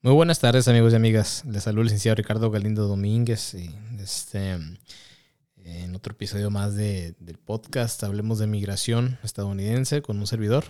Muy 0.00 0.12
buenas 0.12 0.38
tardes 0.38 0.68
amigos 0.68 0.92
y 0.92 0.96
amigas. 0.96 1.42
Les 1.44 1.64
saludo 1.64 1.80
el 1.80 1.86
licenciado 1.86 2.14
Ricardo 2.14 2.52
Galindo 2.52 2.86
Domínguez 2.86 3.54
y 3.54 3.74
este, 4.00 4.56
en 5.56 5.94
otro 5.96 6.12
episodio 6.12 6.50
más 6.50 6.76
de, 6.76 7.16
del 7.18 7.36
podcast 7.36 8.04
Hablemos 8.04 8.38
de 8.38 8.46
Migración 8.46 9.18
Estadounidense 9.24 10.00
con 10.00 10.20
un 10.20 10.28
servidor, 10.28 10.66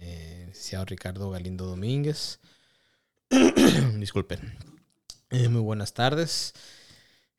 eh, 0.00 0.44
licenciado 0.46 0.86
Ricardo 0.86 1.30
Galindo 1.30 1.66
Domínguez. 1.66 2.40
Disculpen. 3.98 4.54
Eh, 5.28 5.50
muy 5.50 5.60
buenas 5.60 5.92
tardes. 5.92 6.54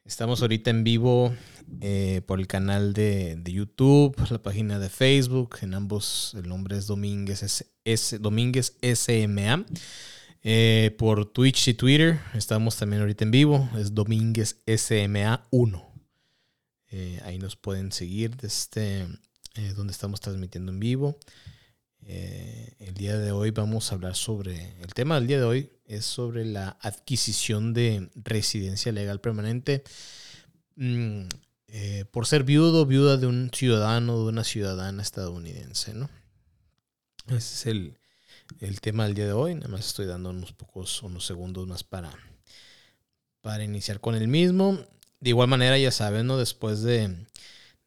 Estamos 0.05 0.43
ahorita 0.43 0.69
en 0.69 0.83
vivo 0.83 1.33
eh, 1.81 2.21
por 2.27 2.39
el 2.39 2.45
canal 2.45 2.93
de, 2.93 3.37
de, 3.37 3.51
YouTube, 3.51 4.15
la 4.29 4.39
página 4.39 4.77
de 4.77 4.89
Facebook. 4.89 5.57
En 5.63 5.73
ambos 5.73 6.35
el 6.35 6.47
nombre 6.47 6.77
es 6.77 6.85
Domínguez, 6.85 7.41
S, 7.41 7.65
S, 7.85 8.19
Domínguez 8.19 8.77
SMA. 8.83 9.65
Eh, 10.41 10.95
por 10.97 11.25
Twitch 11.25 11.67
y 11.67 11.73
Twitter 11.73 12.17
estamos 12.33 12.77
también 12.77 13.01
ahorita 13.01 13.25
en 13.25 13.31
vivo. 13.31 13.69
Es 13.77 13.93
Domínguez 13.93 14.61
SMA 14.65 15.47
1. 15.51 15.93
Eh, 16.91 17.21
ahí 17.25 17.37
nos 17.37 17.55
pueden 17.55 17.91
seguir 17.91 18.35
desde 18.37 19.01
eh, 19.55 19.73
donde 19.75 19.91
estamos 19.91 20.21
transmitiendo 20.21 20.71
en 20.71 20.79
vivo. 20.79 21.17
El 22.01 22.95
día 22.95 23.19
de 23.19 23.31
hoy 23.31 23.51
vamos 23.51 23.91
a 23.91 23.95
hablar 23.95 24.15
sobre, 24.15 24.73
el 24.81 24.93
tema 24.95 25.15
del 25.15 25.27
día 25.27 25.37
de 25.37 25.43
hoy 25.43 25.69
es 25.85 26.05
sobre 26.05 26.43
la 26.43 26.75
adquisición 26.81 27.73
de 27.75 28.09
residencia 28.15 28.91
legal 28.91 29.21
permanente 29.21 29.83
mmm, 30.75 31.25
por 32.09 32.25
ser 32.25 32.45
viudo 32.45 32.81
o 32.81 32.85
viuda 32.87 33.17
de 33.17 33.27
un 33.27 33.51
ciudadano 33.53 34.23
de 34.23 34.29
una 34.29 34.43
ciudadana 34.43 35.03
estadounidense. 35.03 35.93
¿no? 35.93 36.09
Ese 37.27 37.35
es 37.37 37.65
el, 37.67 37.99
el 38.59 38.81
tema 38.81 39.05
del 39.05 39.13
día 39.13 39.25
de 39.25 39.33
hoy. 39.33 39.55
Nada 39.55 39.67
más 39.69 39.87
estoy 39.87 40.05
dando 40.05 40.29
unos 40.31 40.53
pocos, 40.53 41.03
unos 41.03 41.25
segundos 41.25 41.67
más 41.67 41.83
para, 41.83 42.11
para 43.41 43.63
iniciar 43.63 43.99
con 43.99 44.15
el 44.15 44.27
mismo. 44.27 44.79
De 45.19 45.29
igual 45.29 45.47
manera, 45.47 45.77
ya 45.77 45.91
saben, 45.91 46.27
¿no? 46.27 46.37
Después 46.37 46.81
de, 46.81 47.15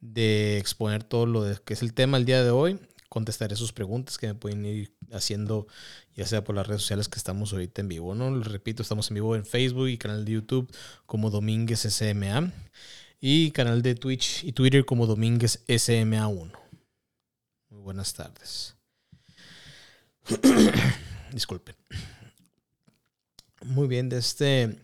de 0.00 0.58
exponer 0.58 1.04
todo 1.04 1.26
lo 1.26 1.42
de, 1.42 1.56
que 1.64 1.74
es 1.74 1.82
el 1.82 1.94
tema 1.94 2.18
del 2.18 2.26
día 2.26 2.44
de 2.44 2.50
hoy, 2.50 2.78
contestaré 3.08 3.56
sus 3.56 3.72
preguntas 3.72 4.16
que 4.18 4.26
me 4.26 4.34
pueden 4.34 4.64
ir 4.64 4.94
haciendo, 5.12 5.66
ya 6.14 6.26
sea 6.26 6.44
por 6.44 6.54
las 6.54 6.66
redes 6.66 6.82
sociales 6.82 7.08
que 7.08 7.18
estamos 7.18 7.52
ahorita 7.52 7.82
en 7.82 7.88
vivo, 7.88 8.14
¿no? 8.14 8.34
Les 8.34 8.46
repito, 8.46 8.82
estamos 8.82 9.10
en 9.10 9.14
vivo 9.16 9.36
en 9.36 9.44
Facebook 9.44 9.88
y 9.88 9.98
canal 9.98 10.24
de 10.24 10.32
YouTube 10.32 10.74
como 11.06 11.30
Domínguez 11.30 11.80
SMA 11.80 12.50
y 13.20 13.50
canal 13.50 13.82
de 13.82 13.94
Twitch 13.94 14.44
y 14.44 14.52
Twitter 14.52 14.84
como 14.84 15.06
Domínguez 15.06 15.62
SMA1. 15.66 16.52
Muy 17.68 17.80
buenas 17.80 18.14
tardes. 18.14 18.76
Disculpen. 21.32 21.74
Muy 23.64 23.88
bien, 23.88 24.08
de 24.08 24.18
este. 24.18 24.82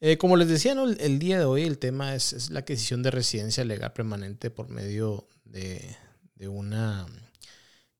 Eh, 0.00 0.16
como 0.16 0.36
les 0.36 0.48
decía, 0.48 0.74
¿no? 0.74 0.88
el, 0.88 1.18
día 1.18 1.38
de 1.38 1.44
hoy 1.44 1.62
el 1.62 1.78
tema 1.78 2.14
es, 2.14 2.50
la 2.50 2.60
adquisición 2.60 3.02
de 3.02 3.10
residencia 3.10 3.64
legal 3.64 3.92
permanente 3.92 4.50
por 4.50 4.68
medio 4.68 5.28
de, 5.44 5.96
de 6.34 6.48
una. 6.48 7.06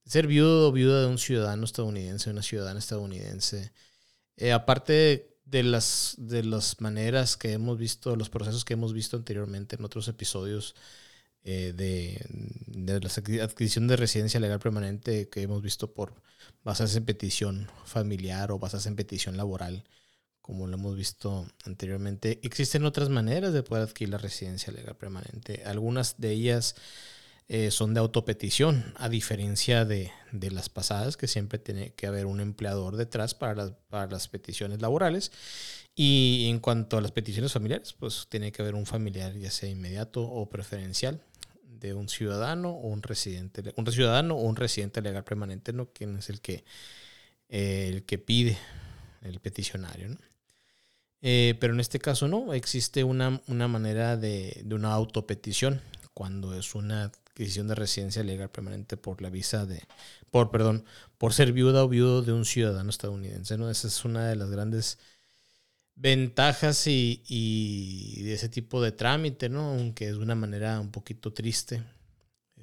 Ser 0.06 0.26
viudo 0.26 0.68
o 0.68 0.72
viuda 0.72 1.02
de 1.02 1.06
un 1.06 1.18
ciudadano 1.18 1.64
estadounidense, 1.64 2.30
una 2.30 2.42
ciudadana 2.42 2.80
estadounidense. 2.80 3.72
Eh, 4.36 4.52
aparte 4.52 5.36
de 5.44 5.62
las, 5.62 6.14
de 6.16 6.42
las 6.42 6.80
maneras 6.80 7.36
que 7.36 7.52
hemos 7.52 7.76
visto, 7.78 8.16
los 8.16 8.30
procesos 8.30 8.64
que 8.64 8.72
hemos 8.72 8.92
visto 8.92 9.16
anteriormente 9.16 9.76
en 9.76 9.84
otros 9.84 10.08
episodios 10.08 10.74
eh, 11.44 11.72
de, 11.74 12.20
la 12.66 13.44
adquisición 13.44 13.88
de 13.88 13.96
residencia 13.96 14.40
legal 14.40 14.58
permanente 14.58 15.28
que 15.28 15.42
hemos 15.42 15.62
visto 15.62 15.92
por 15.92 16.14
basarse 16.64 16.98
en 16.98 17.04
petición 17.04 17.70
familiar 17.84 18.50
o 18.52 18.58
basarse 18.58 18.88
en 18.88 18.96
petición 18.96 19.36
laboral, 19.36 19.84
como 20.40 20.66
lo 20.66 20.74
hemos 20.74 20.96
visto 20.96 21.46
anteriormente. 21.64 22.40
Existen 22.42 22.84
otras 22.84 23.08
maneras 23.08 23.52
de 23.52 23.62
poder 23.62 23.84
adquirir 23.84 24.10
la 24.10 24.18
residencia 24.18 24.72
legal 24.72 24.96
permanente. 24.96 25.62
Algunas 25.64 26.20
de 26.20 26.30
ellas 26.32 26.74
eh, 27.48 27.70
son 27.70 27.94
de 27.94 28.00
autopetición, 28.00 28.94
a 28.96 29.08
diferencia 29.08 29.84
de, 29.84 30.12
de, 30.32 30.50
las 30.50 30.68
pasadas, 30.68 31.16
que 31.16 31.26
siempre 31.26 31.58
tiene 31.58 31.94
que 31.94 32.06
haber 32.06 32.26
un 32.26 32.40
empleador 32.40 32.96
detrás 32.96 33.34
para 33.34 33.54
las, 33.54 33.72
para 33.88 34.06
las 34.10 34.28
peticiones 34.28 34.80
laborales. 34.80 35.32
Y 35.94 36.46
en 36.48 36.60
cuanto 36.60 36.96
a 36.96 37.00
las 37.00 37.12
peticiones 37.12 37.52
familiares, 37.52 37.92
pues 37.92 38.26
tiene 38.28 38.52
que 38.52 38.62
haber 38.62 38.74
un 38.74 38.86
familiar, 38.86 39.34
ya 39.36 39.50
sea 39.50 39.68
inmediato 39.68 40.22
o 40.22 40.48
preferencial, 40.48 41.22
de 41.80 41.94
un 41.94 42.08
ciudadano 42.08 42.70
o 42.70 42.88
un 42.88 43.02
residente, 43.02 43.72
un 43.76 43.86
ciudadano 43.90 44.36
o 44.36 44.42
un 44.42 44.56
residente 44.56 45.00
legal 45.02 45.24
permanente, 45.24 45.72
¿no? 45.72 45.90
Quien 45.92 46.18
es 46.18 46.30
el 46.30 46.40
que, 46.40 46.64
eh, 47.48 47.88
el 47.88 48.04
que 48.04 48.18
pide 48.18 48.58
el 49.22 49.40
peticionario, 49.40 50.08
¿no? 50.10 50.18
Eh, 51.22 51.56
pero 51.60 51.74
en 51.74 51.80
este 51.80 51.98
caso 51.98 52.28
no, 52.28 52.54
existe 52.54 53.04
una, 53.04 53.42
una 53.46 53.68
manera 53.68 54.16
de, 54.16 54.62
de, 54.64 54.74
una 54.74 54.92
autopetición 54.92 55.82
cuando 56.14 56.54
es 56.54 56.74
una 56.74 57.04
adquisición 57.04 57.68
de 57.68 57.74
residencia 57.74 58.22
legal 58.22 58.50
permanente 58.50 58.96
por 58.96 59.20
la 59.20 59.28
visa 59.28 59.66
de, 59.66 59.82
por, 60.30 60.50
perdón, 60.50 60.84
por 61.18 61.34
ser 61.34 61.52
viuda 61.52 61.84
o 61.84 61.88
viudo 61.88 62.22
de 62.22 62.32
un 62.32 62.46
ciudadano 62.46 62.88
estadounidense, 62.88 63.58
¿no? 63.58 63.70
Esa 63.70 63.88
es 63.88 64.04
una 64.04 64.28
de 64.28 64.36
las 64.36 64.50
grandes 64.50 64.98
ventajas 66.00 66.86
y, 66.86 68.22
de 68.22 68.32
ese 68.32 68.48
tipo 68.48 68.82
de 68.82 68.92
trámite, 68.92 69.48
¿no? 69.48 69.72
Aunque 69.72 70.08
es 70.08 70.14
una 70.14 70.34
manera 70.34 70.80
un 70.80 70.90
poquito 70.90 71.32
triste, 71.32 71.82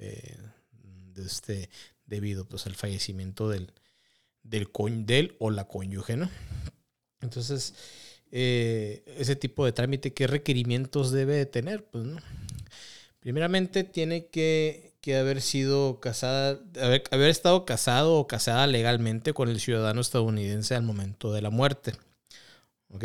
eh, 0.00 0.36
de 1.14 1.24
este, 1.24 1.70
debido 2.04 2.46
pues, 2.48 2.66
al 2.66 2.74
fallecimiento 2.74 3.48
del, 3.48 3.72
del, 4.42 5.36
o 5.38 5.50
la 5.50 5.68
cónyuge, 5.68 6.16
¿no? 6.16 6.28
Entonces, 7.20 7.74
eh, 8.32 9.04
ese 9.18 9.36
tipo 9.36 9.64
de 9.64 9.72
trámite, 9.72 10.12
¿qué 10.12 10.26
requerimientos 10.26 11.12
debe 11.12 11.36
de 11.36 11.46
tener? 11.46 11.84
Pues, 11.84 12.04
¿no? 12.04 12.20
Primeramente, 13.20 13.84
tiene 13.84 14.26
que, 14.26 14.96
que 15.00 15.16
haber 15.16 15.42
sido 15.42 16.00
casada, 16.00 16.60
haber, 16.80 17.04
haber 17.12 17.30
estado 17.30 17.64
casado 17.64 18.16
o 18.16 18.26
casada 18.26 18.66
legalmente 18.66 19.32
con 19.32 19.48
el 19.48 19.60
ciudadano 19.60 20.00
estadounidense 20.00 20.74
al 20.74 20.82
momento 20.82 21.32
de 21.32 21.42
la 21.42 21.50
muerte. 21.50 21.92
¿Ok? 22.90 23.04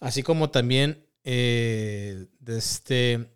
Así 0.00 0.22
como 0.22 0.50
también 0.50 1.06
eh, 1.24 2.26
este, 2.46 3.26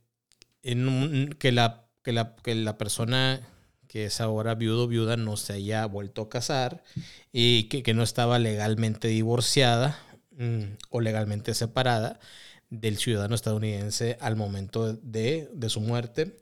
que, 0.63 1.53
la, 1.53 1.87
que, 2.03 2.13
la, 2.13 2.37
que 2.37 2.55
la 2.55 2.79
persona 2.79 3.41
que 3.89 4.05
es 4.05 4.21
ahora 4.21 4.55
viudo 4.55 4.85
o 4.85 4.89
viuda 4.89 5.17
no 5.17 5.37
se 5.37 5.55
haya 5.55 5.85
vuelto 5.87 6.23
a 6.23 6.29
casar 6.29 6.85
y 7.33 7.65
que, 7.65 7.83
que 7.83 7.95
no 7.95 8.05
estaba 8.05 8.39
legalmente 8.39 9.09
divorciada 9.09 9.99
mmm, 10.31 10.63
o 10.91 11.01
legalmente 11.01 11.55
separada 11.55 12.21
del 12.69 12.99
ciudadano 12.99 13.35
estadounidense 13.35 14.17
al 14.21 14.37
momento 14.37 14.93
de, 14.95 15.49
de 15.53 15.69
su 15.69 15.81
muerte. 15.81 16.37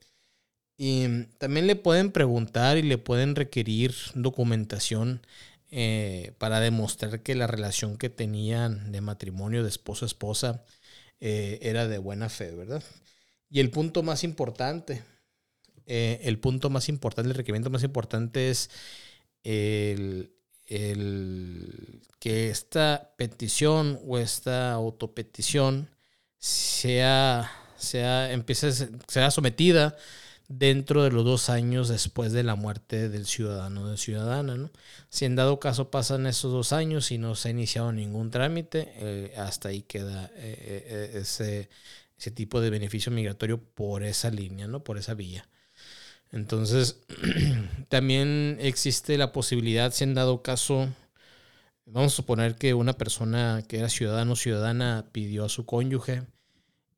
Y 0.76 1.24
también 1.38 1.66
le 1.66 1.74
pueden 1.74 2.12
preguntar 2.12 2.76
y 2.76 2.82
le 2.82 2.98
pueden 2.98 3.34
requerir 3.34 3.94
documentación 4.14 5.22
eh, 5.70 6.32
para 6.38 6.60
demostrar 6.60 7.22
que 7.22 7.34
la 7.34 7.46
relación 7.46 7.98
que 7.98 8.08
tenían 8.08 8.90
de 8.90 9.02
matrimonio 9.02 9.62
de 9.62 9.68
esposo 9.68 10.04
a 10.04 10.08
esposa 10.08 10.64
eh, 11.20 11.58
era 11.60 11.86
de 11.86 11.98
buena 11.98 12.30
fe, 12.30 12.52
¿verdad? 12.52 12.82
Y 13.50 13.60
el 13.60 13.70
punto 13.70 14.02
más 14.02 14.24
importante, 14.24 15.02
eh, 15.86 16.20
el 16.22 16.38
punto 16.38 16.70
más 16.70 16.88
importante, 16.88 17.30
el 17.30 17.36
requerimiento 17.36 17.68
más 17.68 17.82
importante 17.82 18.48
es 18.48 18.70
el, 19.44 20.32
el, 20.66 22.00
que 22.18 22.48
esta 22.48 23.12
petición 23.18 24.00
o 24.06 24.18
esta 24.18 24.72
autopetición 24.72 25.90
sea, 26.38 27.50
sea, 27.76 28.32
empiece, 28.32 28.72
sea 29.06 29.30
sometida 29.30 29.96
dentro 30.48 31.04
de 31.04 31.10
los 31.10 31.24
dos 31.24 31.50
años 31.50 31.88
después 31.88 32.32
de 32.32 32.42
la 32.42 32.54
muerte 32.54 33.10
del 33.10 33.26
ciudadano 33.26 33.82
o 33.82 33.88
de 33.88 33.96
ciudadana. 33.98 34.56
¿no? 34.56 34.70
Si 35.10 35.26
en 35.26 35.36
dado 35.36 35.60
caso 35.60 35.90
pasan 35.90 36.26
esos 36.26 36.50
dos 36.50 36.72
años 36.72 37.12
y 37.12 37.18
no 37.18 37.34
se 37.34 37.48
ha 37.48 37.50
iniciado 37.50 37.92
ningún 37.92 38.30
trámite, 38.30 38.92
eh, 38.96 39.34
hasta 39.36 39.68
ahí 39.68 39.82
queda 39.82 40.30
eh, 40.36 40.86
eh, 40.86 41.10
ese, 41.20 41.68
ese, 42.18 42.30
tipo 42.30 42.60
de 42.60 42.70
beneficio 42.70 43.12
migratorio 43.12 43.62
por 43.62 44.02
esa 44.02 44.30
línea, 44.30 44.66
¿no? 44.66 44.82
por 44.82 44.98
esa 44.98 45.14
vía. 45.14 45.46
Entonces, 46.32 47.00
también 47.88 48.58
existe 48.60 49.18
la 49.18 49.32
posibilidad, 49.32 49.92
si 49.92 50.04
en 50.04 50.14
dado 50.14 50.42
caso, 50.42 50.88
vamos 51.84 52.14
a 52.14 52.16
suponer 52.16 52.56
que 52.56 52.74
una 52.74 52.94
persona 52.94 53.62
que 53.68 53.78
era 53.78 53.88
ciudadano 53.90 54.32
o 54.32 54.36
ciudadana 54.36 55.06
pidió 55.12 55.44
a 55.44 55.48
su 55.48 55.66
cónyuge 55.66 56.22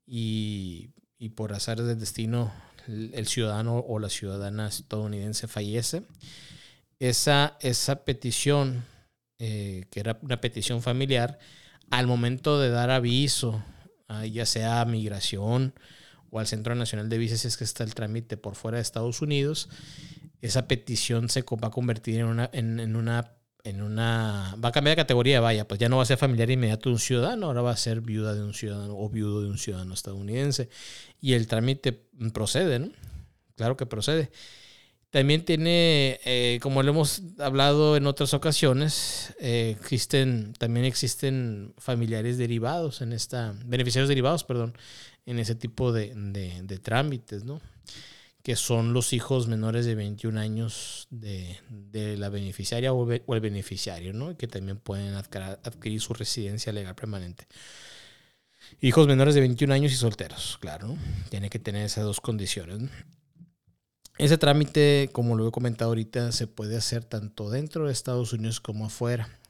y, 0.05 0.91
y 1.17 1.29
por 1.29 1.53
azar 1.53 1.81
del 1.81 1.99
destino 1.99 2.51
el 3.13 3.27
ciudadano 3.27 3.77
o 3.79 3.99
la 3.99 4.09
ciudadana 4.09 4.67
estadounidense 4.67 5.47
fallece, 5.47 6.03
esa, 6.99 7.57
esa 7.61 8.05
petición, 8.05 8.83
eh, 9.39 9.85
que 9.89 9.99
era 9.99 10.19
una 10.21 10.39
petición 10.39 10.81
familiar, 10.81 11.39
al 11.89 12.07
momento 12.07 12.59
de 12.59 12.69
dar 12.69 12.91
aviso, 12.91 13.63
uh, 14.09 14.23
ya 14.23 14.45
sea 14.45 14.81
a 14.81 14.85
migración 14.85 15.73
o 16.29 16.39
al 16.39 16.47
Centro 16.47 16.75
Nacional 16.75 17.09
de 17.09 17.17
Visas, 17.17 17.41
si 17.41 17.47
es 17.47 17.57
que 17.57 17.63
está 17.63 17.83
el 17.83 17.95
trámite 17.95 18.37
por 18.37 18.55
fuera 18.55 18.77
de 18.77 18.83
Estados 18.83 19.21
Unidos, 19.21 19.67
esa 20.41 20.67
petición 20.67 21.29
se 21.29 21.41
va 21.41 21.67
a 21.67 21.71
convertir 21.71 22.19
en 22.19 22.25
una, 22.25 22.49
en, 22.53 22.79
en 22.79 22.95
una 22.95 23.33
en 23.63 23.81
una 23.81 24.55
va 24.63 24.69
a 24.69 24.71
cambiar 24.71 24.95
de 24.95 25.01
categoría, 25.01 25.39
vaya, 25.39 25.67
pues 25.67 25.79
ya 25.79 25.89
no 25.89 25.97
va 25.97 26.03
a 26.03 26.05
ser 26.05 26.17
familiar 26.17 26.49
inmediato 26.49 26.89
de 26.89 26.93
un 26.93 26.99
ciudadano, 26.99 27.47
ahora 27.47 27.61
va 27.61 27.71
a 27.71 27.77
ser 27.77 28.01
viuda 28.01 28.33
de 28.33 28.43
un 28.43 28.53
ciudadano 28.53 28.97
o 28.97 29.09
viudo 29.09 29.41
de 29.41 29.49
un 29.49 29.57
ciudadano 29.57 29.93
estadounidense. 29.93 30.69
Y 31.19 31.33
el 31.33 31.47
trámite 31.47 31.93
procede, 32.33 32.79
¿no? 32.79 32.91
Claro 33.55 33.77
que 33.77 33.85
procede. 33.85 34.31
También 35.09 35.43
tiene, 35.43 36.19
eh, 36.23 36.59
como 36.61 36.83
lo 36.83 36.91
hemos 36.91 37.21
hablado 37.39 37.97
en 37.97 38.07
otras 38.07 38.33
ocasiones, 38.33 39.33
eh, 39.39 39.75
existen, 39.79 40.53
también 40.57 40.85
existen 40.85 41.73
familiares 41.77 42.37
derivados 42.37 43.01
en 43.01 43.11
esta, 43.11 43.53
beneficiarios 43.65 44.07
derivados, 44.07 44.45
perdón, 44.45 44.73
en 45.25 45.37
ese 45.37 45.55
tipo 45.55 45.91
de, 45.91 46.13
de 46.15 46.79
trámites, 46.79 47.43
¿no? 47.43 47.61
Que 48.43 48.55
son 48.55 48.93
los 48.93 49.13
hijos 49.13 49.47
menores 49.47 49.85
de 49.85 49.95
21 49.95 50.39
años 50.39 51.07
de, 51.09 51.59
la 52.17 52.29
beneficiaria 52.29 52.93
o, 52.93 53.09
el 53.11 53.39
beneficiario, 53.39 54.13
¿no? 54.13 54.35
que 54.37 54.47
también 54.47 54.77
pueden 54.77 55.13
adquirir, 55.13 56.01
su 56.01 56.13
residencia 56.13 56.71
legal 56.73 56.95
permanente. 56.95 57.47
Hijos 58.79 59.07
menores 59.07 59.35
de 59.35 59.41
21 59.41 59.73
años 59.73 59.91
y 59.91 59.95
solteros, 59.95 60.57
claro, 60.59 60.87
¿no? 60.87 60.97
tiene 61.29 61.49
que 61.49 61.59
tener 61.59 61.85
esas 61.85 62.03
dos 62.03 62.21
condiciones. 62.21 62.89
Ese 64.17 64.37
trámite, 64.37 65.09
como 65.11 65.35
lo 65.35 65.47
he 65.47 65.51
comentado 65.51 65.89
ahorita, 65.89 66.31
se 66.31 66.47
puede 66.47 66.77
hacer 66.77 67.03
tanto 67.03 67.49
dentro 67.49 67.85
de 67.85 67.93
Estados 67.93 68.33
Unidos 68.33 68.59
como 68.59 68.85
afuera. 68.85 69.40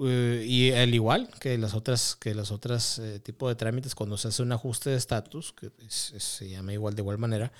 Eh, 0.00 0.44
y 0.46 0.70
al 0.72 0.94
igual 0.94 1.28
que 1.40 1.58
las 1.58 1.74
otras, 1.74 2.16
que 2.16 2.34
las 2.34 2.50
otras 2.50 2.98
eh, 2.98 3.18
tipos 3.20 3.50
de 3.50 3.56
trámites, 3.56 3.94
cuando 3.94 4.16
se 4.16 4.28
hace 4.28 4.42
un 4.42 4.52
ajuste 4.52 4.90
de 4.90 4.96
estatus, 4.96 5.52
que 5.52 5.70
se 5.88 6.48
llama 6.48 6.72
igual 6.72 6.94
de 6.94 7.02
igual 7.02 7.18
manera, 7.18 7.52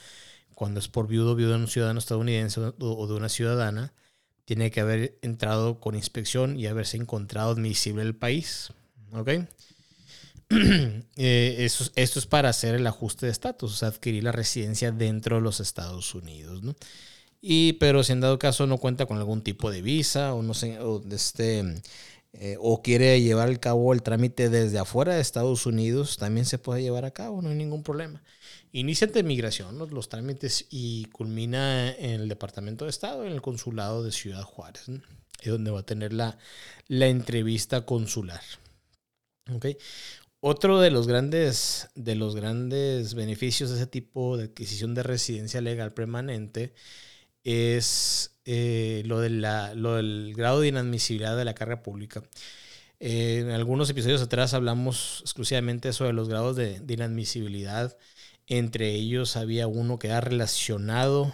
cuando 0.55 0.81
es 0.81 0.89
por 0.89 1.09
viudo, 1.09 1.35
viudo 1.35 1.53
de 1.53 1.59
un 1.59 1.69
ciudadano 1.69 1.99
estadounidense 1.99 2.61
o, 2.61 3.07
de 3.07 3.15
una 3.15 3.29
ciudadana, 3.29 3.93
tiene 4.45 4.71
que 4.71 4.81
haber 4.81 5.19
entrado 5.23 5.81
con 5.81 5.95
inspección 5.95 6.59
y 6.59 6.67
haberse 6.67 6.97
encontrado 6.97 7.51
admisible 7.51 8.03
el 8.03 8.15
país. 8.15 8.73
¿Ok? 9.13 9.31
Eh, 11.21 11.57
eso, 11.59 11.91
esto 11.97 12.19
es 12.19 12.27
para 12.27 12.49
hacer 12.49 12.75
el 12.75 12.87
ajuste 12.87 13.27
de 13.27 13.33
estatus, 13.33 13.73
o 13.73 13.77
sea, 13.77 13.89
adquirir 13.89 14.25
la 14.25 14.33
residencia 14.33 14.93
dentro 14.93 15.37
de 15.37 15.43
los 15.43 15.61
Estados 15.61 16.15
Unidos, 16.15 16.63
¿no? 16.63 16.75
Y, 17.41 17.75
pero 17.75 18.03
si 18.03 18.13
en 18.13 18.21
dado 18.21 18.39
caso 18.39 18.67
no 18.67 18.79
cuenta 18.79 19.07
con 19.07 19.19
algún 19.19 19.43
tipo 19.43 19.71
de 19.71 19.83
visa 19.83 20.35
o 20.35 20.43
no 20.43 20.55
sé, 20.55 20.79
o 20.81 21.03
este, 21.11 21.83
eh, 22.35 22.57
o 22.61 22.83
quiere 22.83 23.21
llevar 23.21 23.49
a 23.49 23.57
cabo 23.57 23.93
el 23.93 24.03
trámite 24.03 24.51
desde 24.51 24.79
afuera 24.79 25.15
de 25.15 25.21
Estados 25.21 25.65
Unidos, 25.67 26.19
también 26.19 26.45
se 26.45 26.59
puede 26.59 26.83
llevar 26.83 27.05
a 27.05 27.11
cabo, 27.11 27.41
no 27.41 27.49
hay 27.49 27.57
ningún 27.57 27.83
problema. 27.83 28.23
Inicia 28.73 29.07
ante 29.07 29.23
migración 29.23 29.79
los 29.91 30.09
trámites 30.09 30.67
y 30.71 31.07
culmina 31.07 31.91
en 31.91 32.21
el 32.21 32.29
Departamento 32.29 32.85
de 32.85 32.91
Estado, 32.91 33.25
en 33.25 33.33
el 33.33 33.41
Consulado 33.41 34.03
de 34.05 34.13
Ciudad 34.13 34.43
Juárez, 34.43 34.89
es 35.41 35.51
donde 35.51 35.71
va 35.71 35.81
a 35.81 35.87
tener 35.87 36.13
la, 36.13 36.39
la 36.87 37.07
entrevista 37.07 37.87
consular. 37.87 38.43
¿Okay? 39.55 39.79
Otro 40.41 40.81
de 40.81 40.91
los, 40.91 41.09
grandes, 41.09 41.89
de 41.95 42.15
los 42.15 42.37
grandes 42.37 43.15
beneficios 43.15 43.71
de 43.71 43.77
ese 43.77 43.87
tipo 43.87 44.37
de 44.37 44.45
adquisición 44.45 44.95
de 44.95 45.03
residencia 45.03 45.61
legal 45.61 45.95
permanente 45.95 46.75
es 47.49 48.37
eh, 48.45 49.03
lo, 49.07 49.27
la, 49.29 49.75
lo 49.75 49.97
del 49.97 50.35
grado 50.37 50.61
de 50.61 50.69
inadmisibilidad 50.69 51.37
de 51.37 51.45
la 51.47 51.55
carga 51.55 51.83
pública. 51.83 52.23
Eh, 53.01 53.41
en 53.41 53.51
algunos 53.51 53.89
episodios 53.89 54.21
atrás 54.21 54.55
hablamos 54.55 55.21
exclusivamente 55.23 55.93
sobre 55.93 56.13
los 56.13 56.29
grados 56.29 56.57
de, 56.57 56.83
inadmisibilidad. 56.89 57.97
Entre 58.47 58.91
ellos 58.95 59.37
había 59.37 59.67
uno 59.67 59.99
que 59.99 60.09
era 60.09 60.21
relacionado, 60.21 61.33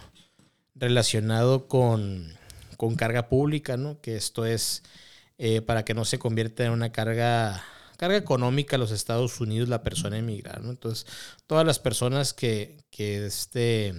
relacionado 0.75 1.67
con, 1.67 2.33
con 2.77 2.95
carga 2.95 3.27
pública, 3.29 3.77
¿no? 3.77 3.99
que 4.01 4.15
esto 4.15 4.45
es 4.45 4.83
eh, 5.37 5.61
para 5.61 5.83
que 5.85 5.93
no 5.93 6.05
se 6.05 6.19
convierta 6.19 6.65
en 6.65 6.71
una 6.71 6.91
carga 6.91 7.63
carga 7.97 8.17
económica 8.17 8.75
a 8.75 8.79
los 8.79 8.91
Estados 8.91 9.39
Unidos 9.39 9.69
la 9.69 9.83
persona 9.83 10.17
emigrar. 10.17 10.61
¿no? 10.61 10.71
Entonces, 10.71 11.07
todas 11.47 11.65
las 11.65 11.79
personas 11.79 12.33
que, 12.33 12.77
que, 12.89 13.25
este, 13.25 13.93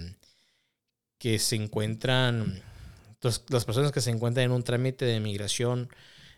que 1.17 1.39
se 1.39 1.55
encuentran, 1.55 2.61
las 3.21 3.65
personas 3.65 3.91
que 3.91 4.01
se 4.01 4.11
encuentran 4.11 4.45
en 4.45 4.51
un 4.51 4.63
trámite 4.63 5.05
de 5.05 5.19
migración 5.19 5.89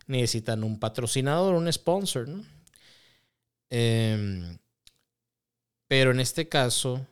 necesitan 0.08 0.64
un 0.64 0.80
patrocinador, 0.80 1.56
un 1.56 1.72
sponsor, 1.72 2.28
¿no? 2.28 2.44
Em, 3.70 4.58
pero 5.88 6.12
en 6.12 6.20
este 6.20 6.48
caso 6.50 7.06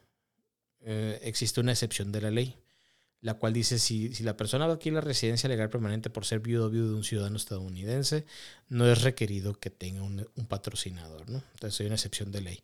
eh, 0.82 1.20
existe 1.24 1.60
una 1.60 1.74
excepción 1.74 2.12
de 2.12 2.22
la 2.22 2.32
ley, 2.32 2.56
la 3.22 3.36
cual 3.36 3.54
dice 3.54 3.80
si, 3.80 4.14
si 4.14 4.24
la 4.24 4.38
persona 4.38 4.68
va 4.68 4.76
aquí 4.76 4.90
la 4.92 5.02
residencia 5.02 5.50
legal 5.50 5.70
permanente 5.70 6.10
por 6.10 6.26
ser 6.26 6.40
viudo 6.40 6.68
o 6.68 6.70
viudo 6.70 6.90
de 6.90 6.96
un 6.96 7.04
ciudadano 7.04 7.38
estadounidense, 7.38 8.26
no 8.70 8.90
es 8.92 9.02
requerido 9.02 9.60
que 9.60 9.70
tenga 9.70 10.02
un, 10.04 10.28
un 10.36 10.46
patrocinador, 10.48 11.30
¿no? 11.30 11.44
Entonces 11.54 11.80
hay 11.80 11.88
una 11.88 11.96
excepción 11.96 12.32
de 12.32 12.42
ley. 12.42 12.64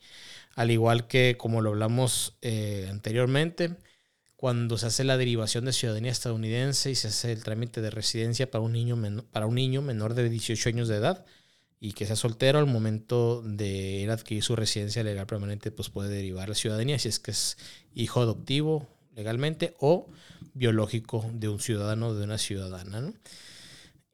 Al 0.56 0.72
igual 0.72 1.08
que 1.08 1.36
como 1.38 1.62
lo 1.62 1.72
hablamos 1.72 2.38
eh, 2.42 2.88
anteriormente, 2.90 3.76
cuando 4.44 4.78
se 4.78 4.88
hace 4.88 5.06
la 5.06 5.16
derivación 5.16 5.64
de 5.64 5.72
ciudadanía 5.72 6.12
estadounidense 6.12 6.92
y 6.92 6.96
se 6.96 7.08
hace 7.08 7.32
el 7.32 7.46
trámite 7.46 7.80
de 7.80 7.90
residencia 7.90 8.52
para 8.52 8.62
un 8.62 8.74
niño, 8.74 9.02
para 9.32 9.48
un 9.48 9.56
niño 9.56 9.82
menor 9.82 10.16
de 10.16 10.30
18 10.30 10.68
años 10.68 10.90
de 10.90 10.98
edad 10.98 11.26
y 11.80 11.94
que 11.94 12.06
sea 12.06 12.18
soltero 12.18 12.60
al 12.60 12.66
momento 12.66 13.42
de 13.42 14.06
adquirir 14.12 14.44
su 14.44 14.58
residencia 14.58 15.02
legal 15.02 15.28
permanente, 15.28 15.72
pues 15.72 15.90
puede 15.90 16.14
derivar 16.14 16.50
la 16.50 16.56
ciudadanía 16.56 17.00
si 17.00 17.08
es 17.08 17.20
que 17.20 17.32
es 17.32 17.58
hijo 17.96 18.20
adoptivo 18.20 18.90
legalmente 19.16 19.76
o 19.80 20.10
biológico 20.54 21.26
de 21.32 21.48
un 21.48 21.62
ciudadano 21.62 22.08
o 22.08 22.14
de 22.14 22.26
una 22.26 22.38
ciudadana. 22.38 23.14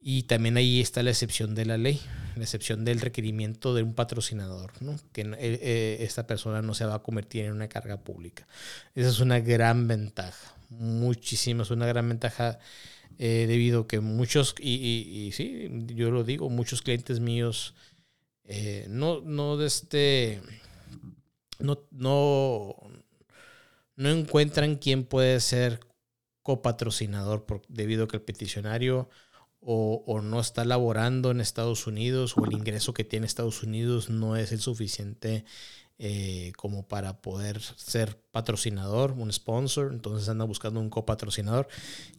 Y 0.02 0.24
también 0.24 0.56
ahí 0.56 0.80
está 0.80 1.04
la 1.04 1.10
excepción 1.10 1.56
de 1.56 1.66
la 1.66 1.78
ley, 1.78 2.00
la 2.38 2.44
excepción 2.44 2.86
del 2.86 3.02
requerimiento 3.02 3.74
de 3.74 3.84
un 3.84 3.94
patrocinador, 3.94 4.72
¿no? 4.82 4.96
que 5.12 5.22
eh, 5.22 5.36
eh, 5.40 5.98
esta 6.02 6.26
persona 6.26 6.62
no 6.62 6.74
se 6.74 6.86
va 6.86 6.96
a 6.96 7.04
convertir 7.04 7.46
en 7.46 7.52
una 7.52 7.68
carga 7.68 7.98
pública. 7.98 8.48
Esa 8.96 9.10
es 9.10 9.20
una 9.20 9.42
gran 9.42 9.90
ventaja, 9.90 10.56
muchísimo, 10.70 11.64
es 11.64 11.72
una 11.72 11.86
gran 11.86 12.08
ventaja 12.08 12.60
eh, 13.18 13.46
debido 13.46 13.82
a 13.82 13.88
que 13.88 14.00
muchos, 14.00 14.56
y, 14.58 15.32
sí, 15.34 15.70
yo 15.88 16.12
lo 16.12 16.24
digo, 16.24 16.50
muchos 16.50 16.82
clientes 16.82 17.20
míos 17.20 17.76
no, 18.88 19.22
no 19.22 19.62
este, 19.62 20.42
no, 21.60 21.84
no, 21.92 22.76
no 23.96 24.10
encuentran 24.10 24.78
quién 24.78 25.04
puede 25.04 25.40
ser 25.42 25.82
copatrocinador 26.42 27.46
debido 27.68 28.06
a 28.06 28.08
que 28.08 28.18
el 28.18 28.24
peticionario 28.24 29.10
o, 29.62 30.22
no 30.22 30.40
está 30.40 30.64
laborando 30.66 31.32
en 31.32 31.42
Estados 31.42 31.86
Unidos 31.88 32.34
o 32.38 32.46
el 32.46 32.54
ingreso 32.54 32.94
que 32.94 33.04
tiene 33.04 33.26
Estados 33.26 33.64
Unidos 33.64 34.10
no 34.10 34.36
es 34.36 34.52
el 34.52 34.60
suficiente 34.60 35.46
eh, 35.98 36.54
como 36.56 36.88
para 36.88 37.22
poder 37.22 37.62
ser 37.62 38.22
patrocinador, 38.32 39.12
un 39.12 39.34
sponsor, 39.34 39.92
entonces 39.92 40.30
anda 40.30 40.46
buscando 40.46 40.80
un 40.80 40.90
copatrocinador 40.90 41.68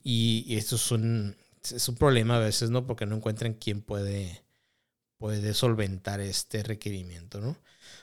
y, 0.04 0.54
esto 0.56 0.76
es 0.76 0.90
un, 0.90 1.34
es 1.62 1.88
un 1.88 1.96
problema 1.96 2.36
a 2.36 2.40
veces, 2.40 2.68
¿no? 2.70 2.86
Porque 2.86 3.06
no 3.06 3.16
encuentran 3.16 3.54
quién 3.54 3.80
puede, 3.80 4.42
puede 5.16 5.54
solventar 5.54 6.20
este 6.20 6.62
requerimiento, 6.62 7.40
¿no? 7.40 7.56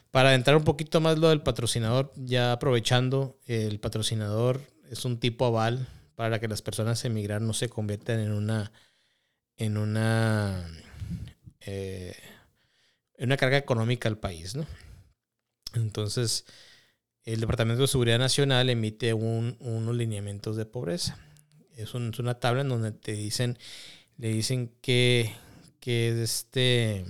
Para 0.10 0.34
entrar 0.34 0.58
un 0.58 0.64
poquito 0.64 1.00
más 1.00 1.20
lo 1.20 1.30
del 1.30 1.44
patrocinador, 1.44 2.12
ya 2.16 2.54
aprovechando, 2.54 3.38
el 3.46 3.80
patrocinador 3.80 4.62
es 4.90 5.06
un 5.06 5.20
tipo 5.20 5.46
aval 5.46 5.88
para 6.16 6.40
que 6.40 6.48
las 6.48 6.64
personas 6.64 7.06
emigrar 7.06 7.42
no 7.42 7.54
se 7.54 7.70
conviertan 7.70 8.20
en 8.20 8.32
una 8.32 8.72
en 9.58 9.78
una, 9.78 10.66
eh, 11.62 12.16
en 13.18 13.26
una 13.26 13.38
carga 13.38 13.58
económica 13.58 14.08
al 14.08 14.18
país, 14.18 14.56
¿no? 14.56 14.66
Entonces, 15.74 16.46
el 17.24 17.40
Departamento 17.40 17.82
de 17.82 17.88
Seguridad 17.88 18.20
Nacional 18.20 18.70
emite 18.70 19.14
unos 19.14 19.96
lineamientos 19.96 20.56
de 20.56 20.66
pobreza. 20.66 21.18
Es, 21.76 21.94
una 21.94 22.40
tabla 22.40 22.62
en 22.62 22.70
donde 22.70 22.92
te 22.92 23.12
dicen, 23.12 23.58
le 24.18 24.30
dicen 24.30 24.72
que, 24.82 25.34
que 25.80 26.24
este, 26.24 27.06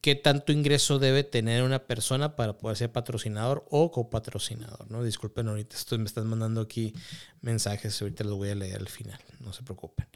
qué 0.00 0.14
tanto 0.14 0.52
ingreso 0.52 0.98
debe 0.98 1.24
tener 1.24 1.62
una 1.62 1.80
persona 1.86 2.36
para 2.36 2.58
poder 2.58 2.76
ser 2.76 2.92
patrocinador 2.92 3.66
o 3.70 3.90
copatrocinador, 3.90 4.90
¿no? 4.90 5.02
Disculpen, 5.02 5.48
ahorita 5.48 5.76
estoy, 5.76 5.98
me 5.98 6.04
están 6.04 6.26
mandando 6.26 6.60
aquí 6.60 6.92
mensajes, 7.40 8.00
ahorita 8.00 8.24
los 8.24 8.36
voy 8.36 8.50
a 8.50 8.54
leer 8.54 8.76
al 8.76 8.88
final, 8.88 9.18
no 9.40 9.52
se 9.52 9.62
preocupen. 9.62 10.06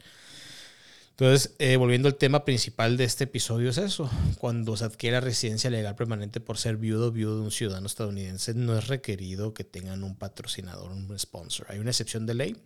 Entonces, 1.11 1.53
eh, 1.59 1.75
volviendo 1.77 2.07
al 2.07 2.15
tema 2.15 2.43
principal 2.43 2.97
de 2.97 3.03
este 3.03 3.25
episodio 3.25 3.69
es 3.69 3.77
eso, 3.77 4.09
cuando 4.39 4.75
se 4.75 4.85
adquiere 4.85 5.21
residencia 5.21 5.69
legal 5.69 5.95
permanente 5.95 6.39
por 6.39 6.57
ser 6.57 6.77
viudo 6.77 7.09
o 7.09 7.11
viudo 7.11 7.37
de 7.37 7.43
un 7.43 7.51
ciudadano 7.51 7.85
estadounidense, 7.85 8.55
no 8.55 8.75
es 8.75 8.87
requerido 8.87 9.53
que 9.53 9.63
tengan 9.63 10.03
un 10.03 10.15
patrocinador, 10.15 10.91
un 10.91 11.19
sponsor. 11.19 11.67
Hay 11.69 11.77
una 11.77 11.91
excepción 11.91 12.25
de 12.25 12.33
ley, 12.33 12.57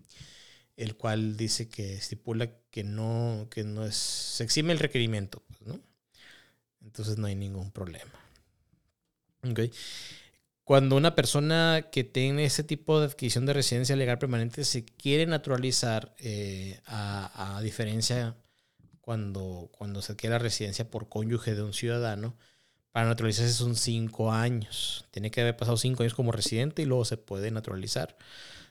el 0.78 0.96
cual 0.96 1.36
dice 1.36 1.68
que 1.68 1.96
estipula 1.96 2.50
que 2.72 2.86
no, 2.86 3.48
que 3.52 3.66
no 3.66 3.86
es, 3.86 3.96
se 3.96 4.46
exime 4.46 4.72
el 4.72 4.80
requerimiento. 4.80 5.44
Entonces 6.88 7.18
no 7.18 7.28
hay 7.28 7.36
ningún 7.36 7.72
problema. 7.72 8.12
Okay. 9.50 9.72
cuando 10.64 10.98
una 10.98 11.16
persona 11.16 11.88
que 11.92 12.04
tiene 12.04 12.44
ese 12.44 12.64
tipo 12.64 13.00
de 13.00 13.06
adquisición 13.06 13.46
de 13.46 13.54
residencia 13.54 13.96
legal 13.96 14.18
permanente 14.18 14.66
se 14.66 14.84
quiere 14.84 15.26
naturalizar, 15.28 16.16
eh, 16.18 16.82
a, 16.88 17.60
diferencia 17.64 18.36
cuando, 19.00 19.70
cuando 19.72 20.02
se 20.02 20.14
adquiere 20.14 20.34
la 20.34 20.40
residencia 20.40 20.90
por 20.90 21.08
cónyuge 21.08 21.56
de 21.56 21.64
un 21.64 21.74
ciudadano, 21.74 22.36
para 22.92 23.08
naturalizarse 23.08 23.54
son 23.54 23.76
cinco 23.76 24.32
años. 24.32 25.06
Tiene 25.12 25.30
que 25.30 25.42
haber 25.42 25.56
pasado 25.56 25.78
cinco 25.78 26.04
años 26.04 26.16
como 26.16 26.32
residente 26.32 26.82
y 26.82 26.86
luego 26.86 27.06
se 27.06 27.18
puede 27.18 27.52
naturalizar. 27.52 28.18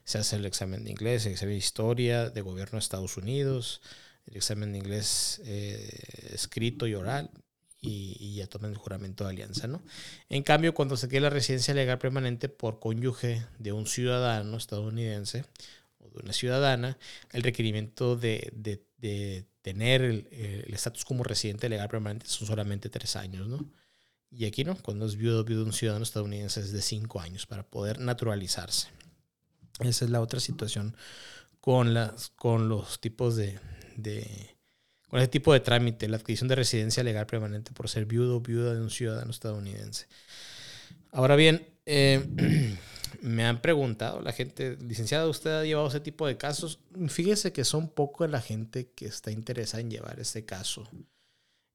Se 0.04 0.18
hace 0.18 0.37
el 0.37 0.46
examen 0.46 0.85
de 0.85 0.90
inglés, 0.90 1.26
el 1.26 1.32
examen 1.32 1.54
de 1.54 1.58
historia 1.58 2.28
de 2.28 2.40
gobierno 2.40 2.73
de 2.73 2.80
Estados 2.80 3.16
Unidos, 3.16 3.80
el 4.26 4.37
examen 4.37 4.73
de 4.73 4.78
inglés 4.78 5.40
eh, 5.44 6.32
escrito 6.35 6.87
y 6.87 6.94
oral 6.94 7.30
y, 7.87 8.35
ya 8.35 8.47
toman 8.47 8.73
el 8.73 8.76
juramento 8.76 9.25
de 9.25 9.31
alianza, 9.31 9.66
¿no? 9.66 9.83
En 10.28 10.43
cambio, 10.43 10.75
cuando 10.75 10.97
se 10.97 11.09
quiere 11.09 11.25
la 11.25 11.31
residencia 11.31 11.75
legal 11.75 11.99
permanente 11.99 12.49
por 12.49 12.81
cónyuge 12.81 13.47
de 13.59 13.73
un 13.73 13.87
ciudadano 13.87 14.57
estadounidense 14.57 15.45
o 15.99 16.09
de 16.09 16.19
una 16.23 16.33
ciudadana, 16.33 16.99
el 17.33 17.43
requerimiento 17.43 18.16
de, 18.16 18.52
tener 19.62 20.02
el 20.02 20.75
estatus 20.75 21.05
como 21.05 21.25
residente 21.25 21.69
legal 21.69 21.88
permanente 21.88 22.26
son 22.26 22.47
solamente 22.47 22.88
tres 22.88 23.16
años, 23.16 23.47
¿no? 23.47 23.71
Y 24.31 24.45
aquí 24.45 24.64
no, 24.64 24.76
cuando 24.76 25.07
es 25.07 25.16
viudo, 25.16 25.45
viudo 25.45 25.62
de 25.62 25.66
un 25.66 25.73
ciudadano 25.73 26.02
estadounidense 26.02 26.61
es 26.61 26.73
de 26.73 26.83
cinco 26.83 27.21
años 27.21 27.47
para 27.47 27.62
poder 27.62 28.00
naturalizarse. 28.00 28.88
Esa 29.81 30.05
es 30.05 30.11
la 30.11 30.21
otra 30.21 30.40
situación 30.40 30.97
con, 31.61 31.95
las, 31.95 32.31
con 32.31 32.69
los 32.69 33.00
tipos 33.00 33.37
de 33.37 33.59
con 35.16 35.23
ese 35.23 35.30
tipo 35.30 35.54
de 35.54 35.61
trámite, 35.61 36.08
la 36.08 36.18
adquisición 36.18 36.46
de 36.49 36.56
residencia 36.56 37.02
legal 37.02 37.25
permanente 37.25 37.73
por 37.73 37.88
ser 37.88 38.04
viudo 38.04 38.37
o 38.37 38.40
viuda 38.42 38.75
de 38.75 38.82
un 38.82 38.90
ciudadano 38.90 39.30
estadounidense. 39.30 40.08
Ahora 41.11 41.37
bien, 41.37 41.66
eh, 41.87 42.76
me 43.23 43.46
han 43.46 43.62
preguntado 43.62 44.20
la 44.20 44.32
gente, 44.32 44.76
licenciada, 44.76 45.26
¿usted 45.26 45.50
ha 45.50 45.64
llevado 45.64 45.88
ese 45.88 46.00
tipo 46.00 46.26
de 46.26 46.37
casos? 46.37 46.80
Fíjese 47.08 47.54
que 47.54 47.64
son 47.64 47.88
poco 47.88 48.26
la 48.26 48.42
gente 48.42 48.90
que 48.90 49.06
está 49.06 49.30
interesada 49.30 49.80
en 49.80 49.90
llevar 49.90 50.20
este 50.20 50.44
caso. 50.44 50.87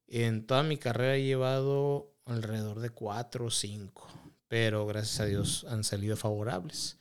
En 0.06 0.46
toda 0.46 0.62
mi 0.62 0.76
carrera 0.76 1.16
he 1.16 1.24
llevado 1.24 2.14
alrededor 2.26 2.78
de 2.78 2.90
cuatro 2.90 3.46
o 3.46 3.50
cinco, 3.50 4.06
pero 4.46 4.86
gracias 4.86 5.18
a 5.18 5.24
Dios 5.24 5.66
han 5.68 5.82
salido 5.82 6.16
favorables. 6.16 6.96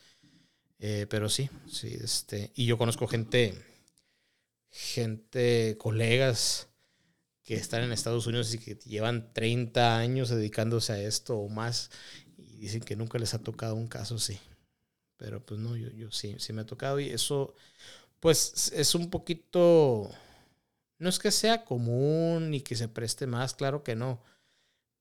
Eh, 0.79 1.05
pero 1.07 1.29
sí, 1.29 1.51
sí, 1.67 1.95
este, 2.01 2.51
y 2.55 2.65
yo 2.65 2.79
conozco 2.79 3.05
gente 3.05 3.53
gente, 4.72 5.78
colegas 5.78 6.70
que 7.44 7.56
están 7.56 7.84
en 7.84 7.92
Estados 7.92 8.28
Unidos 8.28 8.54
y 8.54 8.58
que 8.58 8.75
llevan 8.75 9.34
30 9.34 9.98
años 9.98 10.30
dedicándose 10.30 10.94
a 10.94 11.01
esto 11.01 11.38
o 11.38 11.50
más 11.50 11.92
y 12.38 12.58
dicen 12.58 12.82
que 12.82 12.96
nunca 12.96 13.20
les 13.20 13.34
ha 13.34 13.44
tocado 13.44 13.75
un 13.75 13.88
caso 13.88 14.16
así. 14.16 14.40
Pero 15.18 15.46
pues 15.46 15.60
no, 15.60 15.75
yo, 15.75 15.90
yo 15.92 16.12
sí, 16.12 16.36
sí 16.40 16.54
me 16.54 16.62
ha 16.62 16.66
tocado 16.66 17.00
y 17.00 17.10
eso 17.10 17.54
pues 18.20 18.72
es 18.74 18.96
un 18.96 19.10
poquito, 19.10 20.10
no 21.00 21.10
es 21.10 21.20
que 21.20 21.32
sea 21.32 21.66
común 21.66 22.51
ni 22.51 22.62
que 22.62 22.75
se 22.75 22.88
preste 22.88 23.28
más, 23.28 23.56
claro 23.56 23.84
que 23.84 23.96
no, 23.96 24.24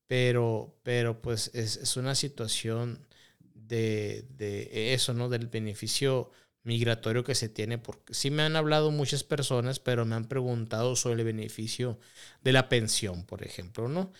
pero, 0.07 0.75
pero 0.83 1.21
pues 1.23 1.51
es, 1.55 1.77
es 1.77 1.97
una 1.97 2.15
situación 2.15 3.07
de, 3.55 4.27
de 4.37 4.95
eso, 4.95 5.15
¿no? 5.15 5.29
Del 5.29 5.49
beneficio 5.49 6.31
migratorio 6.63 7.25
que 7.25 7.35
se 7.35 7.49
tiene, 7.49 7.79
porque 7.79 8.15
sí 8.15 8.31
me 8.31 8.43
han 8.43 8.57
hablado 8.57 8.91
muchas 8.91 9.25
personas, 9.25 9.81
pero 9.81 10.05
me 10.05 10.15
han 10.15 10.27
preguntado 10.27 10.97
sobre 10.97 11.21
el 11.21 11.25
beneficio 11.25 11.99
de 12.43 12.53
la 12.53 12.69
pensión, 12.69 13.25
por 13.25 13.43
ejemplo, 13.45 13.89
¿no? 13.89 14.13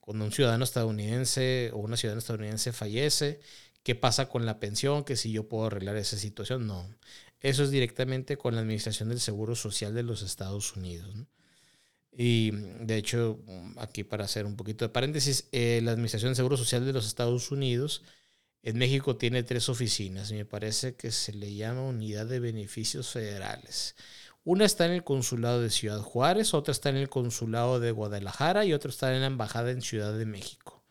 Cuando 0.00 0.24
un 0.24 0.32
ciudadano 0.32 0.64
estadounidense 0.64 1.70
o 1.72 1.78
una 1.78 1.96
ciudadana 1.96 2.20
estadounidense 2.20 2.72
fallece, 2.72 3.40
¿qué 3.82 3.94
pasa 3.94 4.28
con 4.28 4.46
la 4.46 4.60
pensión? 4.60 5.04
Que 5.04 5.16
si 5.16 5.32
yo 5.32 5.48
puedo 5.48 5.66
arreglar 5.66 5.96
esa 5.96 6.16
situación, 6.16 6.66
no. 6.66 6.88
Eso 7.40 7.64
es 7.64 7.70
directamente 7.70 8.36
con 8.36 8.54
la 8.54 8.60
Administración 8.60 9.08
del 9.08 9.20
Seguro 9.20 9.54
Social 9.54 9.94
de 9.94 10.02
los 10.02 10.22
Estados 10.22 10.76
Unidos. 10.76 11.14
Y 12.12 12.50
de 12.52 12.96
hecho, 12.96 13.40
aquí 13.76 14.04
para 14.04 14.24
hacer 14.24 14.46
un 14.46 14.56
poquito 14.56 14.84
de 14.84 14.88
paréntesis, 14.90 15.48
eh, 15.52 15.80
la 15.82 15.92
Administración 15.92 16.30
del 16.30 16.36
Seguro 16.36 16.56
Social 16.56 16.86
de 16.86 16.92
los 16.92 17.06
Estados 17.06 17.50
Unidos 17.50 18.02
en 18.62 18.78
México 18.78 19.16
tiene 19.16 19.42
tres 19.42 19.68
oficinas, 19.68 20.32
me 20.32 20.44
parece 20.44 20.96
que 20.96 21.10
se 21.12 21.32
le 21.32 21.54
llama 21.54 21.82
Unidad 21.82 22.26
de 22.26 22.40
Beneficios 22.40 23.10
Federales. 23.10 23.94
Una 24.44 24.64
está 24.64 24.86
en 24.86 24.92
el 24.92 25.04
Consulado 25.04 25.60
de 25.60 25.70
Ciudad 25.70 26.00
Juárez, 26.00 26.54
otra 26.54 26.72
está 26.72 26.88
en 26.88 26.96
el 26.96 27.08
Consulado 27.08 27.80
de 27.80 27.90
Guadalajara 27.90 28.64
y 28.64 28.72
otra 28.72 28.90
está 28.90 29.12
en 29.14 29.20
la 29.20 29.26
Embajada 29.26 29.72
en 29.72 29.82
Ciudad 29.82 30.16
de 30.16 30.24
México. 30.24 30.84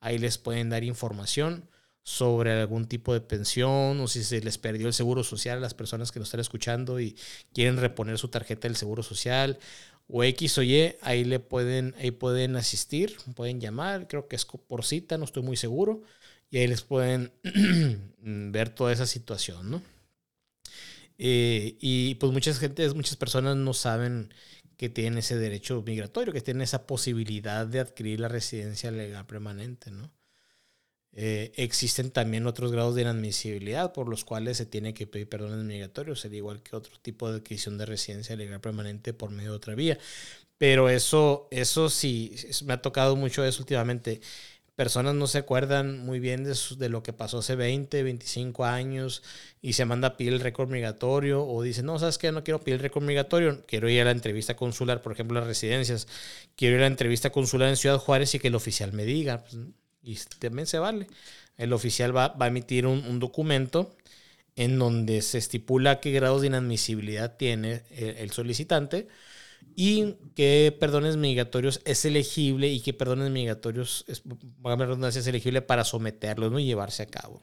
Ahí 0.00 0.18
les 0.18 0.38
pueden 0.38 0.70
dar 0.70 0.82
información 0.82 1.68
sobre 2.02 2.52
algún 2.52 2.86
tipo 2.86 3.12
de 3.12 3.20
pensión 3.20 4.00
o 4.00 4.08
si 4.08 4.24
se 4.24 4.40
les 4.40 4.58
perdió 4.58 4.88
el 4.88 4.94
seguro 4.94 5.22
social 5.24 5.58
a 5.58 5.60
las 5.60 5.74
personas 5.74 6.10
que 6.10 6.18
nos 6.18 6.28
están 6.28 6.40
escuchando 6.40 7.00
y 7.00 7.16
quieren 7.52 7.76
reponer 7.76 8.18
su 8.18 8.28
tarjeta 8.28 8.66
del 8.66 8.76
seguro 8.76 9.02
social 9.02 9.58
o 10.08 10.24
X 10.24 10.58
o 10.58 10.62
Y, 10.62 10.94
ahí 11.02 11.24
le 11.24 11.38
pueden, 11.38 11.94
ahí 11.98 12.10
pueden 12.10 12.56
asistir, 12.56 13.16
pueden 13.36 13.60
llamar, 13.60 14.08
creo 14.08 14.26
que 14.26 14.36
es 14.36 14.44
por 14.44 14.84
cita, 14.84 15.16
no 15.18 15.24
estoy 15.24 15.42
muy 15.42 15.56
seguro 15.56 16.02
y 16.52 16.58
ahí 16.58 16.66
les 16.68 16.82
pueden 16.82 17.32
ver 18.52 18.68
toda 18.68 18.92
esa 18.92 19.06
situación, 19.06 19.70
¿no? 19.70 19.82
Eh, 21.16 21.76
y 21.80 22.14
pues 22.16 22.30
muchas 22.30 22.58
gentes, 22.58 22.94
muchas 22.94 23.16
personas 23.16 23.56
no 23.56 23.72
saben 23.72 24.34
que 24.76 24.90
tienen 24.90 25.18
ese 25.18 25.38
derecho 25.38 25.82
migratorio, 25.82 26.32
que 26.32 26.42
tienen 26.42 26.62
esa 26.62 26.86
posibilidad 26.86 27.66
de 27.66 27.80
adquirir 27.80 28.20
la 28.20 28.28
residencia 28.28 28.90
legal 28.90 29.26
permanente, 29.26 29.90
¿no? 29.90 30.12
Eh, 31.14 31.52
existen 31.56 32.10
también 32.10 32.46
otros 32.46 32.70
grados 32.70 32.94
de 32.94 33.02
inadmisibilidad 33.02 33.92
por 33.92 34.08
los 34.08 34.24
cuales 34.24 34.56
se 34.58 34.66
tiene 34.66 34.92
que 34.92 35.06
pedir 35.06 35.28
perdones 35.28 35.64
migratorios, 35.64 36.24
al 36.24 36.34
igual 36.34 36.62
que 36.62 36.76
otro 36.76 36.98
tipo 37.00 37.30
de 37.30 37.38
adquisición 37.38 37.78
de 37.78 37.86
residencia 37.86 38.36
legal 38.36 38.60
permanente 38.60 39.14
por 39.14 39.30
medio 39.30 39.52
de 39.52 39.56
otra 39.56 39.74
vía. 39.74 39.98
Pero 40.58 40.90
eso, 40.90 41.48
eso 41.50 41.88
sí, 41.88 42.34
me 42.66 42.74
ha 42.74 42.82
tocado 42.82 43.16
mucho 43.16 43.44
eso 43.44 43.62
últimamente 43.62 44.20
personas 44.74 45.14
no 45.14 45.26
se 45.26 45.38
acuerdan 45.38 45.98
muy 45.98 46.18
bien 46.18 46.44
de, 46.44 46.56
de, 46.78 46.88
lo 46.88 47.02
que 47.02 47.12
pasó 47.12 47.38
hace 47.38 47.56
20, 47.56 48.02
25 48.02 48.64
años 48.64 49.22
y 49.60 49.74
se 49.74 49.84
manda 49.84 50.08
a 50.08 50.16
pedir 50.16 50.32
el 50.32 50.40
récord 50.40 50.70
migratorio 50.70 51.44
o 51.44 51.62
dicen, 51.62 51.86
no, 51.86 51.98
¿sabes 51.98 52.18
qué? 52.18 52.32
No 52.32 52.42
quiero 52.42 52.60
pedir 52.60 52.74
el 52.74 52.80
récord 52.80 53.04
migratorio, 53.04 53.64
quiero 53.66 53.88
ir 53.88 54.00
a 54.02 54.04
la 54.06 54.10
entrevista 54.12 54.56
consular, 54.56 55.02
por 55.02 55.12
ejemplo, 55.12 55.38
las 55.38 55.46
residencias, 55.46 56.08
quiero 56.56 56.76
ir 56.76 56.80
a 56.80 56.84
la 56.84 56.88
entrevista 56.88 57.30
consular 57.30 57.68
en 57.68 57.76
Ciudad 57.76 57.98
Juárez 57.98 58.34
y 58.34 58.38
que 58.38 58.48
el 58.48 58.54
oficial 58.54 58.92
me 58.92 59.04
diga, 59.04 59.42
pues, 59.44 59.56
y 60.02 60.18
también 60.38 60.66
se 60.66 60.78
vale. 60.78 61.06
El 61.56 61.72
oficial 61.72 62.16
va, 62.16 62.28
va 62.28 62.46
a 62.46 62.48
emitir 62.48 62.86
un, 62.86 63.04
un, 63.04 63.20
documento 63.20 63.94
en 64.56 64.78
donde 64.78 65.22
se 65.22 65.38
estipula 65.38 66.00
qué 66.00 66.12
grados 66.12 66.40
de 66.40 66.48
inadmisibilidad 66.48 67.36
tiene 67.36 67.84
el, 67.90 68.16
el 68.16 68.30
solicitante 68.32 69.08
y 69.74 70.16
qué 70.34 70.76
perdones 70.78 71.16
migratorios 71.16 71.80
es 71.84 72.04
elegible 72.04 72.68
y 72.68 72.80
qué 72.80 72.92
perdones 72.92 73.30
migratorios 73.30 74.04
es, 74.08 74.22
es 75.16 75.26
elegible 75.26 75.62
para 75.62 75.84
someterlos 75.84 76.60
y 76.60 76.64
llevarse 76.64 77.02
a 77.02 77.06
cabo. 77.06 77.42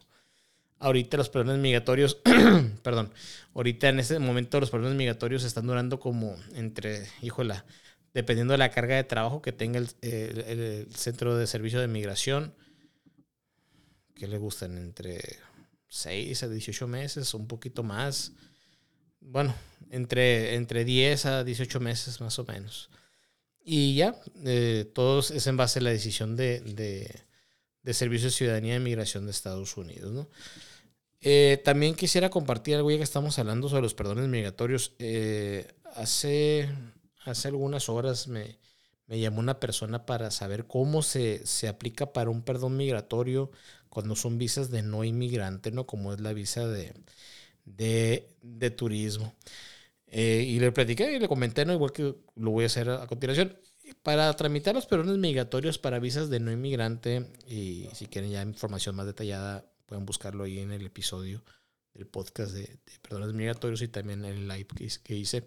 Ahorita 0.78 1.18
los 1.18 1.30
perdones 1.30 1.60
migratorios, 1.60 2.22
perdón, 2.84 3.14
ahorita 3.54 3.90
en 3.90 4.00
este 4.00 4.20
momento 4.20 4.60
los 4.60 4.70
perdones 4.70 4.96
migratorios 4.96 5.44
están 5.44 5.68
durando 5.68 6.00
como 6.00 6.36
entre, 6.56 7.08
híjola, 7.22 7.66
dependiendo 8.14 8.54
de 8.54 8.60
la 8.60 8.72
carga 8.72 8.96
de 8.96 9.04
trabajo 9.04 9.42
que 9.42 9.52
tenga 9.52 9.80
el, 9.80 9.90
el 10.02 10.88
Centro 10.96 11.36
de 11.36 11.48
Servicio 11.48 11.82
de 11.82 11.88
Migración, 11.88 12.54
que 14.16 14.28
le 14.28 14.38
gustan 14.38 14.78
entre 14.78 15.20
6 15.90 16.44
a 16.44 16.48
18 16.48 16.88
meses, 16.88 17.34
un 17.34 17.48
poquito 17.48 17.84
más 17.84 18.34
bueno, 19.22 19.54
entre, 19.90 20.56
entre 20.56 20.86
10 20.86 21.26
a 21.26 21.44
18 21.44 21.80
meses 21.80 22.22
más 22.22 22.40
o 22.40 22.46
menos. 22.46 22.90
Y 23.64 23.96
ya, 23.96 24.16
eh, 24.46 24.90
todo 24.94 25.20
es 25.20 25.48
en 25.48 25.58
base 25.58 25.80
a 25.80 25.84
la 25.84 25.92
decisión 25.92 26.36
de, 26.36 26.60
de, 26.62 27.24
de 27.84 27.94
Servicio 27.94 28.28
de 28.28 28.34
Ciudadanía 28.34 28.76
y 28.76 28.80
Migración 28.80 29.26
de 29.26 29.32
Estados 29.32 29.78
Unidos. 29.78 30.12
¿no? 30.12 30.30
Eh, 31.22 31.62
también 31.64 31.96
quisiera 31.96 32.30
compartir 32.30 32.76
algo 32.76 32.90
ya 32.92 32.98
que 32.98 33.04
estamos 33.04 33.38
hablando 33.40 33.70
sobre 33.70 33.84
los 33.84 33.94
perdones 33.94 34.28
migratorios. 34.28 34.94
Eh, 35.00 35.68
hace, 35.96 36.70
hace 37.26 37.48
algunas 37.50 37.90
horas 37.90 38.28
me, 38.28 38.58
me 39.08 39.20
llamó 39.20 39.40
una 39.40 39.60
persona 39.60 40.06
para 40.06 40.32
saber 40.32 40.66
cómo 40.66 41.02
se, 41.02 41.46
se, 41.46 41.68
aplica 41.68 42.14
para 42.14 42.30
un 42.30 42.44
perdón 42.44 42.78
migratorio 42.78 43.52
cuando 43.90 44.16
son 44.16 44.38
visas 44.38 44.70
de 44.70 44.84
no 44.84 45.04
inmigrante, 45.04 45.72
¿no? 45.72 45.86
Como 45.88 46.14
es 46.14 46.22
la 46.22 46.32
visa 46.32 46.68
de, 46.68 46.94
de, 47.66 48.72
turismo. 48.72 49.34
Eh, 50.12 50.44
y 50.48 50.60
le 50.60 50.72
platiqué 50.72 51.14
y 51.14 51.20
le 51.20 51.28
comenté, 51.28 51.66
¿no? 51.66 51.74
igual 51.74 51.92
que 51.92 52.16
lo 52.36 52.52
voy 52.52 52.64
a 52.64 52.68
hacer 52.68 52.90
a, 52.90 53.06
continuación, 53.06 53.56
para 54.04 54.34
tramitar 54.36 54.74
los 54.74 54.86
perdones 54.86 55.18
migratorios 55.18 55.78
para 55.78 56.00
visas 56.00 56.30
de 56.30 56.40
no 56.40 56.52
inmigrante, 56.52 57.28
y 57.48 57.88
si 57.94 58.08
quieren 58.08 58.32
ya 58.32 58.42
información 58.42 58.96
más 58.96 59.06
detallada, 59.06 59.66
pueden 59.86 60.06
buscarlo 60.06 60.44
ahí 60.44 60.60
en 60.60 60.72
el 60.72 60.86
episodio 60.86 61.44
del 61.94 62.08
podcast 62.08 62.54
de, 62.54 62.62
de 62.62 63.00
perdones 63.02 63.34
migratorios 63.34 63.82
y 63.82 63.88
también 63.88 64.26
en 64.26 64.32
el 64.32 64.48
live 64.48 64.68
que, 64.76 64.90
que 65.04 65.16
hice. 65.16 65.46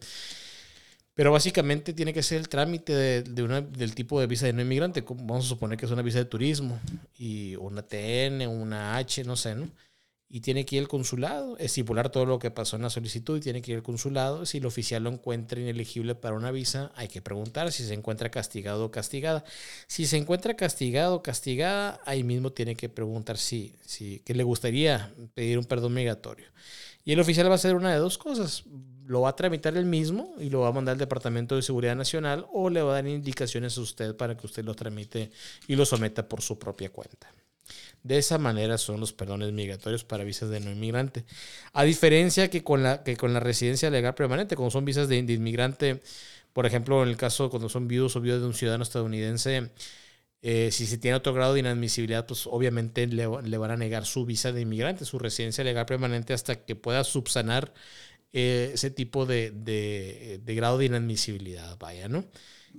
Pero 1.14 1.30
básicamente 1.30 1.92
tiene 1.92 2.14
que 2.14 2.22
ser 2.22 2.38
el 2.38 2.48
trámite 2.48 3.22
de, 3.22 3.42
una, 3.42 3.60
del 3.60 3.94
tipo 3.94 4.18
de 4.18 4.26
visa 4.26 4.46
de 4.46 4.54
no 4.54 4.62
inmigrante. 4.62 5.04
Vamos 5.06 5.44
a 5.44 5.48
suponer 5.48 5.76
que 5.76 5.84
es 5.84 5.92
una 5.92 6.02
visa 6.02 6.18
de 6.18 6.24
turismo, 6.24 6.80
y 7.18 7.54
una 7.56 7.82
TN, 7.82 8.46
una 8.46 8.96
H, 8.96 9.22
no 9.24 9.36
sé, 9.36 9.54
¿no? 9.54 9.68
Y 10.34 10.40
tiene 10.40 10.64
que 10.64 10.76
ir 10.76 10.82
al 10.82 10.88
consulado, 10.88 11.58
estipular 11.58 12.08
todo 12.08 12.24
lo 12.24 12.38
que 12.38 12.50
pasó 12.50 12.76
en 12.76 12.82
la 12.82 12.88
solicitud 12.88 13.36
y 13.36 13.42
tiene 13.42 13.60
que 13.60 13.72
ir 13.72 13.76
al 13.76 13.82
consulado. 13.82 14.46
Si 14.46 14.58
el 14.58 14.64
oficial 14.64 15.02
lo 15.04 15.10
encuentra 15.10 15.60
inelegible 15.60 16.14
para 16.14 16.34
una 16.34 16.50
visa, 16.50 16.90
hay 16.96 17.08
que 17.08 17.20
preguntar 17.20 17.70
si 17.70 17.84
se 17.84 17.92
encuentra 17.92 18.30
castigado 18.30 18.86
o 18.86 18.90
castigada. 18.90 19.44
Si 19.86 20.06
se 20.06 20.16
encuentra 20.16 20.56
castigado 20.56 21.16
o 21.16 21.22
castigada, 21.22 22.00
ahí 22.06 22.24
mismo 22.24 22.50
tiene 22.50 22.76
que 22.76 22.88
preguntar 22.88 23.36
si, 23.36 23.76
si 23.84 24.22
le 24.26 24.42
gustaría 24.42 25.12
pedir 25.34 25.58
un 25.58 25.66
perdón 25.66 25.92
migratorio. 25.92 26.46
Y 27.04 27.12
el 27.12 27.20
oficial 27.20 27.48
va 27.48 27.52
a 27.52 27.56
hacer 27.56 27.74
una 27.74 27.92
de 27.92 27.98
dos 27.98 28.16
cosas. 28.16 28.64
Lo 29.04 29.20
va 29.20 29.28
a 29.28 29.36
tramitar 29.36 29.76
él 29.76 29.84
mismo 29.84 30.32
y 30.38 30.48
lo 30.48 30.60
va 30.60 30.68
a 30.68 30.72
mandar 30.72 30.94
al 30.94 30.98
Departamento 30.98 31.56
de 31.56 31.62
Seguridad 31.62 31.94
Nacional 31.94 32.46
o 32.54 32.70
le 32.70 32.80
va 32.80 32.92
a 32.92 32.94
dar 32.94 33.06
indicaciones 33.06 33.76
a 33.76 33.82
usted 33.82 34.16
para 34.16 34.34
que 34.34 34.46
usted 34.46 34.64
lo 34.64 34.74
tramite 34.74 35.30
y 35.68 35.76
lo 35.76 35.84
someta 35.84 36.26
por 36.26 36.40
su 36.40 36.58
propia 36.58 36.88
cuenta. 36.88 37.28
De 38.02 38.18
esa 38.18 38.38
manera 38.38 38.78
son 38.78 38.98
los 38.98 39.12
perdones 39.12 39.52
migratorios 39.52 40.04
para 40.04 40.24
visas 40.24 40.50
de 40.50 40.60
no 40.60 40.72
inmigrante. 40.72 41.24
A 41.72 41.84
diferencia 41.84 42.50
que 42.50 42.64
con 42.64 42.82
la, 42.82 43.04
que 43.04 43.16
con 43.16 43.32
la 43.32 43.40
residencia 43.40 43.90
legal 43.90 44.14
permanente, 44.14 44.56
como 44.56 44.70
son 44.70 44.84
visas 44.84 45.08
de, 45.08 45.18
inmigrante, 45.18 46.02
por 46.52 46.66
ejemplo, 46.66 47.02
en 47.02 47.08
el 47.10 47.16
caso 47.16 47.50
cuando 47.50 47.68
son 47.68 47.88
viudos 47.88 48.16
o 48.16 48.20
viudas 48.20 48.40
de 48.40 48.46
un 48.48 48.54
ciudadano 48.54 48.82
estadounidense, 48.82 49.70
eh, 50.42 50.70
si 50.72 50.86
se 50.86 50.98
tiene 50.98 51.16
otro 51.16 51.32
grado 51.34 51.54
de 51.54 51.60
inadmisibilidad, 51.60 52.26
pues 52.26 52.46
obviamente 52.48 53.06
le, 53.06 53.26
van 53.26 53.70
a 53.70 53.76
negar 53.76 54.04
su 54.06 54.26
visa 54.26 54.52
de 54.52 54.62
inmigrante, 54.62 55.04
su 55.04 55.18
residencia 55.20 55.62
legal 55.64 55.86
permanente, 55.86 56.32
hasta 56.32 56.64
que 56.64 56.74
pueda 56.76 57.04
subsanar 57.04 57.72
eh, 58.32 58.72
ese 58.74 58.90
tipo 58.90 59.26
de, 59.26 59.52
de, 59.52 60.54
grado 60.56 60.78
de 60.78 60.86
inadmisibilidad, 60.86 61.78
vaya, 61.78 62.08
¿no? 62.08 62.24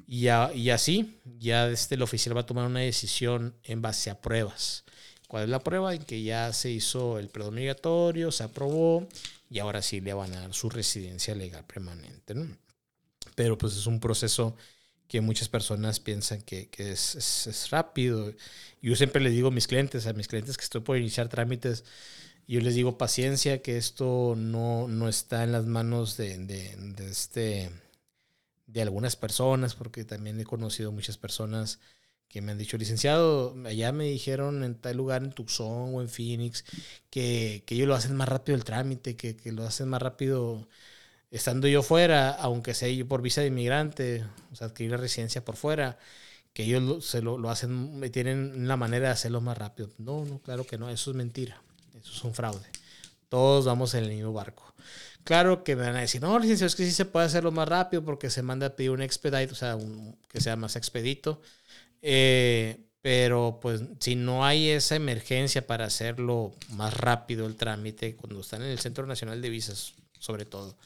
Y, 0.07 0.25
y 0.25 0.69
así, 0.71 1.21
ya 1.39 1.69
este, 1.69 1.95
el 1.95 2.01
oficial 2.01 2.35
va 2.35 2.41
a 2.41 2.45
tomar 2.45 2.65
una 2.65 2.81
decisión 2.81 3.55
en 3.63 3.81
base 3.81 4.09
a 4.09 4.21
pruebas. 4.21 4.83
¿Cuál 5.33 5.45
es 5.45 5.49
la 5.49 5.63
prueba? 5.63 5.95
En 5.95 6.03
que 6.03 6.21
ya 6.21 6.53
se 6.53 6.69
hizo 6.69 7.17
el 7.17 7.27
perdón 7.27 7.55
migratorio, 7.55 8.31
se 8.31 8.43
aprobó 8.43 9.07
y 9.49 9.57
ahora 9.57 9.81
sí 9.81 9.99
le 9.99 10.13
van 10.13 10.31
a 10.31 10.41
dar 10.41 10.53
su 10.53 10.69
residencia 10.69 11.33
legal 11.33 11.65
permanente. 11.65 12.35
¿no? 12.35 12.55
Pero 13.33 13.57
pues 13.57 13.75
es 13.75 13.87
un 13.87 13.99
proceso 13.99 14.55
que 15.07 15.21
muchas 15.21 15.49
personas 15.49 15.99
piensan 15.99 16.43
que, 16.43 16.69
que 16.69 16.91
es, 16.91 17.15
es, 17.47 17.69
rápido. 17.71 18.31
Yo 18.79 18.95
siempre 18.95 19.23
les 19.23 19.33
digo 19.33 19.47
a 19.47 19.51
mis 19.51 19.65
clientes, 19.65 20.05
a 20.05 20.13
mis 20.13 20.27
clientes 20.27 20.55
que 20.55 20.65
estoy 20.65 20.81
por 20.81 20.99
iniciar 20.99 21.29
trámites, 21.29 21.83
yo 22.47 22.61
les 22.61 22.75
digo 22.75 22.99
paciencia, 22.99 23.63
que 23.63 23.77
esto 23.77 24.35
no, 24.37 24.87
no 24.87 25.09
está 25.09 25.43
en 25.43 25.51
las 25.51 25.65
manos 25.65 26.15
de, 26.15 26.37
de, 26.37 27.09
este, 27.09 27.71
de 28.67 28.81
algunas 28.83 29.15
personas, 29.15 29.73
porque 29.73 30.05
también 30.05 30.39
he 30.39 30.45
conocido 30.45 30.91
muchas 30.91 31.17
personas 31.17 31.79
que 32.33 32.41
me 32.41 32.51
han 32.51 32.57
dicho, 32.57 32.77
licenciado, 32.79 33.55
allá 33.63 33.91
me 33.91 34.05
dijeron 34.05 34.63
en 34.63 34.73
tal 34.73 34.97
lugar, 34.97 35.23
en 35.23 35.33
Tucson 35.33 35.93
o 35.93 36.01
en 36.01 36.09
Phoenix, 36.09 36.65
que, 37.11 37.61
que 37.67 37.75
ellos 37.75 37.87
lo 37.87 37.93
hacen 37.93 38.15
más 38.15 38.27
rápido 38.27 38.55
el 38.55 38.63
trámite, 38.63 39.15
que, 39.15 39.35
que, 39.37 39.51
lo 39.51 39.63
hacen 39.67 39.87
más 39.87 40.01
rápido 40.01 40.67
estando 41.29 41.67
yo 41.67 41.83
fuera, 41.83 42.31
aunque 42.31 42.73
sea 42.73 42.89
yo 42.89 43.07
por 43.07 43.21
visa 43.21 43.41
de 43.41 43.47
inmigrante, 43.47 44.25
o 44.51 44.55
sea, 44.55 44.65
adquirir 44.65 44.93
la 44.93 44.97
residencia 44.97 45.45
por 45.45 45.57
fuera, 45.57 45.99
que 46.53 46.63
ellos 46.63 46.81
lo, 46.81 47.01
se 47.01 47.21
lo, 47.21 47.37
lo 47.37 47.51
hacen, 47.51 48.01
tienen 48.11 48.67
la 48.67 48.77
manera 48.77 49.09
de 49.09 49.13
hacerlo 49.13 49.39
más 49.39 49.55
rápido. 49.55 49.91
No, 49.99 50.25
no, 50.25 50.39
claro 50.39 50.65
que 50.65 50.79
no, 50.79 50.89
eso 50.89 51.11
es 51.11 51.15
mentira, 51.15 51.61
eso 51.93 52.13
es 52.13 52.23
un 52.23 52.33
fraude. 52.33 52.65
Todos 53.29 53.65
vamos 53.65 53.93
en 53.93 54.05
el 54.05 54.09
mismo 54.09 54.33
barco. 54.33 54.73
Claro 55.23 55.63
que 55.63 55.75
me 55.75 55.83
van 55.83 55.97
a 55.97 56.01
decir, 56.01 56.19
no, 56.19 56.37
licenciado, 56.39 56.67
es 56.67 56.75
que 56.75 56.85
sí 56.85 56.91
se 56.91 57.05
puede 57.05 57.27
hacerlo 57.27 57.51
más 57.51 57.67
rápido 57.67 58.03
porque 58.03 58.31
se 58.31 58.41
manda 58.41 58.67
a 58.67 58.75
pedir 58.75 58.89
un 58.89 59.03
expedite, 59.03 59.51
o 59.51 59.55
sea, 59.55 59.75
un, 59.75 60.17
que 60.29 60.41
sea 60.41 60.55
más 60.55 60.75
expedito. 60.75 61.39
Eh, 62.05 62.77
pero 63.01 63.59
pues 63.61 63.81
si 63.99 64.15
no 64.15 64.45
hay 64.45 64.69
esa 64.69 64.95
emergencia 64.95 65.65
para 65.65 65.85
hacerlo 65.85 66.53
más 66.69 66.93
rápido 66.93 67.47
el 67.47 67.55
trámite, 67.55 68.15
cuando 68.15 68.41
están 68.41 68.61
en 68.61 68.69
el 68.69 68.79
Centro 68.79 69.07
Nacional 69.07 69.41
de 69.41 69.49
Visas, 69.49 69.93
sobre 70.19 70.45
todo, 70.45 70.77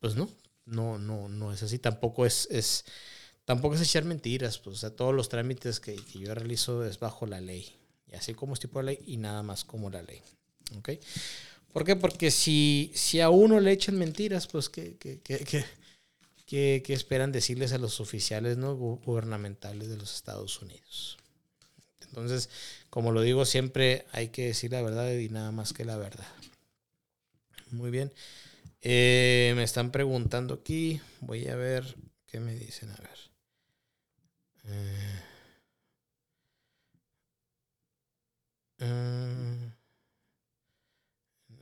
pues 0.00 0.16
no, 0.16 0.28
no, 0.64 0.98
no, 0.98 1.28
no 1.28 1.52
es 1.52 1.62
así. 1.62 1.78
Tampoco 1.78 2.26
es, 2.26 2.48
es, 2.50 2.84
tampoco 3.44 3.76
es 3.76 3.80
echar 3.80 4.04
mentiras, 4.04 4.58
pues, 4.58 4.76
o 4.76 4.78
sea, 4.80 4.90
todos 4.90 5.14
los 5.14 5.28
trámites 5.28 5.80
que, 5.80 5.96
que 5.96 6.18
yo 6.18 6.34
realizo 6.34 6.84
es 6.84 6.98
bajo 6.98 7.26
la 7.26 7.40
ley. 7.40 7.72
Y 8.10 8.16
así 8.16 8.34
como 8.34 8.54
es 8.54 8.60
tipo 8.60 8.78
de 8.80 8.86
ley 8.86 8.98
y 9.06 9.16
nada 9.16 9.42
más 9.42 9.64
como 9.64 9.88
la 9.88 10.02
ley. 10.02 10.20
¿Ok? 10.78 10.90
¿Por 11.72 11.84
qué? 11.84 11.96
Porque 11.96 12.30
si, 12.30 12.90
si 12.94 13.20
a 13.20 13.30
uno 13.30 13.60
le 13.60 13.72
echan 13.72 13.98
mentiras, 13.98 14.46
pues 14.46 14.68
que, 14.68 14.96
que, 14.96 15.20
que 15.20 15.64
¿Qué, 16.46 16.80
esperan 16.88 17.32
decirles 17.32 17.72
a 17.72 17.78
los 17.78 18.00
oficiales 18.00 18.56
¿no? 18.56 18.76
gubernamentales 18.76 19.88
de 19.88 19.96
los 19.96 20.14
Estados 20.14 20.62
Unidos? 20.62 21.18
Entonces, 22.00 22.48
como 22.88 23.10
lo 23.10 23.20
digo 23.22 23.44
siempre, 23.44 24.06
hay 24.12 24.28
que 24.28 24.46
decir 24.46 24.70
la 24.70 24.80
verdad 24.80 25.12
y 25.12 25.28
nada 25.28 25.50
más 25.50 25.72
que 25.72 25.84
la 25.84 25.96
verdad. 25.96 26.26
Muy 27.72 27.90
bien. 27.90 28.12
Eh, 28.80 29.52
me 29.56 29.64
están 29.64 29.90
preguntando 29.90 30.54
aquí. 30.54 31.00
Voy 31.20 31.48
a 31.48 31.56
ver 31.56 31.96
qué 32.26 32.38
me 32.38 32.54
dicen. 32.54 32.90
A 32.90 32.96
ver. 32.96 33.18
Eh, 34.64 35.22
eh, 38.78 39.72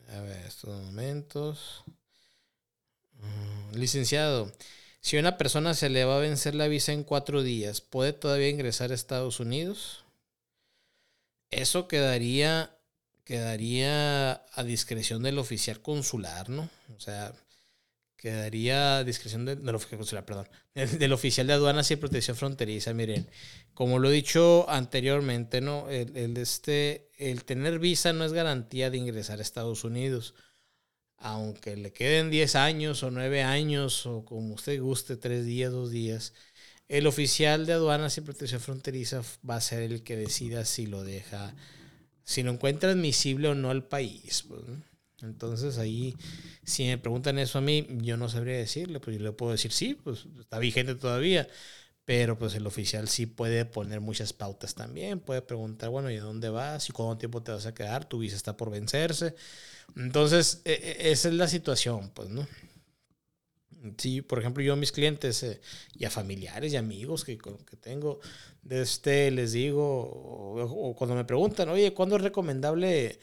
a 0.09 0.21
ver, 0.21 0.47
estos 0.47 0.83
momentos. 0.83 1.85
Licenciado, 3.73 4.53
si 5.01 5.19
una 5.19 5.37
persona 5.37 5.75
se 5.75 5.91
le 5.91 6.05
va 6.05 6.17
a 6.17 6.21
vencer 6.21 6.55
la 6.55 6.67
visa 6.67 6.93
en 6.93 7.05
cuatro 7.05 7.43
días, 7.43 7.81
¿puede 7.81 8.13
todavía 8.13 8.49
ingresar 8.49 8.91
a 8.91 8.95
Estados 8.95 9.39
Unidos? 9.39 10.05
Eso 11.51 11.89
quedaría, 11.89 12.77
quedaría 13.25 14.45
a 14.53 14.63
discreción 14.65 15.23
del 15.23 15.39
oficial 15.39 15.83
consular, 15.83 16.49
¿no? 16.49 16.71
O 16.97 17.01
sea, 17.01 17.35
quedaría 18.17 18.97
a 18.97 19.05
discreción 19.05 19.45
del, 19.45 19.69
oficial 19.75 19.99
consular, 19.99 20.25
perdón, 20.25 20.49
del, 20.75 21.13
oficial 21.13 21.47
de 21.47 21.53
aduanas 21.53 21.91
y 21.91 21.97
protección 21.97 22.39
fronteriza. 22.39 22.95
Miren, 22.95 23.29
como 23.75 23.99
lo 23.99 24.09
he 24.09 24.15
dicho 24.15 24.65
anteriormente, 24.71 25.61
¿no? 25.61 25.91
El, 25.91 26.37
este, 26.39 27.11
el 27.19 27.45
tener 27.45 27.79
visa 27.79 28.15
no 28.15 28.25
es 28.25 28.33
garantía 28.33 28.89
de 28.89 28.97
ingresar 28.97 29.39
a 29.39 29.43
Estados 29.43 29.85
Unidos 29.85 30.35
aunque 31.19 31.77
le 31.77 31.93
queden 31.93 32.31
10 32.31 32.57
años 32.57 33.03
o 33.03 33.11
9 33.11 33.43
años 33.43 34.07
o 34.07 34.25
como 34.25 34.55
usted 34.55 34.81
guste, 34.81 35.17
3 35.17 35.45
días, 35.45 35.73
2 35.73 35.91
días, 35.91 36.35
el 36.89 37.07
oficial 37.07 37.67
de 37.67 37.75
aduanas 37.75 38.17
y 38.19 38.21
protección 38.23 38.61
fronteriza 38.61 39.23
va 39.49 39.57
a 39.57 39.61
ser 39.61 39.83
el 39.83 40.03
que 40.03 40.17
decida 40.17 40.65
si 40.65 40.87
lo 40.87 41.05
deja, 41.05 41.55
si 42.25 42.43
lo 42.43 42.53
encuentra 42.53 42.91
admisible 42.93 43.49
o 43.49 43.55
no 43.55 43.71
al 43.71 43.87
país. 43.89 44.45
Pues, 44.49 44.63
Entonces 45.23 45.79
ahí, 45.79 46.17
si 46.65 46.85
me 46.85 46.99
preguntan 46.99 47.39
eso 47.39 47.59
a 47.59 47.63
mí, 47.63 47.87
yo 48.03 48.17
no 48.17 48.29
sabría 48.29 48.57
decirle, 48.59 49.01
pues 49.01 49.17
yo 49.17 49.23
le 49.23 49.33
puedo 49.33 49.53
decir 49.53 49.73
sí, 49.73 49.95
pues 49.95 50.27
está 50.41 50.59
vigente 50.59 50.95
todavía, 50.95 51.49
pero 52.05 52.39
pues 52.39 52.55
el 52.55 52.67
oficial 52.67 53.09
sí 53.09 53.27
puede 53.27 53.65
poner 53.65 54.01
muchas 54.01 54.33
pautas 54.33 54.75
también, 54.75 55.21
puede 55.21 55.43
preguntar, 55.43 55.91
bueno, 55.91 56.11
¿y 56.11 56.17
dónde 56.17 56.51
vas? 56.51 56.89
¿Y 56.89 56.93
cuánto 56.93 57.19
tiempo 57.19 57.43
te 57.43 57.53
vas 57.53 57.67
a 57.67 57.75
quedar? 57.75 58.05
Tu 58.07 58.19
visa 58.19 58.37
está 58.37 58.57
por 58.57 58.71
vencerse. 58.71 59.35
Entonces, 59.97 60.63
e, 60.65 60.73
e, 60.73 61.13
esa 61.13 61.29
es 61.29 61.35
la 61.35 61.49
situación, 61.49 62.11
pues, 62.15 62.31
¿no? 62.31 62.47
Sí, 63.99 64.23
por 64.23 64.39
ejemplo, 64.39 64.63
yo 64.63 64.73
a 64.73 64.77
mis 64.77 64.93
clientes 64.93 65.43
eh, 65.43 65.61
y 65.95 66.05
a 66.07 66.11
familiares 66.11 66.73
y 66.73 66.77
amigos 66.77 67.25
que, 67.25 67.37
que 67.37 67.77
tengo, 67.77 68.21
de 68.63 68.81
este, 68.83 69.31
les 69.31 69.53
digo, 69.53 69.83
o, 69.85 70.95
cuando 70.97 71.15
me 71.15 71.25
preguntan, 71.25 71.69
oye, 71.69 71.93
¿cuándo 71.93 72.17
es 72.17 72.23
recomendable 72.23 73.19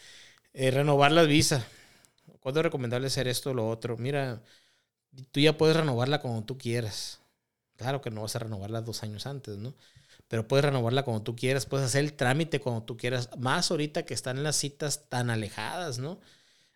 eh, 0.53 0.71
renovar 0.71 1.11
la 1.13 1.23
visa? 1.23 1.65
¿Cuándo 2.41 2.61
es 2.61 2.65
recomendable 2.65 3.07
hacer 3.07 3.27
esto 3.27 3.51
o 3.51 3.53
lo 3.55 3.69
otro? 3.69 3.97
Mira, 3.97 4.43
tú 5.31 5.41
ya 5.41 5.57
puedes 5.57 5.77
renovarla 5.77 6.21
cuando 6.21 6.43
tú 6.45 6.57
quieras. 6.59 7.20
Claro 7.81 7.99
que 7.99 8.11
no 8.11 8.21
vas 8.21 8.35
a 8.35 8.39
renovarla 8.39 8.81
dos 8.81 9.01
años 9.01 9.25
antes, 9.25 9.57
¿no? 9.57 9.73
Pero 10.27 10.47
puedes 10.47 10.63
renovarla 10.63 11.01
cuando 11.01 11.23
tú 11.23 11.35
quieras, 11.35 11.65
puedes 11.65 11.87
hacer 11.87 12.03
el 12.03 12.13
trámite 12.13 12.59
cuando 12.59 12.83
tú 12.83 12.95
quieras, 12.95 13.29
más 13.39 13.71
ahorita 13.71 14.05
que 14.05 14.13
están 14.13 14.43
las 14.43 14.55
citas 14.55 15.09
tan 15.09 15.31
alejadas, 15.31 15.97
¿no? 15.97 16.19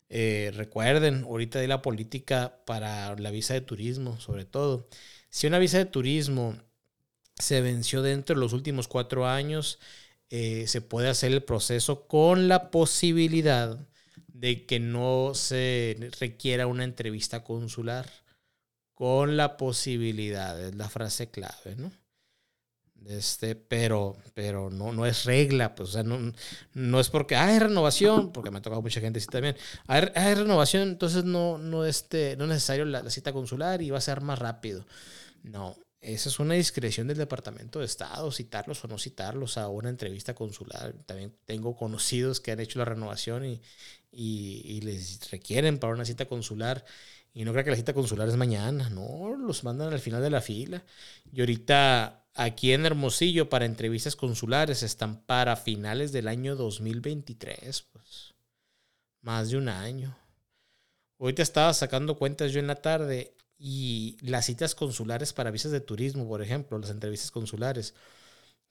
Eh, 0.10 0.52
recuerden, 0.56 1.24
ahorita 1.26 1.60
de 1.60 1.68
la 1.68 1.84
política 1.84 2.58
para 2.66 3.16
la 3.18 3.30
visa 3.30 3.54
de 3.54 3.62
turismo, 3.62 4.20
sobre 4.20 4.46
todo. 4.46 4.88
Si 5.30 5.46
una 5.46 5.60
visa 5.60 5.78
de 5.78 5.86
turismo 5.86 6.56
se 7.38 7.62
venció 7.62 8.02
dentro 8.02 8.36
de 8.36 8.42
los 8.42 8.54
últimos 8.54 8.88
cuatro 8.88 9.28
años, 9.28 9.78
eh, 10.32 10.66
se 10.68 10.82
puede 10.82 11.10
hacer 11.10 11.32
el 11.32 11.44
proceso 11.44 12.08
con 12.08 12.48
la 12.48 12.72
posibilidad 12.72 13.78
de 14.28 14.66
que 14.66 14.80
no 14.80 15.34
se 15.36 16.10
requiera 16.20 16.66
una 16.66 16.84
entrevista 16.84 17.44
consular. 17.44 18.10
Con 18.96 19.38
la 19.38 19.58
posibilidad, 19.58 20.60
es 20.60 20.74
la 20.76 20.90
frase 20.90 21.30
clave, 21.30 21.76
¿no? 21.78 21.92
Este, 23.06 23.56
pero, 23.56 24.18
pero 24.34 24.72
no, 24.72 24.92
no 24.92 25.06
es 25.06 25.26
regla, 25.26 25.76
pues, 25.76 25.90
o 25.90 25.92
sea, 25.92 26.04
no, 26.04 26.34
no 26.74 27.00
es 27.00 27.10
porque 27.10 27.36
hay 27.36 27.60
renovación, 27.60 28.32
porque 28.32 28.50
me 28.50 28.58
ha 28.58 28.62
tocado 28.62 28.82
mucha 28.82 29.00
gente 29.00 29.20
así 29.20 29.28
también. 29.28 29.56
Hay, 29.86 30.10
hay 30.16 30.34
renovación, 30.34 30.90
entonces 30.90 31.24
no, 31.24 31.60
no, 31.60 31.86
este, 31.86 32.36
no 32.36 32.46
es 32.46 32.50
necesario 32.50 32.84
la, 32.86 33.08
cita 33.12 33.32
consular 33.32 33.82
y 33.84 33.92
va 33.92 34.00
a 34.00 34.02
ser 34.02 34.22
más 34.22 34.40
rápido. 34.40 34.88
No, 35.44 35.78
esa 36.02 36.30
es 36.30 36.40
una 36.40 36.56
discreción 36.56 37.08
del 37.08 37.18
Departamento 37.18 37.80
de 37.80 37.86
Estado, 37.86 38.32
citarlos 38.32 38.84
o 38.84 38.88
no 38.88 38.98
citarlos 38.98 39.60
a 39.60 39.68
una 39.68 39.90
entrevista 39.90 40.34
consular. 40.34 40.94
También 41.06 41.36
tengo 41.46 41.76
conocidos 41.76 42.40
que 42.40 42.52
han 42.54 42.60
hecho 42.60 42.80
la 42.80 42.86
renovación 42.86 43.46
y, 43.46 43.62
y, 44.12 44.82
les 44.82 45.30
requieren 45.30 45.78
para 45.78 45.94
una 45.94 46.06
cita 46.06 46.26
consular. 46.26 46.86
Y 47.36 47.44
no 47.44 47.52
creo 47.52 47.66
que 47.66 47.72
la 47.72 47.76
cita 47.76 47.94
consular 47.94 48.30
es 48.30 48.38
mañana, 48.38 48.90
no, 48.90 49.36
los 49.36 49.66
mandan 49.66 49.92
al 49.92 50.00
final 50.00 50.22
de 50.22 50.30
la 50.30 50.40
fila. 50.40 50.86
Y 51.34 51.42
ahorita 51.42 52.30
aquí 52.34 52.72
en 52.72 52.86
Hermosillo 52.86 53.50
para 53.50 53.66
entrevistas 53.66 54.16
consulares 54.16 54.84
están 54.84 55.22
para 55.26 55.58
finales 55.58 56.14
del 56.14 56.30
año 56.30 56.56
2023, 56.56 57.82
pues 57.92 58.34
más 59.22 59.50
de 59.50 59.58
un 59.58 59.68
año. 59.68 60.18
Ahorita 61.20 61.44
estaba 61.44 61.74
sacando 61.74 62.18
cuentas 62.18 62.54
yo 62.54 62.62
en 62.62 62.68
la 62.68 62.76
tarde 62.76 63.36
y 63.58 64.18
las 64.22 64.46
citas 64.46 64.74
consulares 64.74 65.34
para 65.34 65.52
visas 65.52 65.74
de 65.74 65.82
turismo, 65.82 66.26
por 66.30 66.42
ejemplo, 66.42 66.80
las 66.80 66.90
entrevistas 66.90 67.32
consulares, 67.32 67.96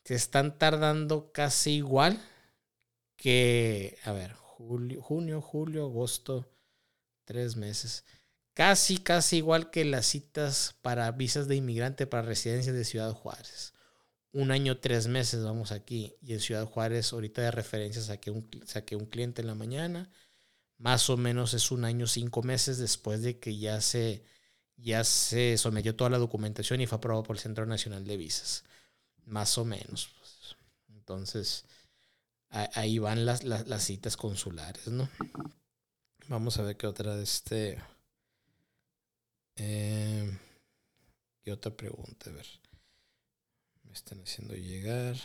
que 0.03 0.14
están 0.14 0.57
tardando 0.57 1.33
casi 1.33 1.72
igual 1.72 2.18
que, 3.16 3.98
a 4.05 4.12
ver, 4.12 4.33
julio, 4.33 5.03
junio, 5.03 5.42
julio, 5.42 5.85
agosto, 5.85 6.46
tres 7.27 7.57
meses. 7.57 8.05
Casi, 8.55 8.99
casi 8.99 9.38
igual 9.38 9.71
que 9.71 9.85
las 9.85 10.07
citas 10.07 10.77
para 10.81 11.11
visas 11.11 11.49
de 11.49 11.57
inmigrante 11.57 12.07
para 12.07 12.23
residencia 12.23 12.73
de 12.73 12.85
Ciudad 12.85 13.12
Juárez. 13.12 13.75
Un 14.33 14.51
año, 14.51 14.79
tres 14.79 15.07
meses 15.07 15.45
vamos 15.45 15.73
aquí. 15.73 16.14
Y 16.23 16.33
en 16.33 16.40
Ciudad 16.40 16.67
Juárez, 16.67 17.12
ahorita 17.12 17.43
de 17.43 17.51
referencia, 17.51 18.03
saqué 18.03 18.31
un, 18.31 18.49
saqué 18.67 18.97
un 18.97 19.07
cliente 19.07 19.43
en 19.43 19.49
la 19.49 19.55
mañana. 19.55 20.11
Más 20.79 21.11
o 21.11 21.17
menos 21.17 21.55
es 21.55 21.71
un 21.71 21.85
año, 21.85 22.07
cinco 22.07 22.43
meses 22.43 22.79
después 22.79 23.23
de 23.23 23.38
que 23.38 23.57
ya 23.59 23.81
se 23.81 24.25
ya 24.77 25.05
se 25.05 25.57
sometió 25.57 25.95
toda 25.95 26.11
la 26.11 26.19
documentación 26.19 26.81
y 26.81 26.87
fue 26.87 26.99
aprobado 26.99 27.23
por 27.23 27.37
el 27.37 27.43
Centro 27.43 27.67
Nacional 27.67 28.05
de 28.05 28.17
Visas. 28.17 28.64
Más 29.25 29.57
o 29.59 29.64
menos. 29.64 30.09
Pues. 30.19 30.57
Entonces, 30.88 31.64
ahí 32.51 32.99
van 32.99 33.25
las, 33.25 33.40
citas 33.85 34.17
consulares, 34.17 34.88
¿no? 34.88 35.09
Vamos 36.29 36.59
a 36.59 36.62
ver 36.62 36.77
qué 36.77 36.87
otra 36.87 37.17
de 37.17 37.23
este. 37.23 37.79
Eh, 39.57 40.38
¿Qué 41.43 41.53
otra 41.53 41.77
pregunta? 41.77 42.31
A 42.31 42.33
ver. 42.33 42.47
Me 43.85 43.93
están 43.93 44.21
haciendo 44.21 44.55
llegar. 44.55 45.17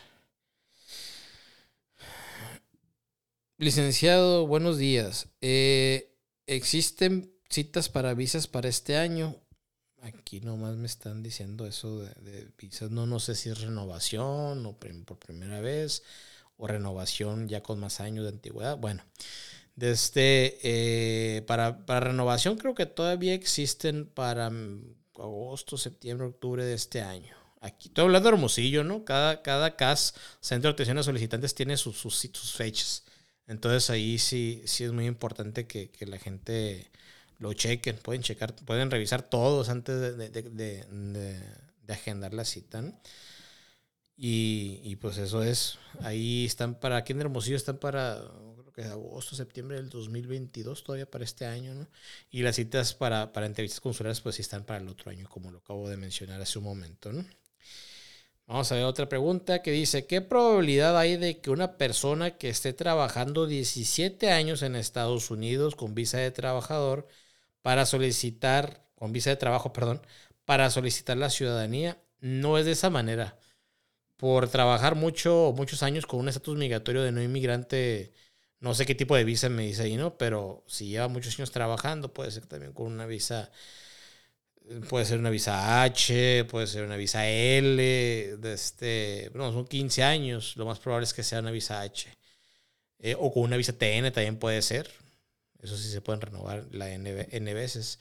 Licenciado, 3.58 4.48
buenos 4.48 4.78
días. 4.78 5.28
Eh, 5.42 6.16
¿Existen 6.48 7.40
citas 7.50 7.90
para 7.90 8.14
visas 8.14 8.48
para 8.48 8.70
este 8.70 8.96
año. 8.96 9.36
Aquí 10.02 10.40
nomás 10.40 10.78
me 10.78 10.86
están 10.86 11.24
diciendo 11.24 11.66
eso 11.66 12.00
de, 12.00 12.48
visas. 12.58 12.90
No, 12.92 13.06
no 13.06 13.20
sé 13.20 13.36
si 13.36 13.50
es 13.50 13.60
renovación 13.60 14.66
o 14.66 14.78
por 14.78 15.20
primera 15.20 15.60
vez 15.60 16.04
o 16.58 16.68
renovación 16.68 17.50
ya 17.50 17.62
con 17.62 17.80
más 17.80 18.00
años 18.00 18.24
de 18.24 18.30
antigüedad. 18.30 18.78
Bueno, 18.78 19.04
desde 19.80 19.94
este, 19.94 21.38
eh, 21.38 21.42
para, 21.44 21.86
para 21.86 22.02
renovación 22.02 22.58
creo 22.58 22.76
que 22.76 22.86
todavía 22.86 23.34
existen 23.34 24.06
para 24.08 24.52
agosto, 25.16 25.78
septiembre, 25.78 26.28
octubre 26.28 26.66
de 26.66 26.74
este 26.74 27.02
año. 27.02 27.34
Aquí 27.62 27.88
estoy 27.88 28.06
hablando 28.06 28.30
de 28.30 28.36
Hermosillo, 28.36 28.84
¿no? 28.84 29.06
Cada, 29.06 29.42
cada 29.42 29.76
CAS, 29.78 30.16
Centro 30.42 30.70
de 30.70 30.74
Atención 30.74 30.98
a 30.98 31.04
Solicitantes, 31.04 31.56
tiene 31.56 31.78
sus, 31.78 31.98
sus, 31.98 32.54
fechas. 32.54 33.06
Entonces 33.48 33.90
ahí 33.90 34.18
sí, 34.20 34.62
sí 34.66 34.84
es 34.84 34.92
muy 34.92 35.08
importante 35.08 35.66
que, 35.66 35.90
que 35.90 36.06
la 36.06 36.18
gente 36.18 36.92
lo 37.38 37.54
chequen, 37.54 37.98
pueden 37.98 38.22
checar, 38.22 38.54
pueden 38.56 38.92
revisar 38.92 39.24
todos 39.24 39.70
antes 39.70 40.18
de, 40.18 41.36
agendar 41.88 42.34
la 42.34 42.44
cita. 42.44 42.84
Y, 44.18 44.98
pues 44.98 45.18
eso 45.18 45.42
es, 45.42 45.80
ahí 46.02 46.46
están 46.46 46.76
para, 46.76 46.98
aquí 46.98 47.14
en 47.14 47.22
Hermosillo 47.22 47.56
están 47.56 47.78
para, 47.78 48.22
agosto, 48.86 49.36
septiembre 49.36 49.78
del 49.78 49.90
2022, 49.90 50.84
todavía 50.84 51.10
para 51.10 51.24
este 51.24 51.46
año, 51.46 51.74
¿no? 51.74 51.88
Y 52.32 52.42
las 52.44 52.56
citas 52.56 52.94
para, 52.94 53.34
para 53.34 53.46
entrevistas 53.46 53.82
consulares 53.82 54.22
pues 54.22 54.36
sí 54.36 54.42
están 54.42 54.64
para 54.66 54.80
el 54.80 54.88
otro 54.88 55.12
año, 55.12 55.28
como 55.30 55.52
lo 55.52 55.60
acabo 55.60 55.90
de 55.90 55.98
mencionar 55.98 56.42
hace 56.42 56.60
un 56.60 56.66
momento, 56.66 57.12
¿no? 57.12 57.26
Vamos 58.50 58.72
a 58.72 58.76
ver 58.76 58.86
otra 58.86 59.08
pregunta 59.08 59.62
que 59.62 59.70
dice, 59.70 60.08
¿qué 60.08 60.22
probabilidad 60.22 60.98
hay 60.98 61.18
de 61.18 61.40
que 61.40 61.52
una 61.52 61.78
persona 61.78 62.38
que 62.38 62.50
esté 62.50 62.74
trabajando 62.74 63.46
17 63.46 64.32
años 64.32 64.64
en 64.64 64.76
Estados 64.76 65.30
Unidos 65.30 65.76
con 65.76 65.94
visa 65.94 66.18
de 66.18 66.32
trabajador 66.32 67.08
para 67.62 67.86
solicitar, 67.86 68.88
con 68.96 69.12
visa 69.14 69.30
de 69.30 69.36
trabajo, 69.36 69.72
perdón, 69.72 70.02
para 70.46 70.70
solicitar 70.72 71.18
la 71.18 71.30
ciudadanía. 71.30 72.02
No 72.22 72.58
es 72.58 72.66
de 72.66 72.72
esa 72.72 72.90
manera. 72.90 73.38
Por 74.18 74.50
trabajar 74.50 74.96
mucho, 74.96 75.54
muchos 75.56 75.84
años 75.84 76.06
con 76.08 76.20
un 76.20 76.30
estatus 76.30 76.58
migratorio 76.58 77.04
de 77.04 77.12
no 77.12 77.22
inmigrante, 77.22 78.14
no 78.60 78.74
sé 78.74 78.86
qué 78.86 78.96
tipo 78.96 79.16
de 79.16 79.24
visa 79.24 79.50
me 79.50 79.64
dice 79.64 79.84
ahí, 79.84 79.98
¿no? 79.98 80.18
Pero 80.18 80.64
si 80.68 80.88
lleva 80.88 81.08
muchos 81.08 81.38
años 81.40 81.52
trabajando, 81.52 82.14
puede 82.14 82.32
ser 82.32 82.46
también 82.46 82.74
con 82.74 82.88
una 82.88 83.06
visa, 83.06 83.52
puede 84.90 85.06
ser 85.06 85.20
una 85.20 85.30
visa 85.30 85.84
H, 85.84 86.46
puede 86.46 86.68
ser 86.68 86.84
una 86.84 86.98
visa 86.98 87.28
L, 87.28 88.38
de 88.38 88.54
este, 88.54 89.30
bueno, 89.34 89.52
son 89.54 89.66
15 89.68 90.04
años, 90.04 90.56
lo 90.58 90.66
más 90.66 90.80
probable 90.80 91.06
es 91.06 91.14
que 91.14 91.24
sea 91.24 91.40
una 91.40 91.52
visa 91.52 91.82
H. 91.82 92.10
Eh, 93.00 93.16
o 93.18 93.32
con 93.34 93.44
una 93.44 93.58
visa 93.58 93.74
TN 93.74 94.12
también 94.12 94.38
puede 94.38 94.62
ser. 94.62 94.92
Eso 95.62 95.78
sí 95.78 95.90
se 95.90 96.02
pueden 96.02 96.22
renovar 96.22 96.66
la 96.72 96.90
N, 96.92 97.28
N 97.32 97.54
veces. 97.54 98.00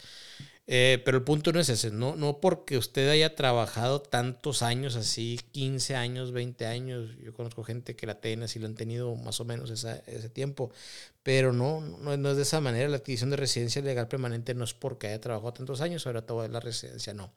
Eh, 0.70 1.00
pero 1.02 1.16
el 1.16 1.24
punto 1.24 1.50
no 1.50 1.60
es 1.60 1.70
ese, 1.70 1.90
no, 1.90 2.14
no 2.14 2.40
porque 2.42 2.76
usted 2.76 3.08
haya 3.08 3.34
trabajado 3.34 4.02
tantos 4.02 4.60
años, 4.60 4.96
así 4.96 5.40
15 5.52 5.96
años, 5.96 6.30
20 6.32 6.66
años, 6.66 7.16
yo 7.24 7.32
conozco 7.32 7.64
gente 7.64 7.96
que 7.96 8.06
la 8.06 8.20
tiene, 8.20 8.44
así 8.44 8.58
lo 8.58 8.66
han 8.66 8.74
tenido 8.74 9.14
más 9.16 9.40
o 9.40 9.46
menos 9.46 9.70
ese 9.70 10.28
tiempo, 10.28 10.70
pero 11.22 11.54
no, 11.54 11.80
no, 11.80 12.18
no, 12.18 12.30
es 12.30 12.36
de 12.36 12.42
esa 12.42 12.60
manera, 12.60 12.86
la 12.90 12.98
adquisición 12.98 13.30
de 13.30 13.36
residencia 13.36 13.80
legal 13.80 14.08
permanente 14.08 14.52
no 14.52 14.64
es 14.64 14.74
porque 14.74 15.06
haya 15.06 15.22
trabajado 15.22 15.54
tantos 15.54 15.80
años, 15.80 16.06
ahora 16.06 16.26
todo 16.26 16.44
es 16.44 16.50
la 16.50 16.60
residencia, 16.60 17.14
no. 17.14 17.32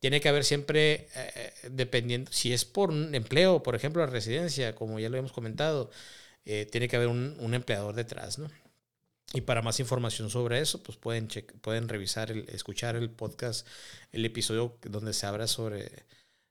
Tiene 0.00 0.20
que 0.20 0.28
haber 0.28 0.44
siempre, 0.44 1.08
eh, 1.14 1.52
dependiendo, 1.70 2.32
si 2.32 2.52
es 2.52 2.64
por 2.64 2.90
un 2.90 3.14
empleo, 3.14 3.62
por 3.62 3.76
ejemplo, 3.76 4.04
la 4.04 4.10
residencia, 4.10 4.74
como 4.74 4.98
ya 4.98 5.08
lo 5.10 5.16
hemos 5.16 5.32
comentado, 5.32 5.90
eh, 6.44 6.66
tiene 6.70 6.88
que 6.88 6.96
haber 6.96 7.08
un, 7.08 7.36
un 7.38 7.54
empleador 7.54 7.94
detrás, 7.94 8.38
¿no? 8.38 8.50
Y 9.34 9.40
para 9.40 9.62
más 9.62 9.80
información 9.80 10.30
sobre 10.30 10.60
eso, 10.60 10.82
pues 10.82 10.96
pueden, 10.96 11.28
pueden 11.60 11.88
revisar, 11.88 12.30
el, 12.30 12.48
escuchar 12.50 12.94
el 12.94 13.10
podcast, 13.10 13.66
el 14.12 14.24
episodio 14.24 14.78
donde 14.82 15.12
se 15.12 15.26
habla 15.26 15.48
sobre, 15.48 15.90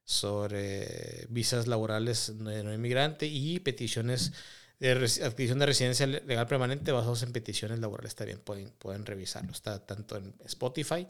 sobre 0.03 1.25
visas 1.29 1.67
laborales 1.67 2.33
de 2.37 2.61
no 2.61 2.73
inmigrante 2.73 3.25
y 3.25 3.59
peticiones 3.59 4.33
de 4.79 4.91
adquisición 4.91 5.59
de 5.59 5.65
residencia 5.65 6.05
legal 6.05 6.45
permanente 6.45 6.91
basados 6.91 7.23
en 7.23 7.31
peticiones 7.31 7.79
laborales. 7.79 8.15
También 8.15 8.39
pueden, 8.39 8.69
pueden 8.71 9.05
revisarlo. 9.05 9.53
Está 9.53 9.79
tanto 9.85 10.17
en 10.17 10.33
Spotify 10.43 11.07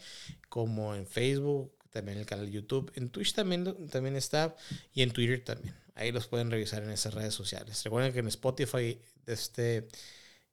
como 0.50 0.94
en 0.94 1.08
Facebook, 1.08 1.74
también 1.90 2.18
en 2.18 2.22
el 2.22 2.28
canal 2.28 2.46
de 2.46 2.52
YouTube. 2.52 2.92
En 2.94 3.10
Twitch 3.10 3.34
también, 3.34 3.88
también 3.88 4.16
está 4.16 4.56
y 4.94 5.02
en 5.02 5.10
Twitter 5.10 5.44
también. 5.44 5.74
Ahí 5.96 6.12
los 6.12 6.28
pueden 6.28 6.52
revisar 6.52 6.84
en 6.84 6.92
esas 6.92 7.16
redes 7.16 7.34
sociales. 7.34 7.84
Recuerden 7.84 8.14
que 8.14 8.20
en 8.20 8.28
Spotify, 8.28 9.00
este 9.26 9.88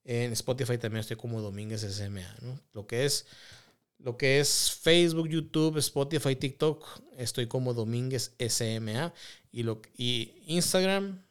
en 0.05 0.33
Spotify 0.33 0.79
también 0.79 1.01
estoy 1.01 1.17
como 1.17 1.41
Domínguez 1.41 1.83
SMA, 1.83 2.37
¿no? 2.41 2.61
Lo 2.73 2.87
que 2.87 3.05
es, 3.05 3.27
lo 3.99 4.17
que 4.17 4.41
es 4.41 4.73
Facebook, 4.73 5.29
YouTube, 5.29 5.77
Spotify, 5.79 6.37
TikTok, 6.37 6.87
estoy 7.17 7.47
como 7.47 7.75
Domínguez 7.75 8.35
SMA. 8.39 9.13
Y, 9.53 9.63
lo, 9.63 9.83
y 9.97 10.43
Instagram, 10.47 11.23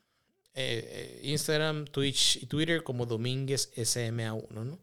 eh, 0.53 1.19
eh, 1.21 1.21
Instagram, 1.23 1.85
Twitch 1.85 2.37
y 2.43 2.45
Twitter 2.45 2.83
como 2.83 3.05
Domínguez 3.05 3.71
SMA1, 3.75 4.49
¿no? 4.51 4.79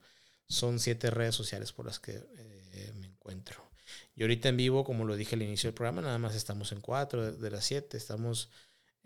Son 0.49 0.79
siete 0.79 1.11
redes 1.11 1.35
sociales 1.35 1.73
por 1.73 1.87
las 1.87 1.99
que 1.99 2.13
eh, 2.13 2.93
me 2.99 3.07
encuentro. 3.07 3.63
Y 4.15 4.23
ahorita 4.23 4.49
en 4.49 4.57
vivo, 4.57 4.85
como 4.85 5.05
lo 5.05 5.17
dije 5.17 5.37
al 5.37 5.43
inicio 5.43 5.69
del 5.69 5.75
programa, 5.75 6.03
nada 6.03 6.19
más 6.19 6.35
estamos 6.35 6.73
en 6.73 6.81
cuatro 6.81 7.33
de 7.33 7.51
las 7.51 7.65
siete. 7.65 7.97
Estamos 7.97 8.51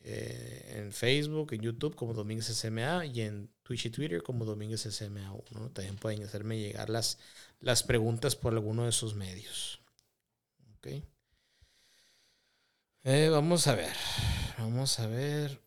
eh, 0.02 0.76
en 0.78 0.92
Facebook, 0.92 1.52
en 1.52 1.60
YouTube 1.60 1.94
como 1.94 2.14
Domínguez 2.14 2.46
SMA 2.46 3.06
y 3.06 3.20
en 3.22 3.50
Twitch 3.62 3.86
y 3.86 3.90
Twitter 3.90 4.22
como 4.22 4.44
Domínguez 4.44 4.86
SMA1. 4.86 5.72
También 5.72 5.96
pueden 5.96 6.22
hacerme 6.22 6.58
llegar 6.58 6.88
las, 6.88 7.18
las 7.60 7.82
preguntas 7.82 8.34
por 8.36 8.52
alguno 8.52 8.84
de 8.84 8.90
esos 8.90 9.14
medios. 9.14 9.80
Okay. 10.78 11.04
Eh, 13.04 13.28
vamos 13.30 13.66
a 13.66 13.74
ver, 13.74 13.96
vamos 14.58 14.98
a 14.98 15.06
ver 15.06 15.60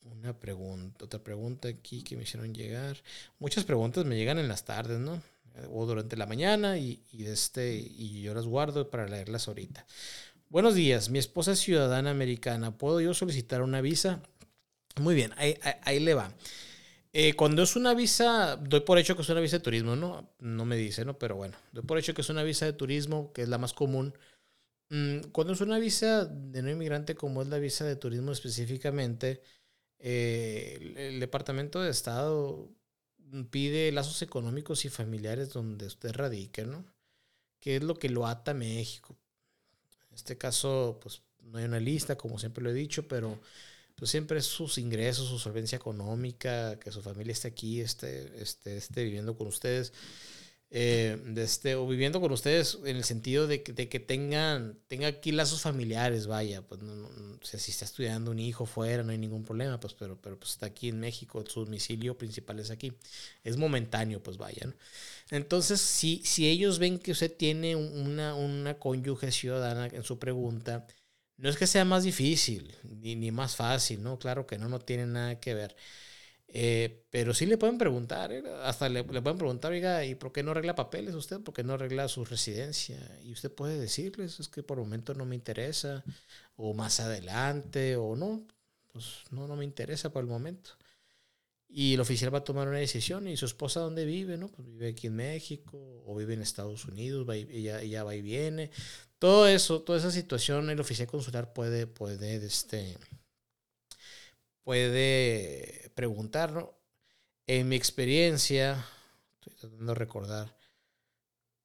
una 0.00 0.38
pregunta, 0.38 1.04
otra 1.04 1.22
pregunta 1.22 1.68
aquí 1.68 2.02
que 2.02 2.16
me 2.16 2.22
hicieron 2.24 2.54
llegar. 2.54 3.02
Muchas 3.38 3.64
preguntas 3.64 4.04
me 4.04 4.16
llegan 4.16 4.38
en 4.38 4.48
las 4.48 4.64
tardes, 4.64 4.98
¿no? 4.98 5.22
O 5.72 5.86
durante 5.86 6.16
la 6.16 6.26
mañana 6.26 6.78
y, 6.78 7.02
y, 7.12 7.26
este, 7.26 7.74
y 7.74 8.22
yo 8.22 8.34
las 8.34 8.46
guardo 8.46 8.90
para 8.90 9.08
leerlas 9.08 9.48
ahorita. 9.48 9.86
Buenos 10.50 10.74
días, 10.74 11.10
mi 11.10 11.18
esposa 11.18 11.52
es 11.52 11.58
ciudadana 11.58 12.10
americana. 12.10 12.78
¿Puedo 12.78 13.02
yo 13.02 13.12
solicitar 13.12 13.60
una 13.60 13.82
visa? 13.82 14.22
Muy 14.98 15.14
bien, 15.14 15.32
ahí, 15.36 16.00
le 16.00 16.14
va. 16.14 16.32
Eh, 17.12 17.34
cuando 17.34 17.62
es 17.62 17.76
una 17.76 17.92
visa, 17.92 18.56
doy 18.56 18.80
por 18.80 18.98
hecho 18.98 19.14
que 19.14 19.20
es 19.22 19.28
una 19.28 19.40
visa 19.40 19.58
de 19.58 19.62
turismo, 19.62 19.94
¿no? 19.94 20.32
No 20.38 20.64
me 20.64 20.76
dice, 20.76 21.04
¿no? 21.04 21.18
Pero 21.18 21.36
bueno, 21.36 21.54
doy 21.72 21.82
por 21.84 21.98
hecho 21.98 22.14
que 22.14 22.22
es 22.22 22.30
una 22.30 22.42
visa 22.44 22.64
de 22.64 22.72
turismo, 22.72 23.30
que 23.34 23.42
es 23.42 23.48
la 23.50 23.58
más 23.58 23.74
común. 23.74 24.14
mm, 24.90 25.30
cuando 25.32 25.54
es 25.54 25.60
una 25.60 25.78
visa 25.78 26.26
de 26.26 26.62
no 26.62 26.70
inmigrante, 26.70 27.14
como 27.14 27.42
es 27.42 27.48
la 27.48 27.58
visa 27.58 27.84
de 27.84 27.96
turismo 27.96 28.32
específicamente, 28.32 29.42
eh, 29.98 30.94
el, 30.96 31.20
Departamento 31.20 31.80
de 31.82 31.90
Estado 31.90 32.70
pide 33.50 33.92
lazos 33.92 34.22
económicos 34.22 34.84
y 34.84 34.88
familiares 34.90 35.52
donde 35.52 35.86
usted 35.86 36.12
radique, 36.12 36.64
¿no? 36.64 36.84
Que 37.60 37.76
es 37.76 37.82
lo 37.82 37.96
que 37.98 38.08
lo 38.10 38.26
ata 38.26 38.52
a 38.52 38.54
México. 38.54 39.18
Este 40.18 40.36
caso, 40.36 40.98
pues 41.00 41.22
no 41.42 41.58
hay 41.58 41.64
una 41.64 41.78
lista, 41.78 42.18
como 42.18 42.40
siempre 42.40 42.64
lo 42.64 42.70
he 42.70 42.74
dicho, 42.74 43.06
pero 43.06 43.38
pues 43.94 44.10
siempre 44.10 44.42
sus 44.42 44.76
ingresos, 44.78 45.28
su 45.28 45.38
solvencia 45.38 45.76
económica, 45.76 46.76
que 46.80 46.90
su 46.90 47.02
familia 47.02 47.32
esté 47.32 47.46
aquí, 47.46 47.80
esté, 47.80 48.42
esté, 48.42 48.76
esté 48.76 49.04
viviendo 49.04 49.36
con 49.38 49.46
ustedes. 49.46 49.92
Eh, 50.70 51.16
este, 51.36 51.76
o 51.76 51.86
viviendo 51.86 52.20
con 52.20 52.32
ustedes 52.32 52.78
en 52.84 52.96
el 52.96 53.04
sentido 53.04 53.46
de 53.46 53.62
que, 53.62 53.72
de 53.72 53.88
que 53.88 54.00
tengan, 54.00 54.76
tenga 54.88 55.06
aquí 55.06 55.32
lazos 55.32 55.62
familiares, 55.62 56.26
vaya, 56.26 56.62
pues 56.62 56.82
no, 56.82 56.94
no, 56.94 57.38
si 57.42 57.70
está 57.70 57.84
estudiando 57.86 58.32
un 58.32 58.40
hijo 58.40 58.66
fuera, 58.66 59.02
no 59.04 59.12
hay 59.12 59.18
ningún 59.18 59.44
problema, 59.44 59.80
pues, 59.80 59.94
pero, 59.94 60.20
pero 60.20 60.38
pues 60.38 60.50
está 60.52 60.66
aquí 60.66 60.88
en 60.88 61.00
México, 61.00 61.42
su 61.46 61.64
domicilio 61.64 62.18
principal 62.18 62.58
es 62.58 62.70
aquí, 62.70 62.92
es 63.44 63.56
momentáneo, 63.56 64.22
pues 64.22 64.36
vaya, 64.36 64.74
Entonces, 65.30 65.80
si, 65.80 66.22
si 66.24 66.48
ellos 66.48 66.78
ven 66.78 66.98
que 66.98 67.12
usted 67.12 67.34
tiene 67.36 67.76
una, 67.76 68.34
una 68.34 68.78
cónyuge 68.78 69.30
ciudadana 69.32 69.86
en 69.88 70.02
su 70.02 70.18
pregunta, 70.18 70.86
no 71.36 71.48
es 71.48 71.56
que 71.56 71.66
sea 71.66 71.84
más 71.84 72.04
difícil, 72.04 72.74
ni, 72.84 73.14
ni 73.16 73.30
más 73.30 73.56
fácil, 73.56 74.02
¿no? 74.02 74.18
Claro 74.18 74.46
que 74.46 74.58
no, 74.58 74.68
no 74.68 74.80
tiene 74.80 75.06
nada 75.06 75.38
que 75.40 75.54
ver. 75.54 75.76
Eh, 76.48 77.04
pero 77.10 77.34
sí 77.34 77.44
le 77.46 77.58
pueden 77.58 77.76
preguntar, 77.76 78.32
¿eh? 78.32 78.42
hasta 78.62 78.88
le, 78.88 79.04
pueden 79.04 79.36
preguntar, 79.38 79.70
oiga, 79.72 80.04
¿y 80.04 80.14
por 80.14 80.32
qué 80.32 80.42
no 80.42 80.52
arregla 80.52 80.74
papeles 80.74 81.14
usted? 81.14 81.40
¿Por 81.42 81.52
qué 81.54 81.62
no 81.62 81.74
arregla 81.74 82.08
su 82.08 82.24
residencia? 82.24 82.98
Y 83.22 83.32
usted 83.32 83.52
puede 83.52 83.78
decirles, 83.78 84.40
es 84.40 84.48
que 84.48 84.62
por 84.62 84.78
el 84.78 84.84
momento 84.84 85.14
no 85.14 85.26
me 85.26 85.34
interesa, 85.36 86.04
o 86.56 86.72
más 86.74 87.00
adelante, 87.00 87.96
o 87.96 88.16
no, 88.16 88.46
pues 88.92 89.24
no, 89.30 89.46
no 89.46 89.56
me 89.56 89.64
interesa 89.64 90.10
por 90.10 90.22
el 90.22 90.28
momento. 90.28 90.70
Y 91.68 91.94
el 91.94 92.00
oficial 92.00 92.32
va 92.32 92.38
a 92.38 92.44
tomar 92.44 92.66
una 92.66 92.78
decisión, 92.78 93.28
y 93.28 93.36
su 93.36 93.46
esposa 93.46 93.80
dónde 93.80 94.04
vive, 94.06 94.38
¿no? 94.38 94.48
Pues 94.48 94.66
vive 94.66 94.88
aquí 94.88 95.08
en 95.08 95.16
México, 95.16 95.78
o 96.06 96.14
vive 96.16 96.34
en 96.34 96.42
Estados 96.42 96.84
Unidos, 96.86 97.28
va 97.28 97.36
ella, 97.36 97.82
ella 97.82 98.04
va 98.04 98.14
y 98.14 98.22
viene. 98.22 98.70
Todo 99.18 99.46
eso, 99.48 99.82
toda 99.82 99.98
esa 99.98 100.10
situación, 100.10 100.70
el 100.70 100.80
oficial 100.80 101.08
consular 101.08 101.52
puede, 101.52 101.86
puede, 101.86 102.36
este 102.44 102.96
puede 104.62 105.90
preguntar. 105.94 106.70
En 107.46 107.68
mi 107.68 107.76
experiencia, 107.76 108.84
estoy 109.40 109.54
tratando 109.54 109.92
de 109.92 109.98
recordar, 109.98 110.58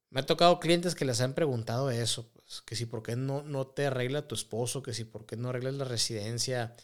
me 0.09 0.19
ha 0.19 0.25
tocado 0.25 0.59
clientes 0.59 0.95
que 0.95 1.05
les 1.05 1.21
han 1.21 1.33
preguntado 1.33 1.89
eso, 1.91 2.31
pues, 2.31 2.61
que 2.61 2.75
si 2.75 2.85
por 2.85 3.03
qué 3.03 3.15
no, 3.15 3.41
no 3.41 3.67
te 3.67 3.87
arregla 3.87 4.27
tu 4.27 4.35
esposo, 4.35 4.83
que 4.83 4.93
si 4.93 5.05
por 5.05 5.25
qué 5.25 5.35
no 5.35 5.49
arreglas 5.49 5.73
la 5.73 5.85
residencia, 5.85 6.75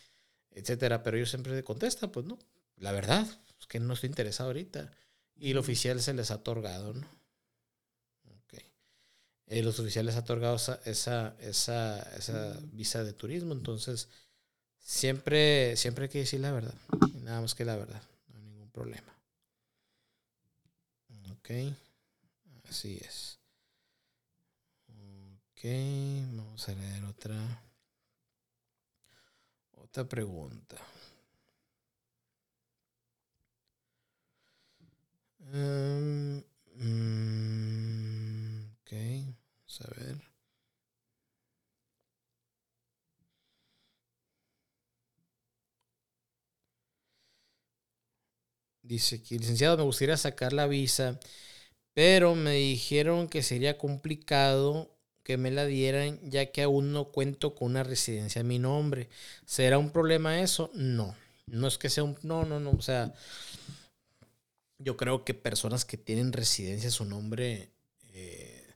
etcétera, 0.51 1.03
pero 1.03 1.15
ellos 1.15 1.29
siempre 1.29 1.63
contestan, 1.63 2.12
pues 2.12 2.25
no, 2.25 2.39
la 2.80 2.92
verdad, 2.92 3.28
es 3.60 3.68
que 3.68 3.80
no 3.80 3.94
estoy 3.94 4.10
interesado 4.10 4.50
ahorita. 4.50 4.92
Y 5.36 5.52
el 5.52 5.58
oficial 5.58 6.02
se 6.02 6.13
les 6.13 6.32
ha 6.32 6.36
otorgado, 6.36 6.94
¿no? 6.94 7.08
Okay. 8.44 8.65
Eh, 9.48 9.63
los 9.63 9.80
oficiales 9.80 10.15
han 10.15 10.24
otorgado 10.24 10.56
esa, 10.56 10.82
esa, 10.86 11.36
esa, 11.39 12.02
esa 12.18 12.60
visa 12.72 13.04
de 13.04 13.13
turismo, 13.13 13.54
entonces 13.54 14.10
Siempre, 14.89 15.76
siempre 15.78 16.06
hay 16.06 16.10
que 16.10 16.18
decir 16.20 16.39
la 16.39 16.52
verdad. 16.52 16.74
Nada 17.22 17.42
más 17.42 17.54
que 17.54 17.63
la 17.63 17.76
verdad. 17.76 18.02
No 18.30 18.39
hay 18.39 18.44
ningún 18.44 18.72
problema. 18.72 19.15
Ok. 21.32 21.52
Así 22.68 23.00
es. 23.00 23.38
Ok. 24.88 25.63
Vamos 26.34 26.68
a 26.68 26.74
leer 26.74 27.04
otra. 27.04 27.62
Otra 29.74 30.10
pregunta. 30.10 30.78
Um, 35.41 36.43
ok. 38.84 38.91
Vamos 38.91 39.82
a 39.82 39.88
ver. 39.95 40.17
Dice 48.82 49.17
aquí, 49.17 49.38
licenciado, 49.38 49.78
me 49.78 49.84
gustaría 49.84 50.17
sacar 50.17 50.54
la 50.54 50.65
visa, 50.65 51.19
pero 51.93 52.36
me 52.36 52.54
dijeron 52.54 53.30
que 53.30 53.43
sería 53.43 53.78
complicado 53.78 54.91
que 55.23 55.38
me 55.38 55.52
la 55.52 55.65
dieran 55.65 56.19
ya 56.30 56.47
que 56.47 56.63
aún 56.63 56.93
no 56.93 57.06
cuento 57.12 57.56
con 57.56 57.71
una 57.71 57.84
residencia 57.84 58.41
a 58.41 58.45
mi 58.45 58.60
nombre. 58.60 59.10
¿Será 59.45 59.80
un 59.80 59.91
problema 59.91 60.41
eso? 60.41 60.71
No, 60.75 61.15
no 61.47 61.67
es 61.67 61.78
que 61.78 61.89
sea 61.89 62.04
un... 62.04 62.17
No, 62.23 62.45
no, 62.45 62.60
no, 62.60 62.71
o 62.71 62.82
sea, 62.82 63.13
yo 64.80 64.98
creo 64.98 65.26
que 65.26 65.34
personas 65.36 65.86
que 65.86 65.98
tienen 65.98 66.34
residencia 66.34 66.89
a 66.89 66.92
su 66.92 67.06
nombre, 67.06 67.74
eh, 68.13 68.76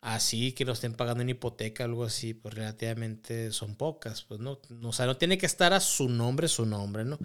así 0.00 0.52
que 0.52 0.64
no 0.64 0.72
estén 0.72 0.94
pagando 0.94 1.22
en 1.22 1.30
hipoteca 1.30 1.84
algo 1.84 2.04
así, 2.04 2.34
pues 2.34 2.54
relativamente 2.54 3.52
son 3.52 3.76
pocas, 3.76 4.24
pues 4.24 4.40
no, 4.40 4.60
no, 4.70 4.90
o 4.90 4.92
sea, 4.92 5.06
no 5.06 5.16
tiene 5.18 5.38
que 5.38 5.46
estar 5.46 5.72
a 5.72 5.80
su 5.80 6.08
nombre, 6.08 6.48
su 6.48 6.66
nombre, 6.66 7.04
¿no? 7.04 7.18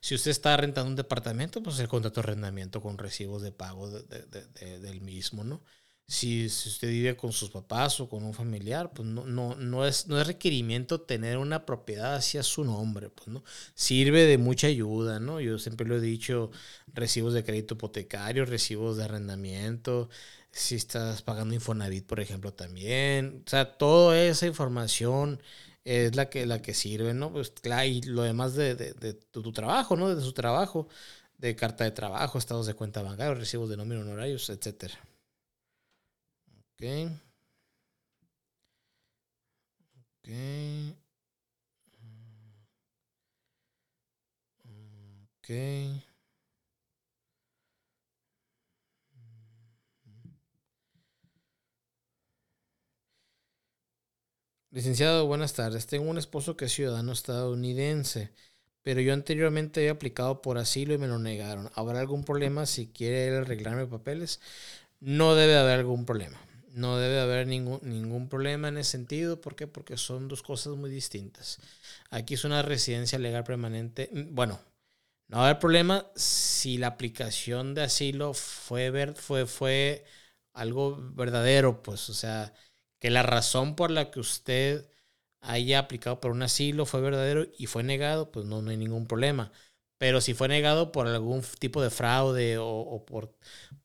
Si 0.00 0.14
usted 0.14 0.30
está 0.30 0.56
rentando 0.56 0.90
un 0.90 0.96
departamento, 0.96 1.62
pues 1.62 1.78
el 1.80 1.88
contrato 1.88 2.20
de 2.20 2.26
arrendamiento 2.28 2.80
con 2.82 2.98
recibos 2.98 3.42
de 3.42 3.52
pago 3.52 3.90
del 3.90 5.00
mismo, 5.00 5.44
¿no? 5.44 5.62
Si, 6.06 6.46
usted 6.46 6.88
vive 6.88 7.16
con 7.16 7.32
sus 7.32 7.50
papás 7.50 7.98
o 8.00 8.08
con 8.08 8.24
un 8.24 8.34
familiar, 8.34 8.92
pues 8.92 9.08
no, 9.08 9.24
no, 9.24 9.54
no, 9.56 9.86
es, 9.86 10.06
no 10.06 10.20
es 10.20 10.26
requerimiento 10.26 11.00
tener 11.00 11.38
una 11.38 11.64
propiedad 11.64 12.14
hacia 12.14 12.42
su 12.42 12.64
nombre, 12.64 13.08
pues, 13.10 13.28
¿no? 13.28 13.42
Sirve 13.74 14.24
de 14.26 14.38
mucha 14.38 14.66
ayuda, 14.66 15.18
¿no? 15.18 15.40
Yo 15.40 15.58
siempre 15.58 15.86
lo 15.86 15.96
he 15.96 16.00
dicho, 16.00 16.50
recibos 16.92 17.32
de 17.34 17.44
crédito 17.44 17.74
hipotecario, 17.74 18.44
recibos 18.44 18.96
de 18.98 19.04
arrendamiento, 19.04 20.10
si 20.50 20.76
estás 20.76 21.22
pagando 21.22 21.54
Infonavit, 21.54 22.06
por 22.06 22.20
ejemplo, 22.20 22.52
también. 22.54 23.42
O 23.46 23.50
sea, 23.50 23.76
toda 23.76 24.20
esa 24.22 24.46
información 24.46 25.40
es 25.84 26.16
la 26.16 26.30
que, 26.30 26.46
la 26.46 26.62
que 26.62 26.74
sirve, 26.74 27.14
¿no? 27.14 27.32
Pues 27.32 27.50
claro, 27.50 27.86
y 27.86 28.02
lo 28.02 28.22
demás 28.22 28.54
de, 28.54 28.74
de, 28.74 29.14
tu, 29.14 29.52
trabajo, 29.52 29.96
¿no? 29.96 30.14
De 30.14 30.22
su 30.22 30.32
trabajo, 30.32 30.88
de 31.38 31.56
carta 31.56 31.84
de 31.84 31.90
trabajo, 31.90 32.38
estados 32.38 32.66
de 32.66 32.74
cuenta 32.74 33.02
bancaria, 33.02 33.34
recibos 33.34 33.68
de 33.68 33.76
nómina 33.76 34.00
honorarios, 34.00 34.48
etc. 34.50 34.92
Ok. 36.78 36.84
Ok. 40.22 40.28
Ok. 45.40 45.50
Licenciado, 54.70 55.26
buenas 55.26 55.54
tardes. 55.54 55.86
Tengo 55.86 56.10
un 56.10 56.18
esposo 56.18 56.56
que 56.56 56.66
es 56.66 56.72
ciudadano 56.72 57.12
estadounidense, 57.12 58.32
pero 58.82 59.00
yo 59.00 59.12
anteriormente 59.14 59.80
había 59.80 59.92
aplicado 59.92 60.42
por 60.42 60.58
asilo 60.58 60.92
y 60.94 60.98
me 60.98 61.06
lo 61.06 61.18
negaron. 61.18 61.70
¿Habrá 61.74 62.00
algún 62.00 62.24
problema 62.24 62.66
si 62.66 62.88
quiere 62.88 63.36
arreglarme 63.36 63.86
papeles? 63.86 64.40
No 65.00 65.34
debe 65.36 65.56
haber 65.56 65.80
algún 65.80 66.06
problema. 66.06 66.38
No 66.74 66.98
debe 66.98 67.20
haber 67.20 67.46
ningún, 67.46 67.80
ningún 67.82 68.28
problema 68.28 68.68
en 68.68 68.78
ese 68.78 68.92
sentido. 68.92 69.40
¿Por 69.40 69.54
qué? 69.56 69.66
Porque 69.66 69.96
son 69.96 70.28
dos 70.28 70.42
cosas 70.42 70.74
muy 70.76 70.90
distintas. 70.90 71.58
Aquí 72.10 72.34
es 72.34 72.44
una 72.44 72.62
residencia 72.62 73.18
legal 73.18 73.44
permanente. 73.44 74.10
Mm, 74.12 74.34
bueno, 74.34 74.60
no 75.28 75.38
va 75.38 75.44
a 75.44 75.50
haber 75.50 75.60
problema 75.60 76.06
si 76.16 76.78
la 76.78 76.88
aplicación 76.88 77.74
de 77.74 77.82
asilo 77.84 78.34
fue, 78.34 78.90
ver, 78.90 79.14
fue, 79.16 79.46
fue 79.46 80.04
algo 80.52 80.96
verdadero, 81.14 81.82
pues, 81.82 82.08
o 82.10 82.14
sea, 82.14 82.54
que 83.00 83.10
la 83.10 83.22
razón 83.22 83.76
por 83.76 83.90
la 83.90 84.10
que 84.10 84.20
usted 84.20 84.88
haya 85.40 85.78
aplicado 85.80 86.20
por 86.20 86.30
un 86.32 86.42
asilo 86.42 86.86
fue 86.86 87.00
verdadero 87.00 87.46
y 87.58 87.66
fue 87.66 87.82
negado, 87.84 88.30
pues 88.32 88.46
no, 88.46 88.62
no 88.62 88.70
hay 88.70 88.76
ningún 88.78 89.06
problema. 89.06 89.52
Pero 89.98 90.20
si 90.20 90.34
fue 90.34 90.48
negado 90.48 90.92
por 90.92 91.06
algún 91.08 91.42
tipo 91.58 91.82
de 91.82 91.90
fraude 91.90 92.58
o, 92.60 93.04
por, 93.06 93.34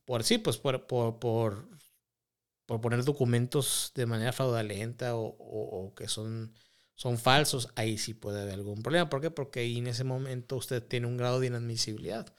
por, 0.06 0.24
sí, 0.24 0.38
pues 0.38 0.58
por, 0.58 0.88
por, 0.88 1.20
por, 1.20 1.68
poner 2.78 3.04
documentos 3.04 3.92
de 3.96 4.06
manera 4.06 4.32
fraudulenta 4.32 5.16
o, 5.16 5.36
o, 5.40 5.94
que 5.96 6.08
son, 6.08 6.54
son 6.96 7.18
falsos, 7.18 7.70
ahí 7.76 7.98
sí 7.98 8.14
puede 8.14 8.42
haber 8.42 8.56
algún 8.56 8.84
problema. 8.84 9.10
¿Por 9.10 9.22
qué? 9.22 9.32
Porque 9.32 9.62
ahí 9.62 9.78
en 9.80 9.88
ese 9.88 10.04
momento 10.04 10.56
usted 10.56 10.84
tiene 10.84 11.08
un 11.08 11.18
grado 11.18 11.40
de 11.40 11.48
inadmisibilidad 11.48 12.34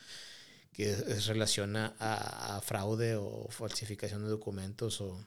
que 0.73 0.95
se 0.95 1.33
relaciona 1.33 1.97
a 1.99 2.61
fraude 2.63 3.17
o 3.17 3.49
falsificación 3.51 4.23
de 4.23 4.29
documentos 4.29 5.01
o, 5.01 5.27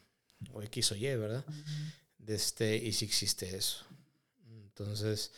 o 0.51 0.61
X 0.63 0.93
o 0.93 0.95
Y, 0.95 1.15
¿verdad? 1.15 1.45
de 2.17 2.35
este, 2.35 2.75
y 2.77 2.93
si 2.93 3.05
existe 3.05 3.55
eso. 3.55 3.85
Entonces, 4.47 5.31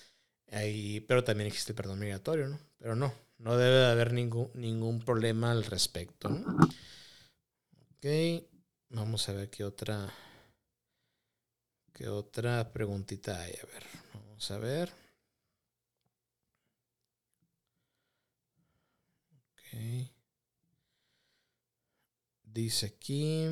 ahí, 0.51 0.99
pero 1.01 1.23
también 1.23 1.47
existe 1.47 1.71
el 1.71 1.75
perdón 1.75 1.99
migratorio, 1.99 2.47
¿no? 2.47 2.59
Pero 2.77 2.95
no, 2.95 3.13
no 3.39 3.57
debe 3.57 3.77
de 3.77 3.87
haber 3.87 4.13
ningún, 4.13 4.51
ningún 4.53 4.99
problema 4.99 5.51
al 5.51 5.63
respecto. 5.63 6.29
¿no? 6.29 6.57
Ok, 7.97 8.45
vamos 8.95 9.27
a 9.27 9.33
ver 9.33 9.49
qué 9.49 9.63
otra, 9.63 10.11
¿Qué 11.93 12.07
otra 12.09 12.71
preguntita 12.71 13.39
hay? 13.41 13.53
A 13.53 13.65
ver, 13.67 13.83
vamos 14.13 14.51
a 14.51 14.57
ver. 14.57 14.91
Ok. 19.53 20.09
Dice 22.43 22.85
aquí. 22.87 23.47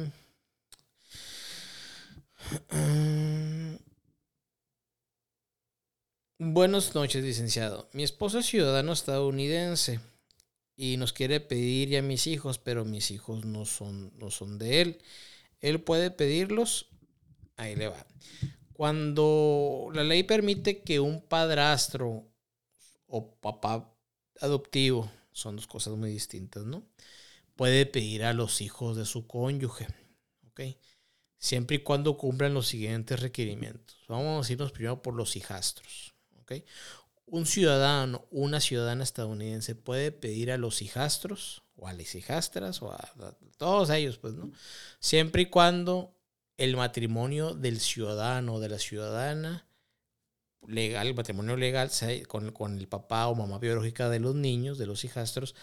Buenas 6.39 6.95
noches, 6.95 7.23
licenciado. 7.23 7.89
Mi 7.93 8.03
esposo 8.03 8.39
es 8.39 8.45
ciudadano 8.45 8.91
estadounidense 8.91 10.01
y 10.75 10.97
nos 10.97 11.13
quiere 11.13 11.39
pedir 11.39 11.89
ya 11.89 12.01
mis 12.01 12.27
hijos, 12.27 12.57
pero 12.57 12.85
mis 12.85 13.11
hijos 13.11 13.45
no 13.45 13.65
son, 13.65 14.11
no 14.17 14.31
son 14.31 14.57
de 14.57 14.81
él. 14.81 15.01
Él 15.61 15.81
puede 15.81 16.11
pedirlos. 16.11 16.89
Ahí 17.55 17.75
le 17.75 17.87
va. 17.87 18.05
Cuando 18.73 19.89
la 19.93 20.03
ley 20.03 20.23
permite 20.23 20.81
que 20.81 20.99
un 20.99 21.21
padrastro 21.21 22.27
o 23.05 23.35
papá 23.39 23.95
adoptivo, 24.41 25.09
son 25.31 25.55
dos 25.55 25.67
cosas 25.67 25.95
muy 25.95 26.11
distintas, 26.11 26.65
¿no? 26.65 26.83
Puede 27.55 27.85
pedir 27.85 28.23
a 28.23 28.33
los 28.33 28.61
hijos 28.61 28.97
de 28.97 29.05
su 29.05 29.27
cónyuge, 29.27 29.87
¿ok? 30.47 30.61
Siempre 31.37 31.77
y 31.77 31.79
cuando 31.79 32.17
cumplan 32.17 32.53
los 32.53 32.67
siguientes 32.67 33.19
requerimientos. 33.19 34.03
Vamos 34.07 34.49
a 34.49 34.53
irnos 34.53 34.71
primero 34.71 35.01
por 35.01 35.13
los 35.13 35.35
hijastros, 35.35 36.15
¿ok? 36.39 36.53
Un 37.25 37.45
ciudadano, 37.45 38.25
una 38.31 38.59
ciudadana 38.59 39.03
estadounidense 39.03 39.75
puede 39.75 40.11
pedir 40.11 40.51
a 40.51 40.57
los 40.57 40.81
hijastros 40.81 41.63
o 41.75 41.87
a 41.87 41.93
las 41.93 42.15
hijastras 42.15 42.81
o 42.81 42.91
a, 42.91 43.37
todos 43.57 43.89
ellos, 43.89 44.17
pues, 44.17 44.33
¿no? 44.33 44.51
Siempre 44.99 45.43
y 45.43 45.45
cuando 45.47 46.15
el 46.57 46.75
matrimonio 46.75 47.53
del 47.53 47.79
ciudadano 47.79 48.55
o 48.55 48.59
de 48.59 48.69
la 48.69 48.79
ciudadana 48.79 49.67
legal, 50.67 51.07
el 51.07 51.15
matrimonio 51.15 51.57
legal 51.57 51.89
con, 52.27 52.51
con, 52.51 52.77
el 52.77 52.87
papá 52.87 53.27
o 53.27 53.35
mamá 53.35 53.59
biológica 53.59 54.09
de 54.09 54.19
los 54.19 54.35
niños, 54.35 54.77
de 54.77 54.85
los 54.85 55.03
hijastros, 55.03 55.55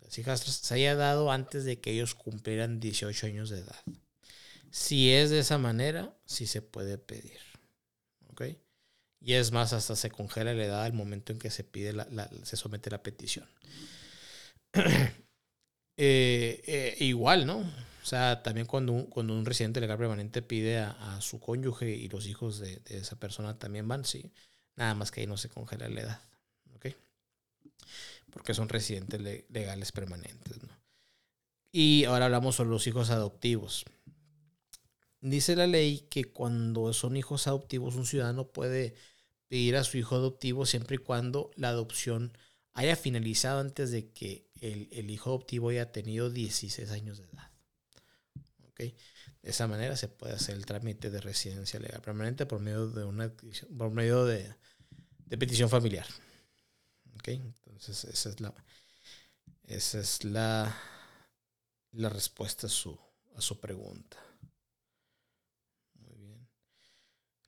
las 0.00 0.18
hijastras, 0.18 0.56
se 0.56 0.74
haya 0.74 0.94
dado 0.94 1.30
antes 1.30 1.64
de 1.64 1.80
que 1.80 1.92
ellos 1.92 2.14
cumplieran 2.14 2.80
18 2.80 3.26
años 3.26 3.50
de 3.50 3.58
edad. 3.58 3.80
Si 4.70 5.12
es 5.12 5.30
de 5.30 5.40
esa 5.40 5.58
manera, 5.58 6.16
sí 6.24 6.46
se 6.46 6.62
puede 6.62 6.98
pedir. 6.98 7.40
¿Ok? 8.28 8.42
Y 9.20 9.34
es 9.34 9.52
más, 9.52 9.72
hasta 9.72 9.96
se 9.96 10.10
congela 10.10 10.54
la 10.54 10.64
edad 10.64 10.84
al 10.84 10.94
momento 10.94 11.32
en 11.32 11.38
que 11.38 11.50
se 11.50 11.62
pide 11.62 11.92
la, 11.92 12.06
la, 12.10 12.30
se 12.42 12.56
somete 12.56 12.90
la 12.90 13.02
petición. 13.02 13.46
eh, 14.72 15.12
eh, 15.96 16.96
igual, 17.00 17.46
¿no? 17.46 17.58
O 17.58 18.06
sea, 18.06 18.42
también 18.42 18.66
cuando 18.66 18.92
un, 18.92 19.06
cuando 19.06 19.34
un 19.34 19.44
residente 19.44 19.80
legal 19.80 19.98
permanente 19.98 20.40
pide 20.40 20.78
a, 20.78 21.18
su 21.20 21.38
cónyuge 21.38 21.90
y 21.90 22.08
los 22.08 22.26
hijos 22.26 22.58
de, 22.58 22.80
esa 22.86 23.16
persona 23.16 23.58
también 23.58 23.86
van, 23.86 24.04
sí. 24.06 24.32
Nada 24.76 24.94
más 24.94 25.10
que 25.10 25.20
ahí 25.20 25.26
no 25.26 25.36
se 25.36 25.50
congela 25.50 25.88
la 25.88 26.00
edad. 26.00 26.20
Porque 28.32 28.54
son 28.54 28.68
residentes 28.68 29.20
le, 29.20 29.44
legales 29.48 29.90
permanentes, 29.90 30.62
¿no? 30.62 30.68
Y 31.72 32.04
ahora 32.04 32.26
hablamos 32.26 32.54
sobre 32.54 32.70
los 32.70 32.86
hijos 32.86 33.10
adoptivos. 33.10 33.84
Dice 35.20 35.56
la 35.56 35.66
ley 35.66 36.06
que 36.10 36.24
cuando 36.24 36.92
son 36.92 37.16
hijos 37.16 37.46
adoptivos, 37.46 37.96
un 37.96 38.06
ciudadano 38.06 38.46
puede 38.48 38.94
pedir 39.50 39.76
a 39.76 39.84
su 39.84 39.98
hijo 39.98 40.14
adoptivo 40.14 40.64
siempre 40.64 40.94
y 40.94 40.98
cuando 40.98 41.50
la 41.56 41.70
adopción 41.70 42.32
haya 42.72 42.94
finalizado 42.94 43.60
antes 43.60 43.90
de 43.90 44.12
que 44.12 44.48
el, 44.60 44.88
el 44.92 45.10
hijo 45.10 45.30
adoptivo 45.30 45.70
haya 45.70 45.90
tenido 45.90 46.30
16 46.30 46.88
años 46.92 47.18
de 47.18 47.24
edad. 47.24 47.50
¿okay? 48.70 48.96
De 49.42 49.50
esa 49.50 49.66
manera 49.66 49.96
se 49.96 50.06
puede 50.06 50.34
hacer 50.34 50.54
el 50.54 50.66
trámite 50.66 51.10
de 51.10 51.20
residencia 51.20 51.80
legal 51.80 52.00
permanente 52.00 52.46
por 52.46 52.60
medio 52.60 52.86
de 52.86 53.04
una 53.04 53.32
por 53.76 53.90
medio 53.90 54.24
de, 54.24 54.54
de 55.26 55.36
petición 55.36 55.68
familiar. 55.68 56.06
¿okay? 57.16 57.34
Entonces, 57.34 58.04
esa 58.04 58.28
es 58.28 58.40
la 58.40 58.54
esa 59.64 59.98
es 59.98 60.24
la, 60.24 60.76
la 61.92 62.08
respuesta 62.08 62.66
a 62.66 62.70
su, 62.70 62.96
a 63.36 63.40
su 63.40 63.58
pregunta. 63.60 64.16
Muy 65.94 66.16
bien. 66.16 66.48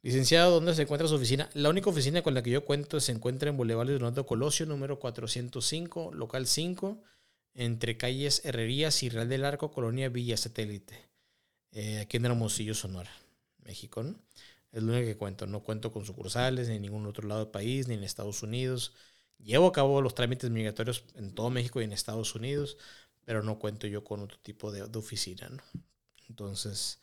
Licenciado, 0.03 0.51
¿dónde 0.51 0.75
se 0.75 0.83
encuentra 0.83 1.07
su 1.07 1.15
oficina? 1.15 1.49
La 1.55 1.71
única 1.71 1.89
oficina 1.89 2.23
con 2.23 2.35
la 2.35 2.43
que 2.43 2.51
yo 2.51 2.65
cuento 2.65 2.99
se 2.99 3.13
encuentra 3.13 3.51
en 3.51 3.57
Boulevard 3.57 3.87
Leonardo 3.87 4.27
Colosio, 4.27 4.67
número 4.67 4.99
405, 4.99 6.13
local 6.13 6.49
5, 6.49 7.01
entre 7.55 7.97
calles 7.97 8.45
Herrerías 8.45 9.03
y 9.05 9.11
Real 9.11 9.29
del 9.29 9.45
Arco, 9.45 9.71
Colonia 9.71 10.09
Villa 10.09 10.37
Satélite 10.37 11.13
eh, 11.73 12.01
aquí 12.01 12.17
en 12.17 12.27
Hermosillo, 12.27 12.75
Sonora, 12.75 13.13
México. 13.65 14.03
¿no? 14.03 14.17
Es 14.73 14.83
lo 14.83 14.93
único 14.93 15.07
que 15.07 15.17
cuento. 15.17 15.47
No 15.47 15.63
cuento 15.63 15.93
con 15.93 16.05
sucursales 16.05 16.69
ni 16.69 16.77
en 16.77 16.83
ningún 16.83 17.07
otro 17.07 17.29
lado 17.29 17.45
del 17.45 17.53
país, 17.53 17.89
ni 17.89 17.95
en 17.95 18.05
Estados 18.05 18.43
Unidos. 18.43 18.95
Llevo 19.39 19.69
a 19.69 19.73
cabo 19.73 20.03
los 20.03 20.15
trámites 20.15 20.51
migratorios 20.51 21.05
en 21.15 21.35
todo 21.35 21.51
México 21.51 21.81
y 21.81 21.85
en 21.85 21.93
Estados 21.93 22.35
Unidos, 22.35 22.77
pero 23.25 23.43
no 23.43 23.59
cuento 23.59 23.87
yo 23.87 24.05
con 24.05 24.21
otro 24.21 24.39
tipo 24.41 24.73
de, 24.73 24.87
de 24.87 24.99
oficina. 24.99 25.49
¿no? 25.49 25.63
Entonces, 26.29 26.99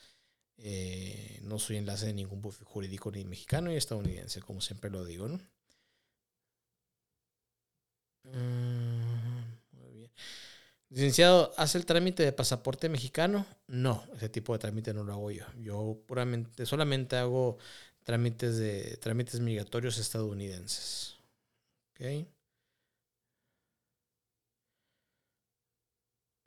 eh, 0.61 1.39
no 1.43 1.59
soy 1.59 1.77
enlace 1.77 2.07
de 2.07 2.13
ningún 2.13 2.41
bufete 2.41 2.65
jurídico 2.65 3.11
ni 3.11 3.25
mexicano 3.25 3.69
ni 3.69 3.75
estadounidense, 3.75 4.41
como 4.41 4.61
siempre 4.61 4.89
lo 4.89 5.05
digo. 5.05 5.27
¿no? 5.27 5.39
Mm. 8.23 9.09
Licenciado, 10.89 11.53
¿hace 11.57 11.77
el 11.77 11.85
trámite 11.85 12.23
de 12.23 12.31
pasaporte 12.33 12.89
mexicano? 12.89 13.45
No, 13.67 14.03
ese 14.15 14.27
tipo 14.29 14.53
de 14.53 14.59
trámite 14.59 14.93
no 14.93 15.03
lo 15.03 15.13
hago 15.13 15.31
yo. 15.31 15.45
Yo 15.59 16.01
puramente, 16.07 16.65
solamente 16.65 17.15
hago 17.15 17.57
trámites 18.03 18.57
de 18.57 18.97
trámites 18.97 19.39
migratorios 19.39 19.97
estadounidenses. 19.99 21.17
¿Ok? 21.93 22.27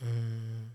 Mm. 0.00 0.72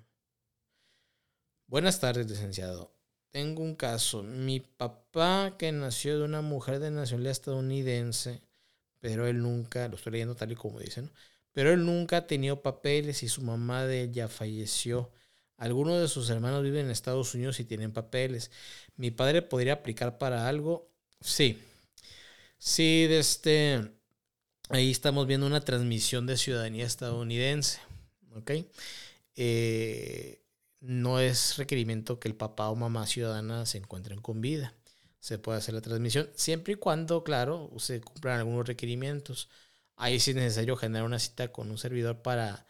Buenas 1.67 1.99
tardes, 1.99 2.29
licenciado. 2.29 2.96
Tengo 3.31 3.61
un 3.63 3.75
caso. 3.75 4.23
Mi 4.23 4.59
papá, 4.59 5.55
que 5.57 5.71
nació 5.71 6.19
de 6.19 6.25
una 6.25 6.41
mujer 6.41 6.79
de 6.79 6.91
nacionalidad 6.91 7.31
estadounidense, 7.31 8.41
pero 8.99 9.27
él 9.27 9.41
nunca, 9.41 9.87
lo 9.87 9.95
estoy 9.95 10.13
leyendo 10.13 10.35
tal 10.35 10.51
y 10.51 10.55
como 10.55 10.79
dicen, 10.79 11.05
¿no? 11.05 11.11
pero 11.57 11.73
él 11.73 11.85
nunca 11.85 12.17
ha 12.17 12.27
tenido 12.27 12.61
papeles 12.61 13.23
y 13.23 13.29
su 13.29 13.41
mamá 13.41 13.85
de 13.85 14.03
él 14.03 14.13
ya 14.13 14.27
falleció. 14.27 15.11
Algunos 15.57 15.99
de 15.99 16.07
sus 16.07 16.29
hermanos 16.29 16.61
viven 16.61 16.85
en 16.85 16.91
Estados 16.91 17.33
Unidos 17.33 17.59
y 17.59 17.65
tienen 17.65 17.91
papeles. 17.91 18.51
¿Mi 18.95 19.09
padre 19.09 19.41
podría 19.41 19.73
aplicar 19.73 20.19
para 20.19 20.47
algo? 20.47 20.91
Sí. 21.19 21.57
Sí, 22.59 23.07
desde 23.07 23.19
este, 23.19 23.91
ahí 24.69 24.91
estamos 24.91 25.25
viendo 25.25 25.47
una 25.47 25.61
transmisión 25.61 26.27
de 26.27 26.37
ciudadanía 26.37 26.85
estadounidense. 26.85 27.79
¿Ok? 28.35 28.51
Eh, 29.35 30.43
no 30.87 31.19
es 31.19 31.57
requerimiento 31.57 32.19
que 32.19 32.27
el 32.27 32.35
papá 32.35 32.69
o 32.69 32.75
mamá 32.75 33.05
ciudadana 33.05 33.65
se 33.65 33.77
encuentren 33.77 34.21
con 34.21 34.41
vida. 34.41 34.73
Se 35.19 35.37
puede 35.37 35.57
hacer 35.57 35.73
la 35.73 35.81
transmisión 35.81 36.29
siempre 36.35 36.73
y 36.73 36.75
cuando, 36.77 37.23
claro, 37.23 37.69
se 37.77 37.99
cumplan 38.01 38.39
algunos 38.39 38.65
requerimientos. 38.65 39.49
Ahí 39.97 40.19
sí 40.19 40.31
es 40.31 40.37
necesario 40.37 40.77
generar 40.77 41.05
una 41.05 41.19
cita 41.19 41.51
con 41.51 41.69
un 41.69 41.77
servidor 41.77 42.21
para... 42.21 42.65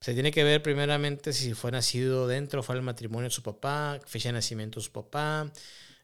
Se 0.00 0.14
tiene 0.14 0.30
que 0.32 0.44
ver 0.44 0.62
primeramente 0.62 1.32
si 1.32 1.54
fue 1.54 1.70
nacido 1.70 2.26
dentro, 2.26 2.62
fue 2.62 2.76
el 2.76 2.82
matrimonio 2.82 3.28
de 3.28 3.34
su 3.34 3.42
papá, 3.42 4.00
fecha 4.06 4.28
de 4.30 4.34
nacimiento 4.34 4.80
de 4.80 4.86
su 4.86 4.92
papá, 4.92 5.52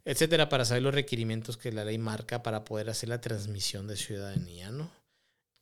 etcétera, 0.05 0.49
para 0.49 0.65
saber 0.65 0.83
los 0.83 0.95
requerimientos 0.95 1.57
que 1.57 1.73
la 1.73 1.85
ley 1.85 1.99
marca 1.99 2.43
para 2.43 2.65
poder 2.65 2.91
hacer 2.91 3.09
la 3.09 3.21
transmisión 3.21 3.87
de 3.87 3.97
ciudadanía, 3.97 4.71
¿no? 4.71 4.91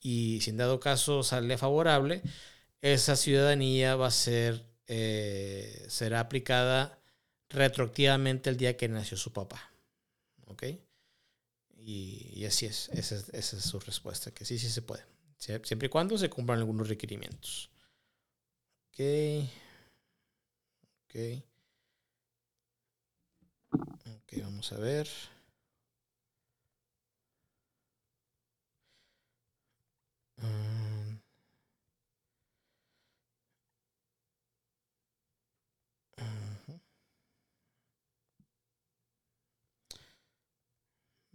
Y 0.01 0.41
si 0.41 0.51
en 0.51 0.57
dado 0.57 0.81
caso 0.81 1.23
sale 1.23 1.57
favorable, 1.59 2.23
esa 2.83 3.17
ciudadanía 3.17 3.97
va 3.97 4.09
a 4.09 4.11
ser, 4.11 4.65
eh, 4.87 5.87
será 5.89 6.21
aplicada 6.21 6.99
retroactivamente 7.49 8.51
el 8.51 8.57
día 8.57 8.77
que 8.77 8.89
nació 8.89 9.17
su 9.17 9.33
papá, 9.33 9.73
¿ok? 10.47 10.65
Y, 11.77 12.45
así 12.47 12.67
es. 12.67 12.89
Esa, 12.91 13.17
es. 13.17 13.29
esa, 13.31 13.57
es. 13.57 13.65
su 13.65 13.81
respuesta, 13.81 14.31
que 14.33 14.45
sí, 14.45 14.59
sí 14.59 14.71
se 14.71 14.83
puede. 14.83 15.05
Siempre 15.39 15.87
y 15.87 15.89
cuando 15.89 16.17
se 16.17 16.31
cumplan 16.31 16.59
algunos 16.61 16.89
requerimientos. 16.89 17.71
Ok. 18.91 19.01
Ok. 21.09 21.43
Ok, 24.07 24.41
vamos 24.43 24.73
a 24.73 24.79
ver. 24.79 25.09
Uh 30.43 30.82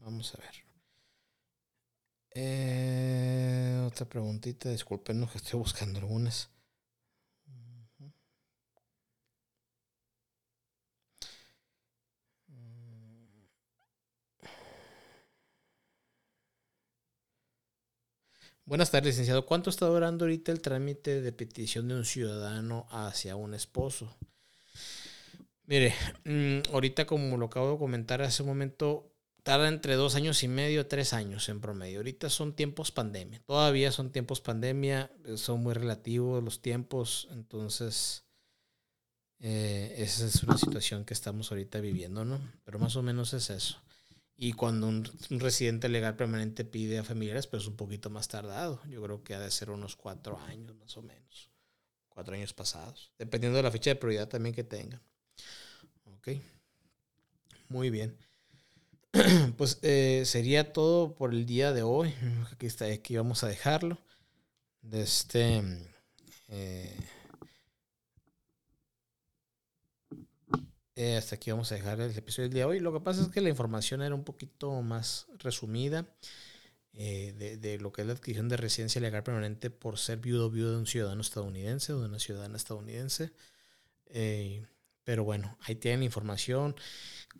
Vamos 0.08 0.34
a 0.34 0.38
ver. 0.38 0.56
Eh, 2.34 3.84
otra 3.86 4.08
preguntita, 4.08 4.70
disculpen, 4.70 5.20
no 5.20 5.30
que 5.30 5.38
estoy 5.38 5.60
buscando 5.60 6.00
algunas. 6.00 6.50
Buenas 18.64 18.92
tardes, 18.92 19.08
licenciado. 19.16 19.46
¿Cuánto 19.46 19.70
está 19.70 19.88
durando 19.88 20.24
ahorita 20.24 20.54
el 20.54 20.62
trámite 20.62 21.22
de 21.22 21.34
petición 21.34 21.90
de 21.90 21.96
un 21.96 22.06
ciudadano 22.06 22.88
hacia 22.92 23.36
un 23.36 23.54
esposo? 23.54 24.16
Mire, 25.66 25.94
mm, 26.24 26.74
ahorita 26.74 27.06
como 27.06 27.36
lo 27.38 27.48
acabo 27.48 27.74
de 27.74 27.78
comentar 27.78 28.22
hace 28.22 28.42
un 28.44 28.50
momento, 28.50 29.12
tarda 29.48 29.70
entre 29.70 29.96
dos 29.96 30.16
años 30.16 30.44
y 30.44 30.50
medio, 30.50 30.88
tres 30.88 31.14
años 31.14 31.48
en 31.48 31.62
promedio. 31.62 32.00
Ahorita 32.00 32.30
son 32.30 32.54
tiempos 32.54 32.92
pandemia. 32.92 33.42
Todavía 33.46 33.94
son 33.94 34.12
tiempos 34.12 34.42
pandemia, 34.42 35.10
eh, 35.24 35.38
son 35.38 35.64
muy 35.64 35.74
relativos 35.74 36.44
los 36.44 36.62
tiempos, 36.62 37.30
entonces 37.32 38.26
eh, 39.40 39.96
esa 40.00 40.26
es 40.26 40.44
una 40.44 40.58
situación 40.58 41.06
que 41.06 41.14
estamos 41.14 41.50
ahorita 41.50 41.80
viviendo, 41.80 42.26
¿no? 42.26 42.42
Pero 42.66 42.78
más 42.78 42.98
o 42.98 43.02
menos 43.02 43.34
es 43.34 43.50
eso. 43.50 43.82
Y 44.36 44.52
cuando 44.52 44.90
un, 44.90 45.10
residente 45.30 45.88
legal 45.88 46.18
permanente 46.18 46.66
pide 46.66 47.00
a 47.00 47.06
familiares, 47.06 47.48
pues 47.48 47.68
un 47.68 47.78
poquito 47.78 48.10
más 48.10 48.28
tardado. 48.28 48.82
Yo 48.90 49.02
creo 49.02 49.24
que 49.24 49.34
ha 49.34 49.40
de 49.40 49.50
ser 49.50 49.70
unos 49.70 49.96
cuatro 49.96 50.38
años 50.40 50.76
más 50.76 50.98
o 50.98 51.02
menos. 51.02 51.50
Cuatro 52.10 52.36
años 52.36 52.52
pasados. 52.52 53.14
Dependiendo 53.18 53.56
de 53.56 53.64
la 53.64 53.72
fecha 53.72 53.92
de 53.92 53.96
prioridad 53.96 54.28
también 54.28 54.54
que 54.54 54.66
tengan. 54.66 55.02
Ok. 56.04 56.32
Muy 57.70 57.90
bien. 57.90 58.27
Pues 59.58 59.80
eh, 59.82 60.24
sería 60.26 60.74
todo 60.74 61.16
por 61.16 61.34
el 61.34 61.46
día 61.46 61.74
de 61.74 61.84
hoy. 61.84 62.14
Aquí 62.52 62.66
está, 62.66 62.86
aquí 62.86 63.18
vamos 63.18 63.44
a 63.44 63.48
dejarlo. 63.48 63.98
De 64.82 65.02
este. 65.02 65.64
Eh, 66.48 66.96
Eh, 71.00 71.16
hasta 71.16 71.36
aquí 71.36 71.52
vamos 71.52 71.72
a 71.72 71.76
dejar 71.76 72.02
el 72.02 72.18
episodio 72.18 72.50
del 72.50 72.56
día 72.56 72.64
de 72.64 72.70
hoy. 72.72 72.80
Lo 72.80 72.92
que 72.92 73.00
pasa 73.00 73.22
es 73.22 73.28
que 73.28 73.40
la 73.40 73.50
información 73.50 74.02
era 74.02 74.16
un 74.16 74.24
poquito 74.24 74.82
más 74.82 75.28
resumida 75.38 76.08
eh, 76.94 77.60
de, 77.62 77.78
lo 77.78 77.92
que 77.92 78.02
es 78.02 78.08
la 78.08 78.14
adquisición 78.14 78.50
de 78.50 78.58
residencia 78.58 79.00
legal 79.00 79.22
permanente 79.22 79.70
por 79.70 80.00
ser 80.00 80.18
viudo 80.18 80.48
o 80.48 80.50
viudo 80.50 80.72
de 80.72 80.78
un 80.78 80.88
ciudadano 80.88 81.22
estadounidense 81.22 81.94
o 81.94 82.00
de 82.00 82.08
una 82.08 82.18
ciudadana 82.18 82.58
estadounidense. 82.58 83.32
Pero 85.08 85.24
bueno, 85.24 85.58
ahí 85.62 85.76
tienen 85.76 86.04
información. 86.04 86.76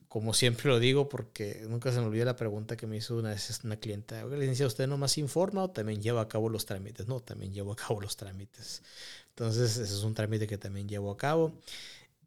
Como 0.08 0.34
siempre 0.34 0.70
lo 0.70 0.80
digo, 0.80 1.10
porque 1.10 1.66
nunca 1.68 1.92
se 1.92 2.00
me 2.00 2.06
olvida 2.06 2.24
la 2.24 2.38
pregunta 2.38 2.78
que 2.78 2.88
me 2.88 2.96
hizo 2.96 3.18
una 3.18 3.32
vez 3.32 3.60
una 3.66 3.76
clienta. 3.76 4.26
Licencia, 4.26 4.66
¿usted 4.66 4.88
nomás 4.88 5.18
informa 5.18 5.64
o 5.64 5.70
también 5.70 6.02
lleva 6.02 6.22
a 6.22 6.30
cabo 6.30 6.48
los 6.48 6.66
trámites? 6.66 7.10
No, 7.10 7.20
también 7.20 7.54
llevo 7.54 7.74
a 7.74 7.76
cabo 7.76 8.00
los 8.00 8.16
trámites. 8.16 8.84
Entonces, 9.32 9.72
ese 9.80 9.94
es 9.94 10.04
un 10.04 10.14
trámite 10.14 10.48
que 10.48 10.58
también 10.58 10.88
llevo 10.88 11.12
a 11.12 11.18
cabo. 11.18 11.60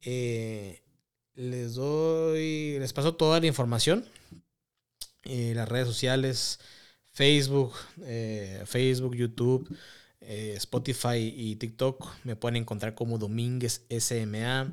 Eh, 0.03 0.83
les 1.37 1.73
doy, 1.73 2.79
les 2.79 2.93
paso 2.93 3.15
toda 3.15 3.41
la 3.41 3.47
información. 3.47 4.05
Eh, 5.25 5.55
las 5.55 5.71
redes 5.71 5.87
sociales, 5.87 6.61
Facebook, 7.15 7.73
eh, 8.03 8.63
Facebook, 8.67 9.17
YouTube, 9.17 9.75
Spotify 10.21 11.33
y 11.35 11.57
TikTok 11.57 12.07
me 12.25 12.37
pueden 12.37 12.57
encontrar 12.57 12.95
como 12.95 13.17
Domínguez 13.17 13.87
SMA. 13.89 14.71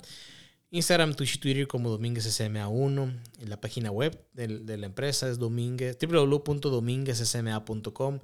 Instagram, 0.70 1.14
Twitch 1.14 1.36
y 1.36 1.40
Twitter 1.40 1.66
como 1.68 1.90
Domínguez 1.90 2.26
SMA1. 2.26 3.22
la 3.46 3.62
página 3.62 3.92
web 3.92 4.20
de, 4.34 4.78
la 4.78 4.86
empresa 4.86 5.30
es 5.30 5.40
domínguez, 5.40 5.98
www.domínguezsma.com. 6.00 8.20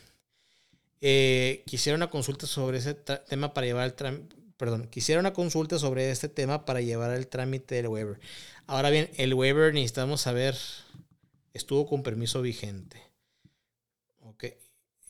Eh, 1.06 1.64
quisiera 1.66 1.98
una 1.98 2.10
consulta 2.10 2.48
sobre 2.48 2.78
ese 2.78 2.94
tema 2.94 3.54
para 3.54 3.68
llevar 3.68 3.94
el. 4.00 4.28
Perdón, 4.56 4.88
quisiera 4.88 5.20
una 5.20 5.34
consulta 5.34 5.78
sobre 5.78 6.10
este 6.12 6.30
tema 6.30 6.64
para 6.64 6.80
llevar 6.80 7.14
el 7.14 7.28
trámite 7.28 7.76
del 7.76 7.90
waiver. 7.90 8.22
Ahora 8.68 8.90
bien, 8.90 9.10
el 9.18 9.34
waiver 9.34 9.74
necesitamos 9.74 10.22
saber, 10.22 10.56
estuvo 11.54 11.86
con 11.88 12.04
permiso 12.04 12.42
vigente. 12.42 13.02
Ok. 14.22 14.46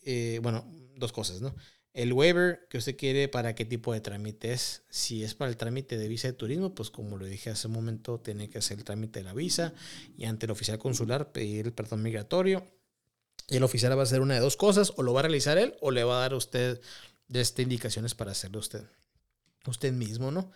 Eh, 0.01 0.39
bueno, 0.41 0.65
dos 0.95 1.13
cosas, 1.13 1.41
¿no? 1.41 1.55
El 1.93 2.11
waiver 2.13 2.65
que 2.71 2.79
usted 2.79 2.97
quiere, 2.97 3.27
¿para 3.27 3.53
qué 3.53 3.63
tipo 3.63 3.93
de 3.93 4.01
trámite 4.01 4.51
es? 4.51 4.81
Si 4.89 5.23
es 5.23 5.35
para 5.35 5.51
el 5.51 5.57
trámite 5.57 5.99
de 5.99 6.07
visa 6.07 6.27
de 6.27 6.33
turismo, 6.33 6.73
pues 6.73 6.89
como 6.89 7.17
lo 7.17 7.27
dije 7.27 7.51
hace 7.51 7.67
un 7.67 7.73
momento, 7.73 8.19
tiene 8.19 8.49
que 8.49 8.57
hacer 8.57 8.79
el 8.79 8.83
trámite 8.83 9.19
de 9.19 9.25
la 9.25 9.35
visa 9.35 9.75
y 10.17 10.25
ante 10.25 10.47
el 10.47 10.51
oficial 10.53 10.79
consular 10.79 11.31
pedir 11.31 11.67
el 11.67 11.73
perdón 11.73 12.01
migratorio. 12.01 12.65
El 13.49 13.63
oficial 13.63 13.95
va 13.97 14.01
a 14.01 14.03
hacer 14.03 14.21
una 14.21 14.35
de 14.35 14.39
dos 14.39 14.57
cosas, 14.57 14.93
o 14.95 15.03
lo 15.03 15.13
va 15.13 15.21
a 15.21 15.23
realizar 15.23 15.57
él 15.57 15.75
o 15.81 15.91
le 15.91 16.03
va 16.03 16.17
a 16.17 16.21
dar 16.21 16.33
a 16.33 16.37
usted 16.37 16.81
este 17.33 17.61
indicaciones 17.61 18.15
para 18.15 18.31
hacerlo 18.31 18.59
usted. 18.59 18.83
Usted 19.65 19.93
mismo, 19.93 20.31
¿no? 20.31 20.51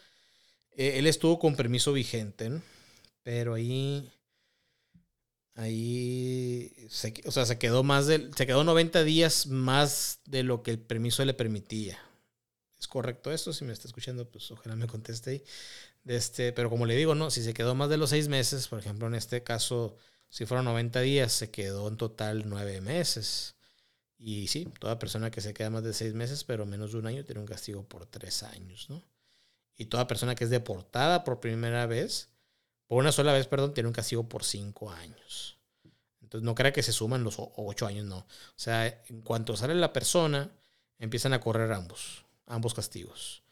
Eh, 0.72 1.00
él 1.00 1.08
estuvo 1.08 1.40
con 1.40 1.56
permiso 1.56 1.94
vigente, 1.94 2.50
¿no? 2.50 2.62
Pero 3.24 3.56
ahí 3.56 4.12
Ahí, 5.58 6.72
se, 6.88 7.16
o 7.26 7.32
sea, 7.32 7.48
se 7.48 7.58
quedó 7.58 7.82
más 7.82 8.06
de, 8.06 8.30
se 8.36 8.46
quedó 8.46 8.64
90 8.64 9.04
días 9.04 9.48
más 9.48 10.20
de 10.26 10.44
lo 10.44 10.62
que 10.62 10.70
el 10.70 10.80
permiso 10.80 11.26
le 11.26 11.34
permitía. 11.34 11.98
¿Es 12.80 12.88
correcto 12.88 13.32
esto? 13.32 13.52
Si 13.52 13.66
me 13.66 13.74
está 13.74 13.88
escuchando, 13.88 14.30
pues 14.30 14.52
ojalá 14.52 14.76
me 14.76 14.86
conteste 14.86 15.32
ahí. 15.32 15.44
Este, 16.06 16.54
pero 16.54 16.70
como 16.70 16.86
le 16.86 16.96
digo, 16.96 17.16
no, 17.16 17.32
si 17.32 17.42
se 17.42 17.56
quedó 17.56 17.74
más 17.74 17.90
de 17.90 17.98
los 17.98 18.12
seis 18.12 18.28
meses, 18.28 18.68
por 18.68 18.78
ejemplo, 18.78 19.08
en 19.08 19.16
este 19.16 19.42
caso, 19.42 19.96
si 20.30 20.46
fueron 20.46 20.66
90 20.66 21.02
días, 21.02 21.32
se 21.32 21.52
quedó 21.52 21.88
en 21.88 21.98
total 21.98 22.44
nueve 22.48 22.82
meses. 22.82 23.56
Y 24.18 24.48
sí, 24.48 24.68
toda 24.80 25.00
persona 25.00 25.32
que 25.32 25.42
se 25.42 25.54
queda 25.54 25.70
más 25.70 25.84
de 25.84 25.94
seis 25.94 26.14
meses, 26.14 26.44
pero 26.44 26.66
menos 26.66 26.92
de 26.92 27.00
un 27.00 27.08
año, 27.08 27.24
tiene 27.24 27.42
un 27.42 27.48
castigo 27.48 27.84
por 27.88 28.06
tres 28.06 28.44
años, 28.44 28.90
¿no? 28.90 29.04
Y 29.76 29.86
toda 29.86 30.08
persona 30.08 30.34
que 30.36 30.44
es 30.44 30.50
deportada 30.50 31.24
por 31.24 31.40
primera 31.40 31.86
vez, 31.86 32.30
por 32.88 33.00
una 33.00 33.12
sola 33.12 33.34
vez, 33.34 33.48
perdón, 33.48 33.74
tiene 33.74 33.88
un 33.88 33.94
castigo 33.94 34.28
por 34.28 34.44
cinco 34.44 34.92
años. 34.92 35.58
Entonces 36.22 36.44
no 36.44 36.56
crea 36.56 36.74
que 36.74 36.84
se 36.84 36.92
suman 36.92 37.24
los 37.24 37.36
ocho 37.38 37.86
años, 37.86 38.06
no. 38.06 38.18
O 38.18 38.26
sea, 38.56 38.88
en 38.88 39.22
cuanto 39.22 39.56
sale 39.56 39.76
la 39.76 39.94
persona, 39.94 40.52
empiezan 41.00 41.34
a 41.34 41.40
correr 41.40 41.72
ambos, 41.72 42.26
ambos 42.48 42.74
castigos. 42.74 43.44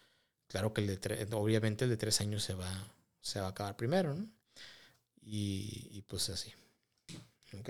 Claro 0.47 0.73
que 0.73 0.82
el 0.82 0.88
de 0.88 1.28
obviamente 1.34 1.86
el 1.86 1.91
de 1.91 1.97
tres 1.97 2.21
años 2.21 2.43
se 2.43 2.53
va, 2.53 2.69
se 3.21 3.39
va 3.39 3.47
a 3.47 3.49
acabar 3.49 3.78
primero, 3.78 4.13
¿no? 4.13 4.28
Y, 5.21 6.01
pues 6.07 6.30
así. 6.30 6.53
Ok. 7.60 7.70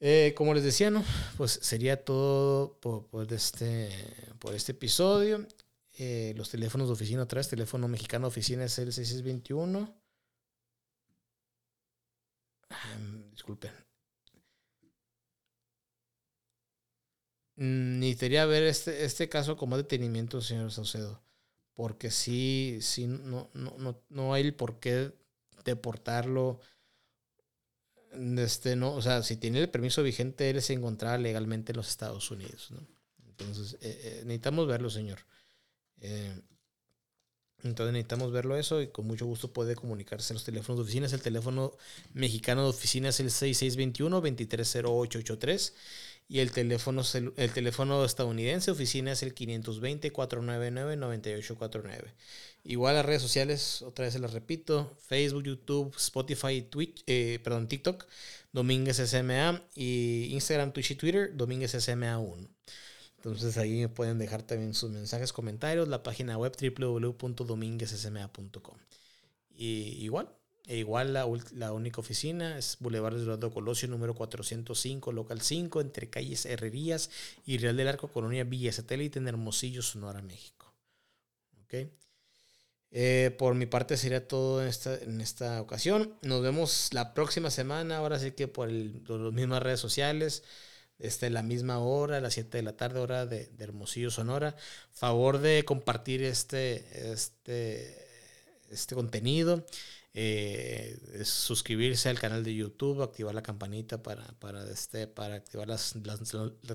Eh, 0.00 0.34
como 0.36 0.54
les 0.54 0.64
decía, 0.64 0.90
¿no? 0.90 1.02
Pues 1.36 1.52
sería 1.62 2.04
todo 2.04 2.78
por, 2.80 3.32
este, 3.32 3.90
por 4.38 4.54
este 4.54 4.72
episodio. 4.72 5.46
Eh, 5.96 6.34
los 6.36 6.50
teléfonos 6.50 6.88
de 6.88 6.94
oficina 6.94 7.22
atrás, 7.22 7.48
teléfono 7.48 7.88
mexicano 7.88 8.26
de 8.26 8.28
oficina 8.28 8.64
es 8.64 8.78
el 8.78 8.92
6621 8.92 10.04
disculpen. 13.32 13.72
Mm, 17.56 18.00
necesitaría 18.00 18.46
ver 18.46 18.64
este, 18.64 19.04
este 19.04 19.28
caso 19.28 19.56
como 19.56 19.76
detenimiento, 19.76 20.40
señor 20.40 20.72
Saucedo. 20.72 21.22
Porque 21.74 22.10
sí, 22.10 22.78
sí, 22.80 23.06
no, 23.06 23.50
no, 23.54 24.02
no, 24.08 24.34
hay 24.34 24.42
el 24.42 24.54
por 24.54 24.78
qué 24.80 25.12
deportarlo. 25.64 26.60
Este, 28.38 28.76
no, 28.76 28.94
o 28.94 29.02
sea, 29.02 29.22
si 29.22 29.36
tiene 29.36 29.60
el 29.60 29.70
permiso 29.70 30.02
vigente, 30.02 30.50
él 30.50 30.60
se 30.62 30.72
encontraba 30.72 31.18
legalmente 31.18 31.72
en 31.72 31.76
los 31.76 31.88
Estados 31.88 32.30
Unidos. 32.30 32.70
Entonces, 33.26 33.74
eh, 33.80 34.00
eh, 34.02 34.22
necesitamos 34.24 34.66
verlo, 34.66 34.90
señor. 34.90 35.20
Eh, 36.00 36.40
entonces 37.62 37.92
necesitamos 37.92 38.30
verlo 38.30 38.56
eso 38.56 38.82
y 38.82 38.88
con 38.88 39.06
mucho 39.06 39.26
gusto 39.26 39.52
puede 39.52 39.74
comunicarse 39.74 40.32
a 40.32 40.34
los 40.34 40.44
teléfonos 40.44 40.78
de 40.78 40.82
oficinas. 40.82 41.12
El 41.14 41.22
teléfono 41.22 41.72
mexicano 42.12 42.64
de 42.64 42.68
oficina 42.68 43.08
es 43.08 43.20
el 43.20 43.30
6621-230883 43.30 45.72
y 46.28 46.40
el 46.40 46.52
teléfono, 46.52 47.02
el 47.36 47.52
teléfono 47.52 48.04
estadounidense 48.04 48.70
oficina 48.70 49.12
es 49.12 49.22
el 49.22 49.34
520-499-9849. 49.34 52.12
Igual 52.64 52.94
las 52.94 53.04
redes 53.04 53.20
sociales, 53.20 53.82
otra 53.82 54.06
vez 54.06 54.14
se 54.14 54.20
las 54.20 54.32
repito, 54.32 54.96
Facebook, 55.06 55.44
YouTube, 55.44 55.94
Spotify, 55.96 56.62
Twitch, 56.62 57.02
eh, 57.06 57.40
perdón, 57.44 57.68
TikTok, 57.68 58.06
Domínguez 58.52 58.96
SMA 58.96 59.62
y 59.74 60.28
Instagram, 60.32 60.72
Twitch 60.72 60.92
y 60.92 60.94
Twitter, 60.94 61.36
Domínguez 61.36 61.72
SMA 61.72 62.18
1. 62.18 62.48
Entonces 63.16 63.58
ahí 63.58 63.80
me 63.80 63.88
pueden 63.88 64.18
dejar 64.18 64.42
también 64.42 64.74
sus 64.74 64.90
mensajes, 64.90 65.32
comentarios, 65.32 65.88
la 65.88 66.02
página 66.02 66.36
web 66.38 66.52
www.dominguezsma.com. 66.58 68.78
Y 69.56 70.04
igual, 70.04 70.28
e 70.66 70.78
igual 70.78 71.12
la, 71.12 71.26
la, 71.52 71.72
única 71.72 72.00
oficina 72.00 72.56
es 72.56 72.78
Boulevard 72.80 73.16
Eduardo 73.16 73.52
Colosio, 73.52 73.88
número 73.88 74.14
405, 74.14 75.12
local 75.12 75.42
5, 75.42 75.80
entre 75.80 76.08
calles 76.08 76.46
Herrerías 76.46 77.10
y 77.44 77.58
Real 77.58 77.76
del 77.76 77.88
Arco, 77.88 78.08
Colonia 78.08 78.44
Villa 78.44 78.72
Satélite 78.72 79.18
en 79.18 79.28
Hermosillo, 79.28 79.82
Sonora, 79.82 80.22
México. 80.22 80.72
¿Ok? 81.64 81.90
Eh, 82.96 83.34
por 83.38 83.56
mi 83.56 83.66
parte 83.66 83.96
sería 83.96 84.26
todo 84.28 84.62
en 84.62 84.68
esta, 84.68 84.96
en 84.96 85.20
esta 85.20 85.60
ocasión. 85.60 86.14
Nos 86.22 86.42
vemos 86.42 86.90
la 86.92 87.12
próxima 87.12 87.50
semana, 87.50 87.98
ahora 87.98 88.18
sí 88.18 88.30
que 88.30 88.48
por, 88.48 88.70
las 88.70 89.32
mismas 89.32 89.62
redes 89.62 89.80
sociales 89.80 90.44
este, 90.98 91.28
la 91.28 91.42
misma 91.42 91.80
hora, 91.80 92.18
a 92.18 92.20
las 92.20 92.34
7 92.34 92.56
de 92.56 92.62
la 92.62 92.76
tarde, 92.76 93.00
hora 93.00 93.26
de, 93.26 93.50
Hermosillo, 93.58 94.10
Sonora. 94.10 94.56
Favor 94.92 95.38
de 95.38 95.64
compartir 95.64 96.22
este, 96.22 97.12
este, 97.12 98.06
este 98.70 98.94
contenido. 98.94 99.66
Eh, 100.16 100.96
suscribirse 101.24 102.08
al 102.08 102.20
canal 102.20 102.44
de 102.44 102.54
YouTube, 102.54 103.02
activar 103.02 103.34
la 103.34 103.42
campanita 103.42 104.00
para, 104.00 104.24
para, 104.38 104.62
este, 104.70 105.08
para 105.08 105.34
activar 105.34 105.66
las, 105.66 105.96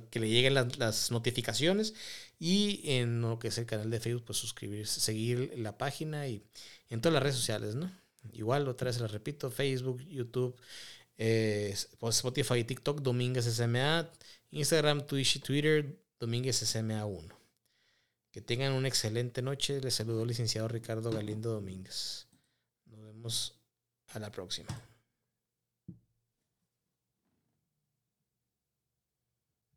que 0.09 0.19
le 0.19 0.29
lleguen 0.29 0.53
las, 0.53 1.09
notificaciones 1.09 1.93
y 2.37 2.81
en 2.83 3.21
lo 3.21 3.39
que 3.39 3.47
es 3.47 3.57
el 3.57 3.65
canal 3.65 3.89
de 3.89 4.01
Facebook, 4.01 4.25
pues 4.25 4.39
suscribirse, 4.39 4.99
seguir 4.99 5.53
la 5.57 5.77
página 5.77 6.27
y 6.27 6.43
en 6.89 6.99
todas 6.99 7.13
las 7.13 7.23
redes 7.23 7.37
sociales, 7.37 7.75
¿no? 7.75 7.89
Igual, 8.33 8.67
otra 8.67 8.87
vez 8.87 8.99
les 8.99 9.09
repito, 9.09 9.49
Facebook, 9.49 10.01
YouTube, 10.01 10.59
eh, 11.17 11.73
pues, 11.99 12.17
Spotify 12.17 12.65
TikTok, 12.65 13.01
Domínguez 13.01 13.45
SMA, 13.45 14.11
Instagram, 14.51 15.05
Twitch 15.05 15.37
y 15.37 15.39
Twitter, 15.39 15.97
Domínguez 16.19 16.57
SMA 16.57 17.05
1. 17.05 17.39
Que 18.31 18.41
tengan 18.41 18.73
una 18.73 18.87
excelente 18.89 19.41
noche. 19.41 19.81
Les 19.81 19.95
saludo 19.95 20.25
licenciado 20.25 20.67
Ricardo 20.67 21.11
Galindo 21.11 21.51
Domínguez. 21.51 22.28
Vemos 23.19 23.53
a 24.13 24.19
la 24.19 24.31
próxima. 24.31 24.69